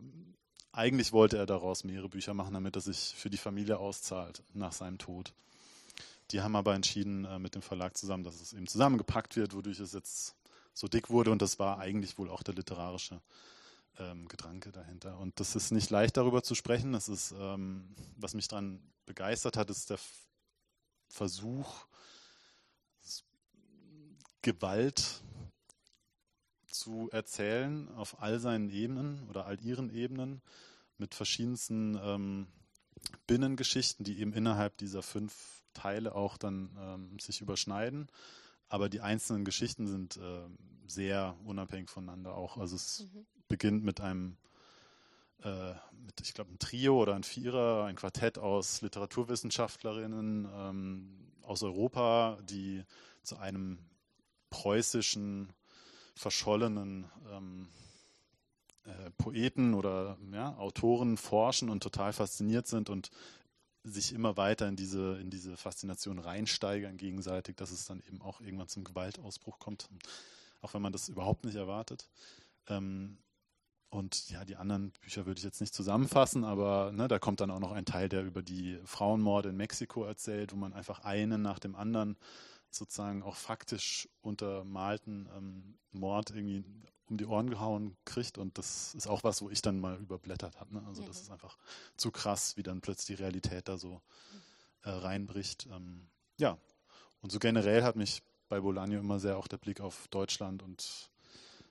eigentlich 0.72 1.14
wollte 1.14 1.38
er 1.38 1.46
daraus 1.46 1.84
mehrere 1.84 2.10
Bücher 2.10 2.34
machen, 2.34 2.54
damit 2.54 2.76
er 2.76 2.82
sich 2.82 3.14
für 3.16 3.30
die 3.30 3.38
Familie 3.38 3.78
auszahlt 3.78 4.44
nach 4.54 4.74
seinem 4.74 4.98
Tod. 4.98 5.34
Die 6.32 6.42
haben 6.42 6.56
aber 6.56 6.74
entschieden 6.74 7.26
äh, 7.26 7.40
mit 7.40 7.56
dem 7.56 7.62
Verlag 7.62 7.96
zusammen, 7.96 8.24
dass 8.24 8.42
es 8.42 8.54
eben 8.54 8.68
zusammengepackt 8.68 9.36
wird, 9.36 9.56
wodurch 9.56 9.80
es 9.80 9.94
jetzt 9.94 10.36
so 10.74 10.88
dick 10.88 11.10
wurde. 11.10 11.32
Und 11.32 11.42
das 11.42 11.60
war 11.60 11.80
eigentlich 11.80 12.18
wohl 12.18 12.30
auch 12.30 12.44
der 12.44 12.56
literarische 12.56 13.22
ähm, 14.00 14.28
Gedanke 14.28 14.72
dahinter. 14.72 15.18
Und 15.20 15.40
das 15.40 15.56
ist 15.56 15.72
nicht 15.72 15.90
leicht 15.90 16.18
darüber 16.18 16.44
zu 16.44 16.56
sprechen. 16.56 16.94
Das 16.94 17.08
ist, 17.08 17.34
ähm, 17.40 17.96
was 18.18 18.34
mich 18.34 18.48
daran 18.48 18.82
begeistert 19.06 19.58
hat, 19.58 19.70
ist 19.70 19.90
der 19.90 20.00
Versuch, 21.08 21.86
Gewalt 24.42 25.24
zu 26.86 27.10
erzählen 27.12 27.90
auf 27.96 28.22
all 28.22 28.40
seinen 28.40 28.70
Ebenen 28.70 29.28
oder 29.28 29.48
all 29.48 29.60
ihren 29.62 29.90
Ebenen 29.90 30.44
mit 31.00 31.16
verschiedensten 31.16 32.00
ähm, 32.00 32.48
Binnengeschichten, 33.26 34.04
die 34.06 34.20
eben 34.20 34.34
innerhalb 34.34 34.78
dieser 34.78 35.02
fünf 35.02 35.64
Teile 35.74 36.14
auch 36.14 36.38
dann 36.38 36.70
ähm, 36.80 37.20
sich 37.20 37.42
überschneiden. 37.42 38.08
Aber 38.70 38.88
die 38.88 39.02
einzelnen 39.02 39.46
Geschichten 39.46 39.88
sind 39.88 40.18
äh, 40.18 40.48
sehr 40.86 41.36
unabhängig 41.44 41.90
voneinander 41.90 42.36
auch. 42.36 42.58
Also 42.58 42.76
es 42.76 43.08
mhm. 43.12 43.26
beginnt 43.48 43.84
mit 43.84 44.00
einem, 44.00 44.38
äh, 45.42 45.74
mit, 46.06 46.22
ich 46.22 46.36
glaube, 46.36 46.54
ein 46.54 46.60
Trio 46.60 47.02
oder 47.02 47.16
ein 47.16 47.24
Vierer, 47.24 47.86
ein 47.86 47.96
Quartett 47.96 48.38
aus 48.38 48.82
Literaturwissenschaftlerinnen 48.82 50.48
ähm, 50.54 51.32
aus 51.42 51.64
Europa, 51.64 52.38
die 52.44 52.84
zu 53.24 53.38
einem 53.38 53.80
preußischen 54.52 55.52
verschollenen 56.16 57.06
ähm, 57.32 57.68
äh, 58.86 59.12
Poeten 59.18 59.74
oder 59.74 60.18
ja, 60.32 60.56
Autoren 60.58 61.18
forschen 61.18 61.70
und 61.70 61.84
total 61.84 62.14
fasziniert 62.14 62.68
sind 62.68 62.90
und 62.90 63.12
sich 63.84 64.14
immer 64.14 64.38
weiter 64.38 64.68
in 64.68 64.76
diese, 64.76 65.18
in 65.20 65.30
diese 65.30 65.58
Faszination 65.58 66.20
reinsteigern 66.20 66.98
gegenseitig, 66.98 67.56
dass 67.56 67.72
es 67.72 67.86
dann 67.86 68.02
eben 68.08 68.22
auch 68.22 68.42
irgendwann 68.42 68.68
zum 68.68 68.84
Gewaltausbruch 68.84 69.60
kommt, 69.60 69.90
auch 70.62 70.74
wenn 70.74 70.82
man 70.82 70.94
das 70.94 71.10
überhaupt 71.10 71.46
nicht 71.46 71.56
erwartet. 71.56 72.10
Ähm, 72.68 73.18
und 73.90 74.30
ja, 74.30 74.44
die 74.44 74.56
anderen 74.56 74.92
Bücher 75.02 75.26
würde 75.26 75.38
ich 75.38 75.44
jetzt 75.44 75.62
nicht 75.62 75.74
zusammenfassen, 75.74 76.44
aber 76.44 76.92
ne, 76.92 77.08
da 77.08 77.20
kommt 77.20 77.40
dann 77.40 77.52
auch 77.52 77.60
noch 77.60 77.72
ein 77.72 77.86
Teil, 77.86 78.10
der 78.10 78.24
über 78.24 78.42
die 78.42 78.80
Frauenmorde 78.84 79.50
in 79.50 79.58
Mexiko 79.58 80.04
erzählt, 80.04 80.52
wo 80.52 80.58
man 80.58 80.74
einfach 80.74 81.00
einen 81.06 81.42
nach 81.42 81.60
dem 81.60 81.76
anderen 81.76 82.18
sozusagen 82.76 83.24
auch 83.24 83.36
faktisch 83.36 84.08
untermalten 84.22 85.30
ähm, 85.36 85.78
Mord 85.92 86.32
irgendwie 86.32 86.64
um 87.08 87.18
die 87.18 87.26
Ohren 87.26 87.50
gehauen 87.50 87.96
kriegt. 88.06 88.38
Und 88.38 88.58
das 88.58 88.94
ist 88.96 89.08
auch 89.08 89.24
was, 89.24 89.42
wo 89.42 89.50
ich 89.50 89.62
dann 89.62 89.80
mal 89.80 89.98
überblättert 89.98 90.60
habe. 90.60 90.76
Ne? 90.76 90.84
Also 90.88 91.04
mhm. 91.04 91.08
das 91.08 91.22
ist 91.22 91.32
einfach 91.32 91.58
zu 91.98 92.12
krass, 92.12 92.58
wie 92.58 92.64
dann 92.64 92.82
plötzlich 92.82 93.18
die 93.18 93.24
Realität 93.24 93.68
da 93.68 93.78
so 93.78 94.02
äh, 94.84 94.90
reinbricht. 94.90 95.68
Ähm, 95.72 96.08
ja, 96.38 96.58
und 97.22 97.32
so 97.32 97.40
generell 97.40 97.84
hat 97.84 97.96
mich 97.96 98.22
bei 98.50 98.58
Bolaño 98.58 99.00
immer 99.00 99.20
sehr 99.20 99.38
auch 99.38 99.48
der 99.48 99.58
Blick 99.58 99.82
auf 99.82 100.08
Deutschland 100.10 100.62
und 100.62 101.10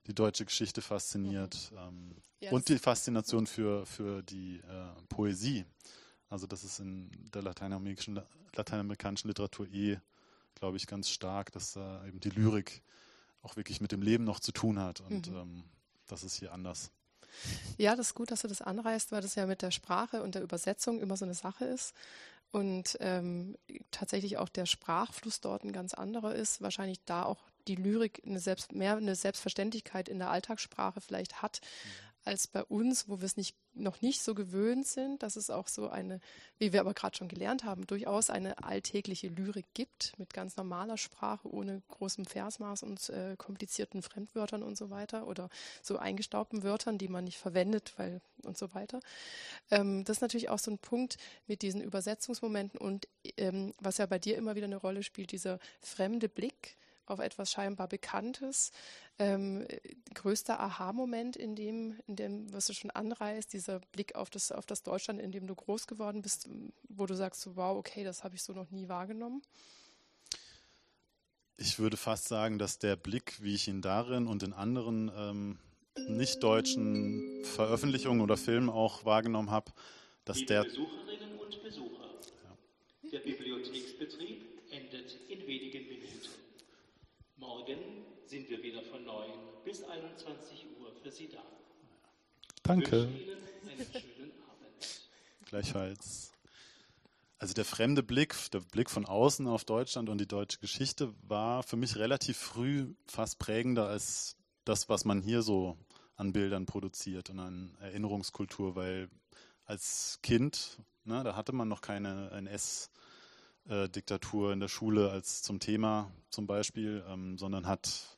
die 0.06 0.14
deutsche 0.14 0.44
Geschichte 0.44 0.82
fasziniert. 0.82 1.70
Mhm. 1.72 1.78
Ähm, 1.78 2.16
yes. 2.40 2.52
Und 2.52 2.68
die 2.68 2.78
Faszination 2.78 3.46
für, 3.46 3.86
für 3.86 4.22
die 4.22 4.58
äh, 4.58 5.02
Poesie. 5.08 5.64
Also 6.28 6.46
das 6.46 6.64
ist 6.64 6.80
in 6.80 7.10
der 7.32 7.42
lateinamerikanischen, 7.42 8.20
lateinamerikanischen 8.54 9.28
Literatur 9.28 9.68
eh 9.68 9.98
glaube 10.64 10.78
ich, 10.78 10.86
ganz 10.86 11.10
stark, 11.10 11.52
dass 11.52 11.76
äh, 11.76 12.08
eben 12.08 12.20
die 12.20 12.30
Lyrik 12.30 12.82
auch 13.42 13.56
wirklich 13.56 13.82
mit 13.82 13.92
dem 13.92 14.00
Leben 14.00 14.24
noch 14.24 14.40
zu 14.40 14.50
tun 14.50 14.78
hat. 14.78 15.02
Und 15.02 15.30
mhm. 15.30 15.36
ähm, 15.36 15.64
das 16.06 16.24
ist 16.24 16.36
hier 16.36 16.54
anders. 16.54 16.90
Ja, 17.76 17.96
das 17.96 18.08
ist 18.08 18.14
gut, 18.14 18.30
dass 18.30 18.40
du 18.40 18.48
das 18.48 18.62
anreißt, 18.62 19.12
weil 19.12 19.20
das 19.20 19.34
ja 19.34 19.44
mit 19.44 19.60
der 19.60 19.72
Sprache 19.72 20.22
und 20.22 20.34
der 20.34 20.42
Übersetzung 20.42 21.00
immer 21.00 21.18
so 21.18 21.26
eine 21.26 21.34
Sache 21.34 21.66
ist. 21.66 21.92
Und 22.50 22.96
ähm, 23.00 23.58
tatsächlich 23.90 24.38
auch 24.38 24.48
der 24.48 24.64
Sprachfluss 24.64 25.42
dort 25.42 25.64
ein 25.64 25.72
ganz 25.72 25.92
anderer 25.92 26.34
ist. 26.34 26.62
Wahrscheinlich 26.62 27.04
da 27.04 27.24
auch 27.24 27.42
die 27.68 27.74
Lyrik 27.74 28.22
eine 28.24 28.40
selbst, 28.40 28.72
mehr 28.72 28.96
eine 28.96 29.16
Selbstverständlichkeit 29.16 30.08
in 30.08 30.18
der 30.18 30.30
Alltagssprache 30.30 31.02
vielleicht 31.02 31.42
hat, 31.42 31.60
mhm 31.60 32.13
als 32.24 32.46
bei 32.46 32.64
uns, 32.64 33.08
wo 33.08 33.20
wir 33.20 33.26
es 33.26 33.36
nicht, 33.36 33.56
noch 33.74 34.00
nicht 34.00 34.22
so 34.22 34.34
gewöhnt 34.34 34.86
sind, 34.86 35.22
dass 35.22 35.36
es 35.36 35.50
auch 35.50 35.68
so 35.68 35.88
eine, 35.88 36.20
wie 36.58 36.72
wir 36.72 36.80
aber 36.80 36.94
gerade 36.94 37.16
schon 37.16 37.28
gelernt 37.28 37.64
haben, 37.64 37.86
durchaus 37.86 38.30
eine 38.30 38.62
alltägliche 38.64 39.28
Lyrik 39.28 39.66
gibt 39.74 40.18
mit 40.18 40.32
ganz 40.32 40.56
normaler 40.56 40.96
Sprache, 40.96 41.48
ohne 41.48 41.82
großem 41.88 42.24
Versmaß 42.24 42.82
und 42.82 43.10
äh, 43.10 43.36
komplizierten 43.36 44.02
Fremdwörtern 44.02 44.62
und 44.62 44.76
so 44.76 44.90
weiter 44.90 45.26
oder 45.26 45.50
so 45.82 45.98
eingestaubten 45.98 46.62
Wörtern, 46.62 46.98
die 46.98 47.08
man 47.08 47.24
nicht 47.24 47.38
verwendet, 47.38 47.92
weil 47.96 48.20
und 48.42 48.56
so 48.56 48.74
weiter. 48.74 49.00
Ähm, 49.70 50.04
das 50.04 50.18
ist 50.18 50.22
natürlich 50.22 50.48
auch 50.48 50.58
so 50.58 50.70
ein 50.70 50.78
Punkt 50.78 51.18
mit 51.46 51.62
diesen 51.62 51.80
Übersetzungsmomenten 51.80 52.78
und 52.78 53.08
ähm, 53.36 53.74
was 53.78 53.98
ja 53.98 54.06
bei 54.06 54.18
dir 54.18 54.36
immer 54.36 54.54
wieder 54.54 54.66
eine 54.66 54.76
Rolle 54.76 55.02
spielt, 55.02 55.32
dieser 55.32 55.58
fremde 55.80 56.28
Blick 56.28 56.76
auf 57.06 57.18
etwas 57.18 57.50
scheinbar 57.50 57.88
Bekanntes, 57.88 58.72
Ähm, 59.16 59.64
größter 60.12 60.58
Aha-Moment 60.58 61.36
in 61.36 61.54
dem, 61.54 62.00
in 62.08 62.16
dem, 62.16 62.52
was 62.52 62.66
du 62.66 62.72
schon 62.72 62.90
anreißt, 62.90 63.52
dieser 63.52 63.78
Blick 63.92 64.16
auf 64.16 64.28
das, 64.28 64.50
auf 64.50 64.66
das 64.66 64.82
Deutschland, 64.82 65.20
in 65.20 65.30
dem 65.30 65.46
du 65.46 65.54
groß 65.54 65.86
geworden 65.86 66.20
bist, 66.20 66.48
wo 66.88 67.06
du 67.06 67.14
sagst, 67.14 67.40
so, 67.40 67.54
wow, 67.54 67.78
okay, 67.78 68.02
das 68.02 68.24
habe 68.24 68.34
ich 68.34 68.42
so 68.42 68.52
noch 68.52 68.70
nie 68.72 68.88
wahrgenommen? 68.88 69.42
Ich 71.56 71.78
würde 71.78 71.96
fast 71.96 72.26
sagen, 72.26 72.58
dass 72.58 72.80
der 72.80 72.96
Blick, 72.96 73.40
wie 73.40 73.54
ich 73.54 73.68
ihn 73.68 73.82
darin 73.82 74.26
und 74.26 74.42
in 74.42 74.52
anderen 74.52 75.12
ähm, 75.16 75.58
nicht-deutschen 76.08 77.44
Veröffentlichungen 77.44 78.20
oder 78.20 78.36
Filmen 78.36 78.68
auch 78.68 79.04
wahrgenommen 79.04 79.50
habe, 79.50 79.70
dass 80.24 80.38
Liebe 80.38 80.48
der. 80.48 80.64
Besucherinnen 80.64 81.38
und 81.38 81.62
Besucher, 81.62 82.10
der 83.12 83.20
Bibliotheksbetrieb 83.20 84.42
endet 84.70 85.16
in 85.28 85.46
wenigen 85.46 85.86
Minuten. 85.86 86.28
Morgen 87.36 88.03
sind 88.34 88.50
wir 88.50 88.62
wieder 88.64 88.82
von 88.82 89.04
9 89.04 89.30
bis 89.64 89.84
21 89.84 90.66
Uhr 90.80 90.90
für 91.00 91.12
Sie 91.12 91.28
da. 91.28 91.44
Danke. 92.64 93.08
Gleichfalls. 95.44 96.32
Also 97.38 97.54
der 97.54 97.64
fremde 97.64 98.02
Blick, 98.02 98.34
der 98.50 98.58
Blick 98.58 98.90
von 98.90 99.06
außen 99.06 99.46
auf 99.46 99.64
Deutschland 99.64 100.08
und 100.08 100.18
die 100.18 100.26
deutsche 100.26 100.58
Geschichte 100.58 101.14
war 101.22 101.62
für 101.62 101.76
mich 101.76 101.94
relativ 101.94 102.36
früh 102.36 102.92
fast 103.06 103.38
prägender 103.38 103.86
als 103.86 104.36
das, 104.64 104.88
was 104.88 105.04
man 105.04 105.22
hier 105.22 105.42
so 105.42 105.78
an 106.16 106.32
Bildern 106.32 106.66
produziert 106.66 107.30
und 107.30 107.38
an 107.38 107.78
Erinnerungskultur, 107.80 108.74
weil 108.74 109.10
als 109.64 110.18
Kind, 110.22 110.80
ne, 111.04 111.22
da 111.22 111.36
hatte 111.36 111.52
man 111.52 111.68
noch 111.68 111.82
keine 111.82 112.32
NS-Diktatur 112.32 114.52
in 114.52 114.58
der 114.58 114.66
Schule 114.66 115.12
als 115.12 115.42
zum 115.42 115.60
Thema 115.60 116.10
zum 116.30 116.48
Beispiel, 116.48 117.04
ähm, 117.08 117.38
sondern 117.38 117.68
hat 117.68 118.14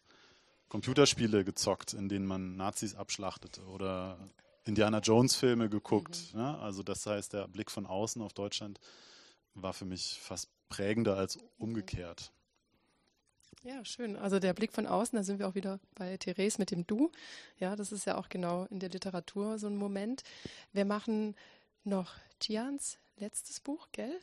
Computerspiele 0.69 1.45
gezockt, 1.45 1.93
in 1.93 2.09
denen 2.09 2.27
man 2.27 2.57
Nazis 2.57 2.95
abschlachtete 2.95 3.63
oder 3.63 4.19
Indiana 4.65 4.99
Jones-Filme 4.99 5.69
geguckt. 5.69 6.33
Mhm. 6.33 6.41
Ne? 6.41 6.59
Also 6.59 6.83
das 6.83 7.07
heißt, 7.07 7.33
der 7.33 7.49
Blick 7.49 7.71
von 7.71 7.87
außen 7.87 8.21
auf 8.23 8.33
Deutschland 8.33 8.81
war 9.55 9.73
für 9.73 9.85
mich 9.85 10.19
fast 10.21 10.51
prägender 10.69 11.17
als 11.17 11.39
umgekehrt. 11.59 12.33
Ja, 13.63 13.85
schön. 13.85 14.17
Also 14.17 14.39
der 14.39 14.55
Blick 14.55 14.73
von 14.73 14.87
außen, 14.87 15.17
da 15.17 15.23
sind 15.25 15.39
wir 15.39 15.49
auch 15.49 15.55
wieder 15.55 15.81
bei 15.95 16.17
Therese 16.17 16.59
mit 16.59 16.71
dem 16.71 16.87
Du. 16.87 17.11
Ja, 17.59 17.75
das 17.75 17.91
ist 17.91 18.05
ja 18.07 18.17
auch 18.17 18.29
genau 18.29 18.67
in 18.71 18.79
der 18.79 18.91
Literatur 18.91 19.59
so 19.59 19.67
ein 19.67 19.77
Moment. 19.77 20.23
Wir 20.73 20.85
machen 20.85 21.35
noch 21.83 22.15
Tians 22.39 22.99
letztes 23.17 23.61
Buch, 23.61 23.89
gell? 23.93 24.21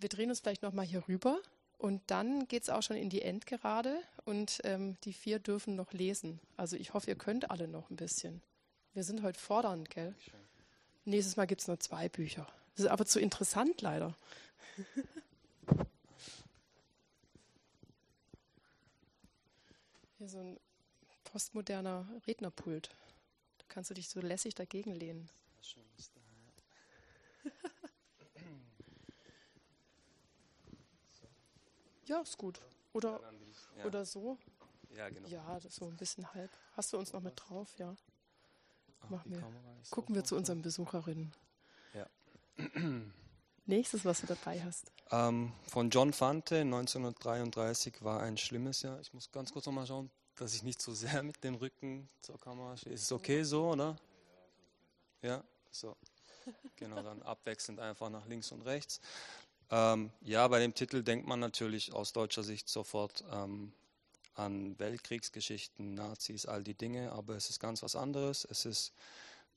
Wir 0.00 0.08
drehen 0.08 0.30
uns 0.30 0.40
vielleicht 0.40 0.62
nochmal 0.62 0.86
hier 0.86 1.06
rüber 1.06 1.40
und 1.80 2.02
dann 2.08 2.46
geht 2.46 2.64
es 2.64 2.70
auch 2.70 2.82
schon 2.82 2.96
in 2.96 3.08
die 3.08 3.22
Endgerade 3.22 4.02
und 4.26 4.60
ähm, 4.64 4.98
die 5.04 5.14
vier 5.14 5.38
dürfen 5.38 5.76
noch 5.76 5.94
lesen. 5.94 6.38
Also 6.58 6.76
ich 6.76 6.92
hoffe, 6.92 7.08
ihr 7.08 7.16
könnt 7.16 7.50
alle 7.50 7.68
noch 7.68 7.88
ein 7.88 7.96
bisschen. 7.96 8.42
Wir 8.92 9.02
sind 9.02 9.22
heute 9.22 9.40
fordernd, 9.40 9.88
gell? 9.88 10.14
Nächstes 11.06 11.36
Mal 11.36 11.46
gibt 11.46 11.62
es 11.62 11.68
nur 11.68 11.80
zwei 11.80 12.10
Bücher. 12.10 12.46
Das 12.74 12.84
ist 12.84 12.90
aber 12.90 13.06
zu 13.06 13.18
interessant 13.18 13.80
leider. 13.80 14.14
Hier 20.18 20.28
so 20.28 20.38
ein 20.38 20.60
postmoderner 21.24 22.06
Rednerpult. 22.26 22.90
Da 23.56 23.64
kannst 23.68 23.88
du 23.88 23.94
dich 23.94 24.10
so 24.10 24.20
lässig 24.20 24.54
dagegen 24.54 24.94
lehnen. 24.94 25.30
Ja, 32.10 32.20
ist 32.22 32.36
gut. 32.38 32.60
Oder, 32.92 33.20
Ja. 33.78 33.84
oder 33.84 34.04
so. 34.04 34.36
Ja, 34.96 35.08
genau. 35.08 35.28
Ja, 35.28 35.60
so 35.68 35.86
ein 35.86 35.96
bisschen 35.96 36.32
halb. 36.34 36.50
Hast 36.72 36.92
du 36.92 36.98
uns 36.98 37.12
noch 37.12 37.20
mit 37.20 37.34
drauf? 37.36 37.72
Ja. 37.78 37.94
Ach, 39.02 39.10
machen 39.10 39.30
die 39.30 39.36
wir. 39.36 39.40
Kamera 39.40 39.76
ist 39.80 39.92
Gucken 39.92 40.14
so 40.16 40.18
wir 40.20 40.24
zu 40.24 40.36
unseren 40.36 40.60
Besucherinnen. 40.60 41.32
Ja. 41.94 42.06
Nächstes, 43.66 44.04
was 44.04 44.22
du 44.22 44.26
dabei 44.26 44.60
hast. 44.60 44.90
Ähm, 45.12 45.52
von 45.68 45.90
John 45.90 46.12
Fante 46.12 46.62
1933 46.62 48.02
war 48.02 48.20
ein 48.22 48.36
schlimmes 48.36 48.82
Jahr. 48.82 48.98
Ich 49.00 49.14
muss 49.14 49.30
ganz 49.30 49.52
kurz 49.52 49.66
nochmal 49.66 49.86
schauen, 49.86 50.10
dass 50.34 50.52
ich 50.54 50.64
nicht 50.64 50.82
zu 50.82 50.92
sehr 50.94 51.22
mit 51.22 51.44
dem 51.44 51.54
Rücken 51.54 52.08
zur 52.22 52.40
Kamera 52.40 52.76
stehe. 52.76 52.92
Ist 52.92 53.02
es 53.02 53.12
okay 53.12 53.44
so, 53.44 53.70
oder? 53.70 53.96
Ja, 55.22 55.44
so. 55.70 55.96
Genau, 56.74 57.02
dann 57.02 57.22
abwechselnd 57.22 57.78
einfach 57.78 58.10
nach 58.10 58.26
links 58.26 58.50
und 58.50 58.62
rechts. 58.62 59.00
Ähm, 59.70 60.10
ja, 60.22 60.46
bei 60.48 60.58
dem 60.58 60.74
Titel 60.74 61.02
denkt 61.02 61.26
man 61.26 61.40
natürlich 61.40 61.92
aus 61.92 62.12
deutscher 62.12 62.42
Sicht 62.42 62.68
sofort 62.68 63.24
ähm, 63.32 63.72
an 64.34 64.78
Weltkriegsgeschichten, 64.78 65.94
Nazis, 65.94 66.46
all 66.46 66.64
die 66.64 66.74
Dinge, 66.74 67.12
aber 67.12 67.36
es 67.36 67.50
ist 67.50 67.60
ganz 67.60 67.82
was 67.82 67.94
anderes. 67.94 68.44
Es 68.50 68.64
ist 68.64 68.92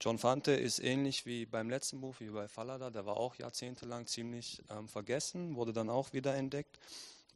John 0.02 0.18
Fante 0.18 0.52
ist 0.52 0.80
ähnlich 0.80 1.26
wie 1.26 1.46
beim 1.46 1.70
letzten 1.70 2.02
Buch, 2.02 2.16
wie 2.20 2.30
bei 2.30 2.48
Fallada, 2.48 2.90
der 2.90 3.06
war 3.06 3.18
auch 3.18 3.36
jahrzehntelang 3.36 4.06
ziemlich 4.06 4.62
ähm, 4.70 4.90
vergessen, 4.90 5.56
wurde 5.56 5.72
dann 5.72 5.90
auch 5.90 6.12
wieder 6.14 6.36
entdeckt. 6.36 6.78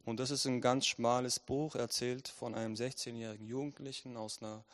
Und 0.04 0.20
das 0.20 0.30
ist 0.30 0.44
ein 0.44 0.60
ganz 0.60 0.86
schmales 0.86 1.40
Buch, 1.40 1.74
erzählt 1.76 2.28
von 2.28 2.54
einem 2.54 2.74
16-jährigen 2.74 3.46
Jugendlichen 3.46 4.16
aus, 4.16 4.42
einer, 4.42 4.64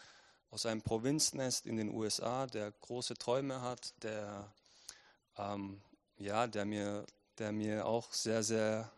aus 0.51 0.67
einem 0.67 0.83
Provinznest 0.83 1.67
in 1.67 1.77
den 1.77 1.95
USA, 1.95 2.47
der 2.47 2.73
große 2.73 3.15
Träume 3.15 3.61
hat, 3.61 3.95
der, 4.03 4.53
ähm, 5.39 5.81
ja, 6.19 6.47
der, 6.47 6.65
mir, 6.65 7.07
der 7.39 7.53
mir 7.53 7.87
auch 7.87 8.13
sehr, 8.13 8.43
sehr 8.43 8.91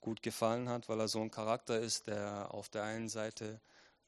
gut 0.00 0.22
gefallen 0.22 0.68
hat, 0.68 0.88
weil 0.88 1.00
er 1.00 1.08
so 1.08 1.20
ein 1.20 1.30
Charakter 1.30 1.78
ist, 1.78 2.06
der 2.06 2.52
auf 2.52 2.68
der 2.68 2.84
einen 2.84 3.08
Seite 3.08 3.60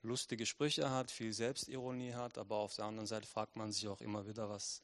lustige 0.02 0.46
Sprüche 0.46 0.90
hat, 0.90 1.10
viel 1.10 1.32
Selbstironie 1.32 2.14
hat, 2.14 2.38
aber 2.38 2.56
auf 2.56 2.74
der 2.74 2.86
anderen 2.86 3.06
Seite 3.06 3.26
fragt 3.26 3.56
man 3.56 3.72
sich 3.72 3.86
auch 3.88 4.00
immer 4.00 4.26
wieder, 4.26 4.48
was, 4.48 4.82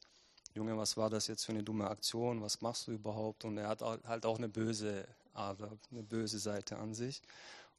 Junge, 0.53 0.77
was 0.77 0.97
war 0.97 1.09
das 1.09 1.27
jetzt 1.27 1.45
für 1.45 1.51
eine 1.51 1.63
dumme 1.63 1.89
Aktion, 1.89 2.41
was 2.41 2.61
machst 2.61 2.87
du 2.87 2.91
überhaupt? 2.91 3.45
Und 3.45 3.57
er 3.57 3.67
hat 3.67 3.81
halt 3.81 4.25
auch 4.25 4.37
eine 4.37 4.49
böse 4.49 5.07
Ader, 5.33 5.77
eine 5.91 6.03
böse 6.03 6.39
Seite 6.39 6.77
an 6.77 6.93
sich. 6.93 7.21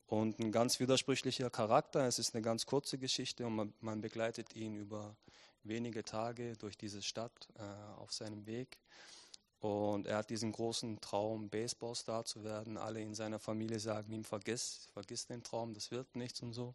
Und 0.06 0.40
ein 0.40 0.50
ganz 0.50 0.80
widersprüchlicher 0.80 1.50
Charakter. 1.50 2.04
Es 2.06 2.18
ist 2.18 2.34
eine 2.34 2.42
ganz 2.42 2.66
kurze 2.66 2.98
Geschichte 2.98 3.46
und 3.46 3.54
man, 3.54 3.72
man 3.80 4.00
begleitet 4.00 4.56
ihn 4.56 4.74
über 4.76 5.16
wenige 5.62 6.02
Tage 6.02 6.56
durch 6.56 6.76
diese 6.76 7.02
Stadt 7.02 7.48
äh, 7.58 7.62
auf 8.00 8.12
seinem 8.12 8.46
Weg. 8.46 8.78
Und 9.60 10.06
er 10.06 10.18
hat 10.18 10.30
diesen 10.30 10.52
großen 10.52 11.00
Traum, 11.00 11.50
Baseballstar 11.50 12.24
zu 12.24 12.44
werden. 12.44 12.78
Alle 12.78 13.00
in 13.02 13.14
seiner 13.14 13.38
Familie 13.38 13.78
sagen 13.78 14.12
ihm, 14.12 14.24
vergiss, 14.24 14.88
vergiss 14.92 15.26
den 15.26 15.42
Traum, 15.42 15.74
das 15.74 15.90
wird 15.90 16.16
nichts 16.16 16.40
und 16.42 16.54
so. 16.54 16.74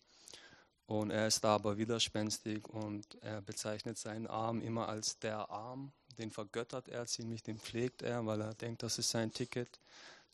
Und 0.87 1.09
er 1.09 1.25
ist 1.25 1.43
da 1.43 1.55
aber 1.55 1.77
widerspenstig 1.77 2.67
und 2.67 3.17
er 3.21 3.41
bezeichnet 3.41 3.97
seinen 3.97 4.27
Arm 4.27 4.61
immer 4.61 4.87
als 4.87 5.17
der 5.17 5.49
Arm. 5.49 5.91
Den 6.19 6.29
vergöttert 6.29 6.87
er 6.87 7.07
ziemlich, 7.07 7.41
den 7.41 7.57
pflegt 7.57 8.03
er, 8.03 8.25
weil 8.25 8.39
er 8.41 8.53
denkt, 8.53 8.83
das 8.83 8.99
ist 8.99 9.09
sein 9.09 9.31
Ticket 9.33 9.79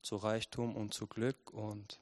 zu 0.02 0.18
Reichtum 0.18 0.76
und 0.76 0.94
zu 0.94 1.08
Glück. 1.08 1.52
Und 1.52 2.00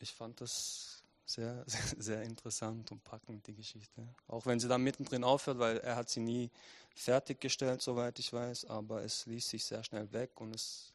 ich 0.00 0.12
fand 0.12 0.40
das 0.42 0.97
sehr, 1.28 1.64
sehr, 1.66 1.82
sehr 1.98 2.22
interessant 2.22 2.90
und 2.90 3.04
packend, 3.04 3.46
die 3.46 3.54
Geschichte. 3.54 4.08
Auch 4.26 4.46
wenn 4.46 4.58
sie 4.58 4.68
dann 4.68 4.82
mittendrin 4.82 5.24
aufhört, 5.24 5.58
weil 5.58 5.78
er 5.78 5.96
hat 5.96 6.08
sie 6.08 6.20
nie 6.20 6.50
fertiggestellt, 6.94 7.82
soweit 7.82 8.18
ich 8.18 8.32
weiß, 8.32 8.66
aber 8.66 9.02
es 9.02 9.26
ließ 9.26 9.48
sich 9.48 9.64
sehr 9.64 9.84
schnell 9.84 10.10
weg 10.12 10.40
und 10.40 10.54
es 10.54 10.92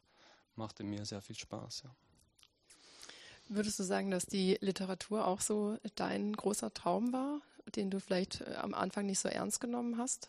machte 0.56 0.84
mir 0.84 1.04
sehr 1.04 1.22
viel 1.22 1.36
Spaß. 1.36 1.84
Ja. 1.84 1.94
Würdest 3.48 3.78
du 3.78 3.82
sagen, 3.82 4.10
dass 4.10 4.26
die 4.26 4.58
Literatur 4.60 5.26
auch 5.26 5.40
so 5.40 5.78
dein 5.96 6.32
großer 6.32 6.72
Traum 6.72 7.12
war, 7.12 7.40
den 7.76 7.90
du 7.90 8.00
vielleicht 8.00 8.40
äh, 8.40 8.54
am 8.56 8.74
Anfang 8.74 9.06
nicht 9.06 9.18
so 9.18 9.28
ernst 9.28 9.60
genommen 9.60 9.98
hast? 9.98 10.28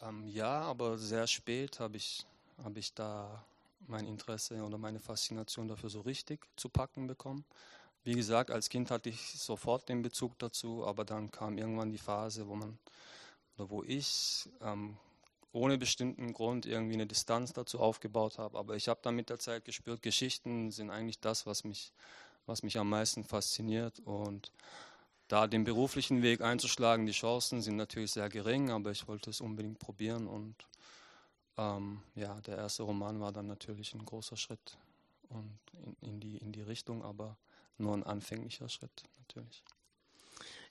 Ähm, 0.00 0.26
ja, 0.28 0.60
aber 0.62 0.98
sehr 0.98 1.26
spät 1.26 1.80
habe 1.80 1.96
ich, 1.96 2.26
hab 2.62 2.76
ich 2.76 2.92
da 2.92 3.44
mein 3.86 4.06
Interesse 4.06 4.62
oder 4.62 4.78
meine 4.78 5.00
Faszination 5.00 5.68
dafür 5.68 5.90
so 5.90 6.00
richtig 6.02 6.46
zu 6.56 6.68
packen 6.68 7.06
bekommen. 7.06 7.44
Wie 8.04 8.14
gesagt, 8.14 8.50
als 8.50 8.68
Kind 8.68 8.90
hatte 8.90 9.08
ich 9.08 9.20
sofort 9.38 9.88
den 9.88 10.02
Bezug 10.02 10.38
dazu, 10.38 10.84
aber 10.86 11.04
dann 11.04 11.30
kam 11.30 11.58
irgendwann 11.58 11.90
die 11.90 11.98
Phase, 11.98 12.48
wo 12.48 12.54
man 12.54 12.78
oder 13.56 13.70
wo 13.70 13.82
ich 13.84 14.48
ähm, 14.60 14.96
ohne 15.52 15.78
bestimmten 15.78 16.32
Grund 16.32 16.66
irgendwie 16.66 16.94
eine 16.94 17.06
Distanz 17.06 17.52
dazu 17.52 17.78
aufgebaut 17.78 18.38
habe. 18.38 18.58
Aber 18.58 18.74
ich 18.74 18.88
habe 18.88 19.00
dann 19.02 19.14
mit 19.14 19.28
der 19.28 19.38
Zeit 19.38 19.64
gespürt, 19.64 20.02
Geschichten 20.02 20.70
sind 20.70 20.90
eigentlich 20.90 21.20
das, 21.20 21.46
was 21.46 21.62
mich 21.64 21.92
was 22.46 22.62
mich 22.62 22.78
am 22.78 22.88
meisten 22.88 23.24
fasziniert. 23.24 24.00
Und 24.00 24.52
da 25.28 25.46
den 25.46 25.64
beruflichen 25.64 26.22
Weg 26.22 26.40
einzuschlagen, 26.40 27.06
die 27.06 27.12
Chancen 27.12 27.62
sind 27.62 27.76
natürlich 27.76 28.12
sehr 28.12 28.28
gering, 28.28 28.70
aber 28.70 28.90
ich 28.90 29.08
wollte 29.08 29.30
es 29.30 29.40
unbedingt 29.40 29.78
probieren. 29.78 30.26
Und 30.26 30.56
ähm, 31.56 32.02
ja, 32.14 32.40
der 32.42 32.56
erste 32.58 32.82
Roman 32.82 33.20
war 33.20 33.32
dann 33.32 33.46
natürlich 33.46 33.94
ein 33.94 34.04
großer 34.04 34.36
Schritt 34.36 34.78
und 35.28 35.58
in, 35.72 35.96
in, 36.00 36.20
die, 36.20 36.36
in 36.38 36.52
die 36.52 36.62
Richtung, 36.62 37.02
aber 37.02 37.36
nur 37.82 37.94
ein 37.94 38.04
anfänglicher 38.04 38.68
Schritt 38.68 39.04
natürlich. 39.18 39.62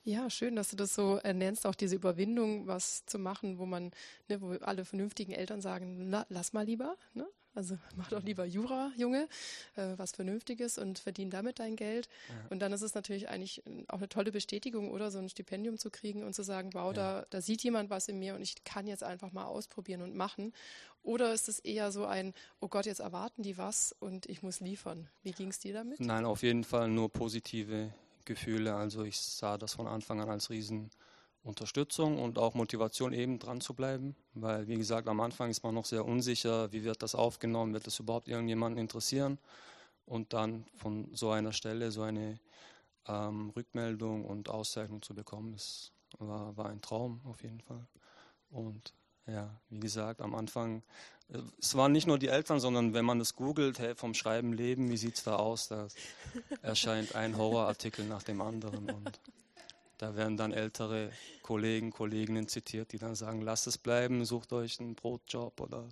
Ja, 0.04 0.30
schön, 0.30 0.56
dass 0.56 0.70
du 0.70 0.76
das 0.76 0.96
so 0.96 1.20
äh, 1.20 1.34
nennst, 1.34 1.66
auch 1.66 1.76
diese 1.76 1.96
Überwindung, 1.96 2.66
was 2.66 3.06
zu 3.06 3.20
machen, 3.20 3.60
wo 3.60 3.66
man, 3.66 3.92
ne, 4.30 4.42
wo 4.42 4.52
alle 4.62 4.84
vernünftigen 4.84 5.32
Eltern 5.32 5.62
sagen, 5.62 6.10
na, 6.10 6.26
lass 6.30 6.54
mal 6.54 6.66
lieber, 6.66 6.98
ne? 7.14 7.28
Also 7.54 7.78
mach 7.98 8.10
doch 8.10 8.24
lieber 8.24 8.46
Jura, 8.46 8.92
Junge, 8.96 9.28
äh, 9.76 9.94
was 9.98 10.12
Vernünftiges 10.12 10.78
und 10.78 11.00
verdien 11.00 11.30
damit 11.30 11.60
dein 11.60 11.76
Geld. 11.76 12.08
Ja. 12.30 12.36
Und 12.50 12.60
dann 12.60 12.72
ist 12.74 12.82
es 12.82 12.96
natürlich 12.96 13.30
eigentlich 13.30 13.62
auch 13.90 13.98
eine 13.98 14.10
tolle 14.10 14.32
Bestätigung, 14.32 14.90
oder 14.92 15.12
so 15.12 15.20
ein 15.20 15.30
Stipendium 15.30 15.78
zu 15.78 15.92
kriegen 15.92 16.24
und 16.24 16.34
zu 16.34 16.44
sagen, 16.44 16.74
wow, 16.74 16.88
ja. 16.88 16.94
da, 16.94 17.26
da 17.30 17.42
sieht 17.42 17.62
jemand 17.64 17.90
was 17.90 18.08
in 18.08 18.20
mir 18.20 18.36
und 18.36 18.42
ich 18.42 18.64
kann 18.64 18.88
jetzt 18.88 19.04
einfach 19.04 19.32
mal 19.32 19.46
ausprobieren 19.46 20.02
und 20.02 20.16
machen. 20.16 20.54
Oder 21.04 21.34
ist 21.34 21.50
es 21.50 21.60
eher 21.60 21.92
so 21.92 22.06
ein, 22.06 22.34
oh 22.60 22.68
Gott, 22.68 22.86
jetzt 22.86 23.00
erwarten 23.00 23.44
die 23.44 23.58
was 23.58 23.96
und 24.00 24.28
ich 24.28 24.42
muss 24.44 24.60
liefern? 24.62 25.10
Wie 25.24 25.32
ging 25.32 25.50
es 25.50 25.60
dir 25.60 25.74
damit? 25.74 26.00
Nein, 26.00 26.26
auf 26.26 26.44
jeden 26.44 26.64
Fall 26.64 26.88
nur 26.88 27.12
positive 27.12 27.92
Gefühle. 28.26 28.76
Also 28.76 29.04
ich 29.04 29.20
sah 29.20 29.58
das 29.58 29.74
von 29.74 29.88
Anfang 29.88 30.22
an 30.22 30.30
als 30.30 30.50
Riesenunterstützung 30.50 32.20
und 32.20 32.38
auch 32.38 32.54
Motivation 32.54 33.14
eben 33.14 33.40
dran 33.40 33.62
zu 33.62 33.74
bleiben, 33.74 34.16
weil 34.34 34.68
wie 34.68 34.76
gesagt, 34.76 35.08
am 35.08 35.20
Anfang 35.20 35.50
ist 35.50 35.64
man 35.64 35.76
noch 35.76 35.86
sehr 35.86 36.06
unsicher, 36.06 36.72
wie 36.72 36.84
wird 36.84 37.02
das 37.04 37.16
aufgenommen, 37.16 37.74
wird 37.74 37.88
das 37.88 38.00
überhaupt 38.00 38.28
irgendjemanden 38.28 38.80
interessieren 38.80 39.40
und 40.06 40.34
dann 40.34 40.66
von 40.76 41.10
so 41.14 41.32
einer 41.32 41.54
Stelle 41.54 41.92
so 41.92 42.02
eine 42.02 42.40
ähm, 43.08 43.52
Rückmeldung 43.56 44.26
und 44.26 44.50
Auszeichnung 44.50 45.02
zu 45.02 45.14
bekommen, 45.16 45.54
das 45.54 45.92
war, 46.20 46.56
war 46.58 46.68
ein 46.68 46.82
Traum 46.82 47.22
auf 47.26 47.44
jeden 47.44 47.62
Fall. 47.62 47.88
Und 48.50 48.94
ja, 49.28 49.50
wie 49.70 49.80
gesagt, 49.80 50.22
am 50.22 50.36
Anfang, 50.36 50.84
äh, 51.30 51.40
es 51.60 51.76
waren 51.76 51.92
nicht 51.92 52.08
nur 52.08 52.20
die 52.20 52.28
Eltern, 52.28 52.60
sondern 52.60 52.94
wenn 52.94 53.06
man 53.06 53.20
das 53.20 53.36
googelt, 53.36 53.80
hey, 53.80 53.96
vom 53.96 54.14
Schreiben 54.14 54.54
leben, 54.54 54.90
wie 54.90 54.98
sieht 54.98 55.16
es 55.16 55.24
da 55.24 55.36
aus? 55.36 55.68
Da 55.68 55.88
erscheint 56.62 57.16
ein 57.16 57.38
Horrorartikel 57.38 58.06
nach 58.06 58.24
dem 58.24 58.42
anderen 58.42 58.90
und 58.90 59.20
da 59.98 60.16
werden 60.16 60.36
dann 60.36 60.52
ältere 60.52 61.12
Kollegen, 61.44 61.92
Kolleginnen 61.92 62.48
zitiert, 62.48 62.92
die 62.92 62.98
dann 62.98 63.16
sagen, 63.16 63.42
lasst 63.42 63.68
es 63.68 63.78
bleiben, 63.78 64.26
sucht 64.26 64.52
euch 64.52 64.80
einen 64.80 64.96
Brotjob 64.96 65.60
oder 65.60 65.88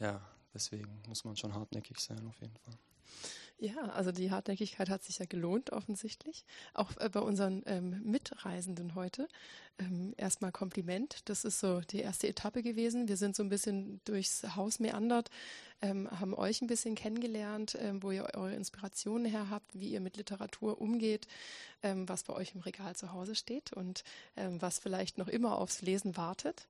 ja, 0.00 0.20
deswegen 0.52 1.02
muss 1.06 1.24
man 1.24 1.36
schon 1.36 1.54
hartnäckig 1.54 2.00
sein 2.00 2.26
auf 2.26 2.40
jeden 2.40 2.56
Fall. 2.56 2.74
Ja, 3.60 3.76
also 3.88 4.12
die 4.12 4.30
Hartnäckigkeit 4.30 4.88
hat 4.88 5.02
sich 5.02 5.18
ja 5.18 5.26
gelohnt, 5.26 5.72
offensichtlich. 5.72 6.44
Auch 6.74 6.96
äh, 6.98 7.08
bei 7.08 7.18
unseren 7.18 7.64
ähm, 7.66 8.00
Mitreisenden 8.04 8.94
heute. 8.94 9.26
Ähm, 9.80 10.14
erstmal 10.16 10.52
Kompliment. 10.52 11.28
Das 11.28 11.44
ist 11.44 11.58
so 11.58 11.80
die 11.80 11.98
erste 11.98 12.28
Etappe 12.28 12.62
gewesen. 12.62 13.08
Wir 13.08 13.16
sind 13.16 13.34
so 13.34 13.42
ein 13.42 13.48
bisschen 13.48 14.00
durchs 14.04 14.44
Haus 14.54 14.78
meandert, 14.78 15.30
ähm, 15.82 16.08
haben 16.08 16.34
euch 16.34 16.62
ein 16.62 16.68
bisschen 16.68 16.94
kennengelernt, 16.94 17.76
ähm, 17.80 18.00
wo 18.00 18.12
ihr 18.12 18.28
eure 18.34 18.54
Inspirationen 18.54 19.26
her 19.26 19.50
habt, 19.50 19.74
wie 19.74 19.88
ihr 19.88 20.00
mit 20.00 20.16
Literatur 20.16 20.80
umgeht, 20.80 21.26
ähm, 21.82 22.08
was 22.08 22.22
bei 22.22 22.34
euch 22.34 22.54
im 22.54 22.60
Regal 22.60 22.94
zu 22.94 23.12
Hause 23.12 23.34
steht 23.34 23.72
und 23.72 24.04
ähm, 24.36 24.62
was 24.62 24.78
vielleicht 24.78 25.18
noch 25.18 25.28
immer 25.28 25.58
aufs 25.58 25.82
Lesen 25.82 26.16
wartet. 26.16 26.68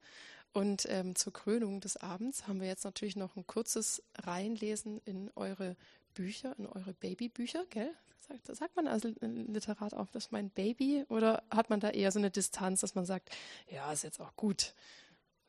Und 0.55 0.87
ähm, 0.89 1.15
zur 1.15 1.33
Krönung 1.33 1.81
des 1.81 1.99
Abends 1.99 2.49
haben 2.49 2.61
wir 2.61 2.69
jetzt 2.69 2.85
natürlich 2.85 3.17
noch 3.17 3.37
ein 3.37 3.47
kurzes 3.47 4.03
Reinlesen 4.17 5.01
in 5.05 5.31
eure 5.37 5.77
Bücher, 6.15 6.55
in 6.59 6.67
eure 6.67 6.93
Babybücher, 6.95 7.65
gell? 7.71 7.95
Sagt, 8.21 8.57
sagt 8.57 8.77
man 8.77 8.89
als 8.89 9.05
Literat 9.05 9.95
auch, 9.95 10.11
das 10.11 10.27
ist 10.27 10.33
mein 10.33 10.51
Baby? 10.51 11.05
Oder 11.09 11.43
hat 11.51 11.71
man 11.71 11.81
da 11.81 11.91
eher 11.91 12.13
so 12.13 12.19
eine 12.19 12.31
Distanz, 12.31 12.81
dass 12.81 12.95
man 12.95 13.07
sagt, 13.07 13.31
ja, 13.71 13.91
ist 13.93 14.03
jetzt 14.03 14.21
auch 14.21 14.35
gut, 14.37 14.75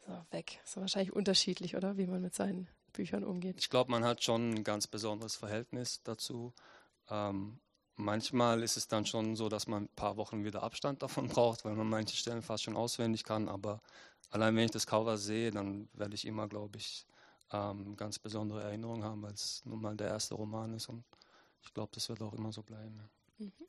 so, 0.05 0.13
weg. 0.31 0.59
Ist 0.63 0.77
wahrscheinlich 0.77 1.13
unterschiedlich, 1.13 1.75
oder? 1.75 1.97
Wie 1.97 2.07
man 2.07 2.21
mit 2.21 2.35
seinen 2.35 2.67
Büchern 2.93 3.23
umgeht. 3.23 3.57
Ich 3.59 3.69
glaube, 3.69 3.91
man 3.91 4.03
hat 4.03 4.23
schon 4.23 4.51
ein 4.51 4.63
ganz 4.63 4.87
besonderes 4.87 5.35
Verhältnis 5.35 6.01
dazu. 6.03 6.53
Ähm, 7.09 7.59
manchmal 7.95 8.63
ist 8.63 8.77
es 8.77 8.87
dann 8.87 9.05
schon 9.05 9.35
so, 9.35 9.49
dass 9.49 9.67
man 9.67 9.83
ein 9.83 9.95
paar 9.95 10.17
Wochen 10.17 10.43
wieder 10.43 10.63
Abstand 10.63 11.01
davon 11.03 11.27
braucht, 11.29 11.65
weil 11.65 11.75
man 11.75 11.89
manche 11.89 12.15
Stellen 12.15 12.41
fast 12.41 12.63
schon 12.63 12.77
auswendig 12.77 13.23
kann. 13.23 13.49
Aber 13.49 13.81
allein 14.29 14.55
wenn 14.55 14.65
ich 14.65 14.71
das 14.71 14.87
Cover 14.87 15.17
sehe, 15.17 15.51
dann 15.51 15.89
werde 15.93 16.15
ich 16.15 16.25
immer, 16.25 16.47
glaube 16.47 16.77
ich, 16.77 17.05
ähm, 17.51 17.95
ganz 17.95 18.19
besondere 18.19 18.63
Erinnerungen 18.63 19.03
haben, 19.03 19.21
weil 19.21 19.33
es 19.33 19.63
nun 19.65 19.81
mal 19.81 19.95
der 19.95 20.07
erste 20.09 20.35
Roman 20.35 20.73
ist 20.73 20.89
und 20.89 21.03
ich 21.61 21.73
glaube, 21.73 21.91
das 21.93 22.09
wird 22.09 22.21
auch 22.21 22.33
immer 22.33 22.51
so 22.51 22.63
bleiben. 22.63 22.97
Ja. 22.97 23.45
Mhm. 23.45 23.68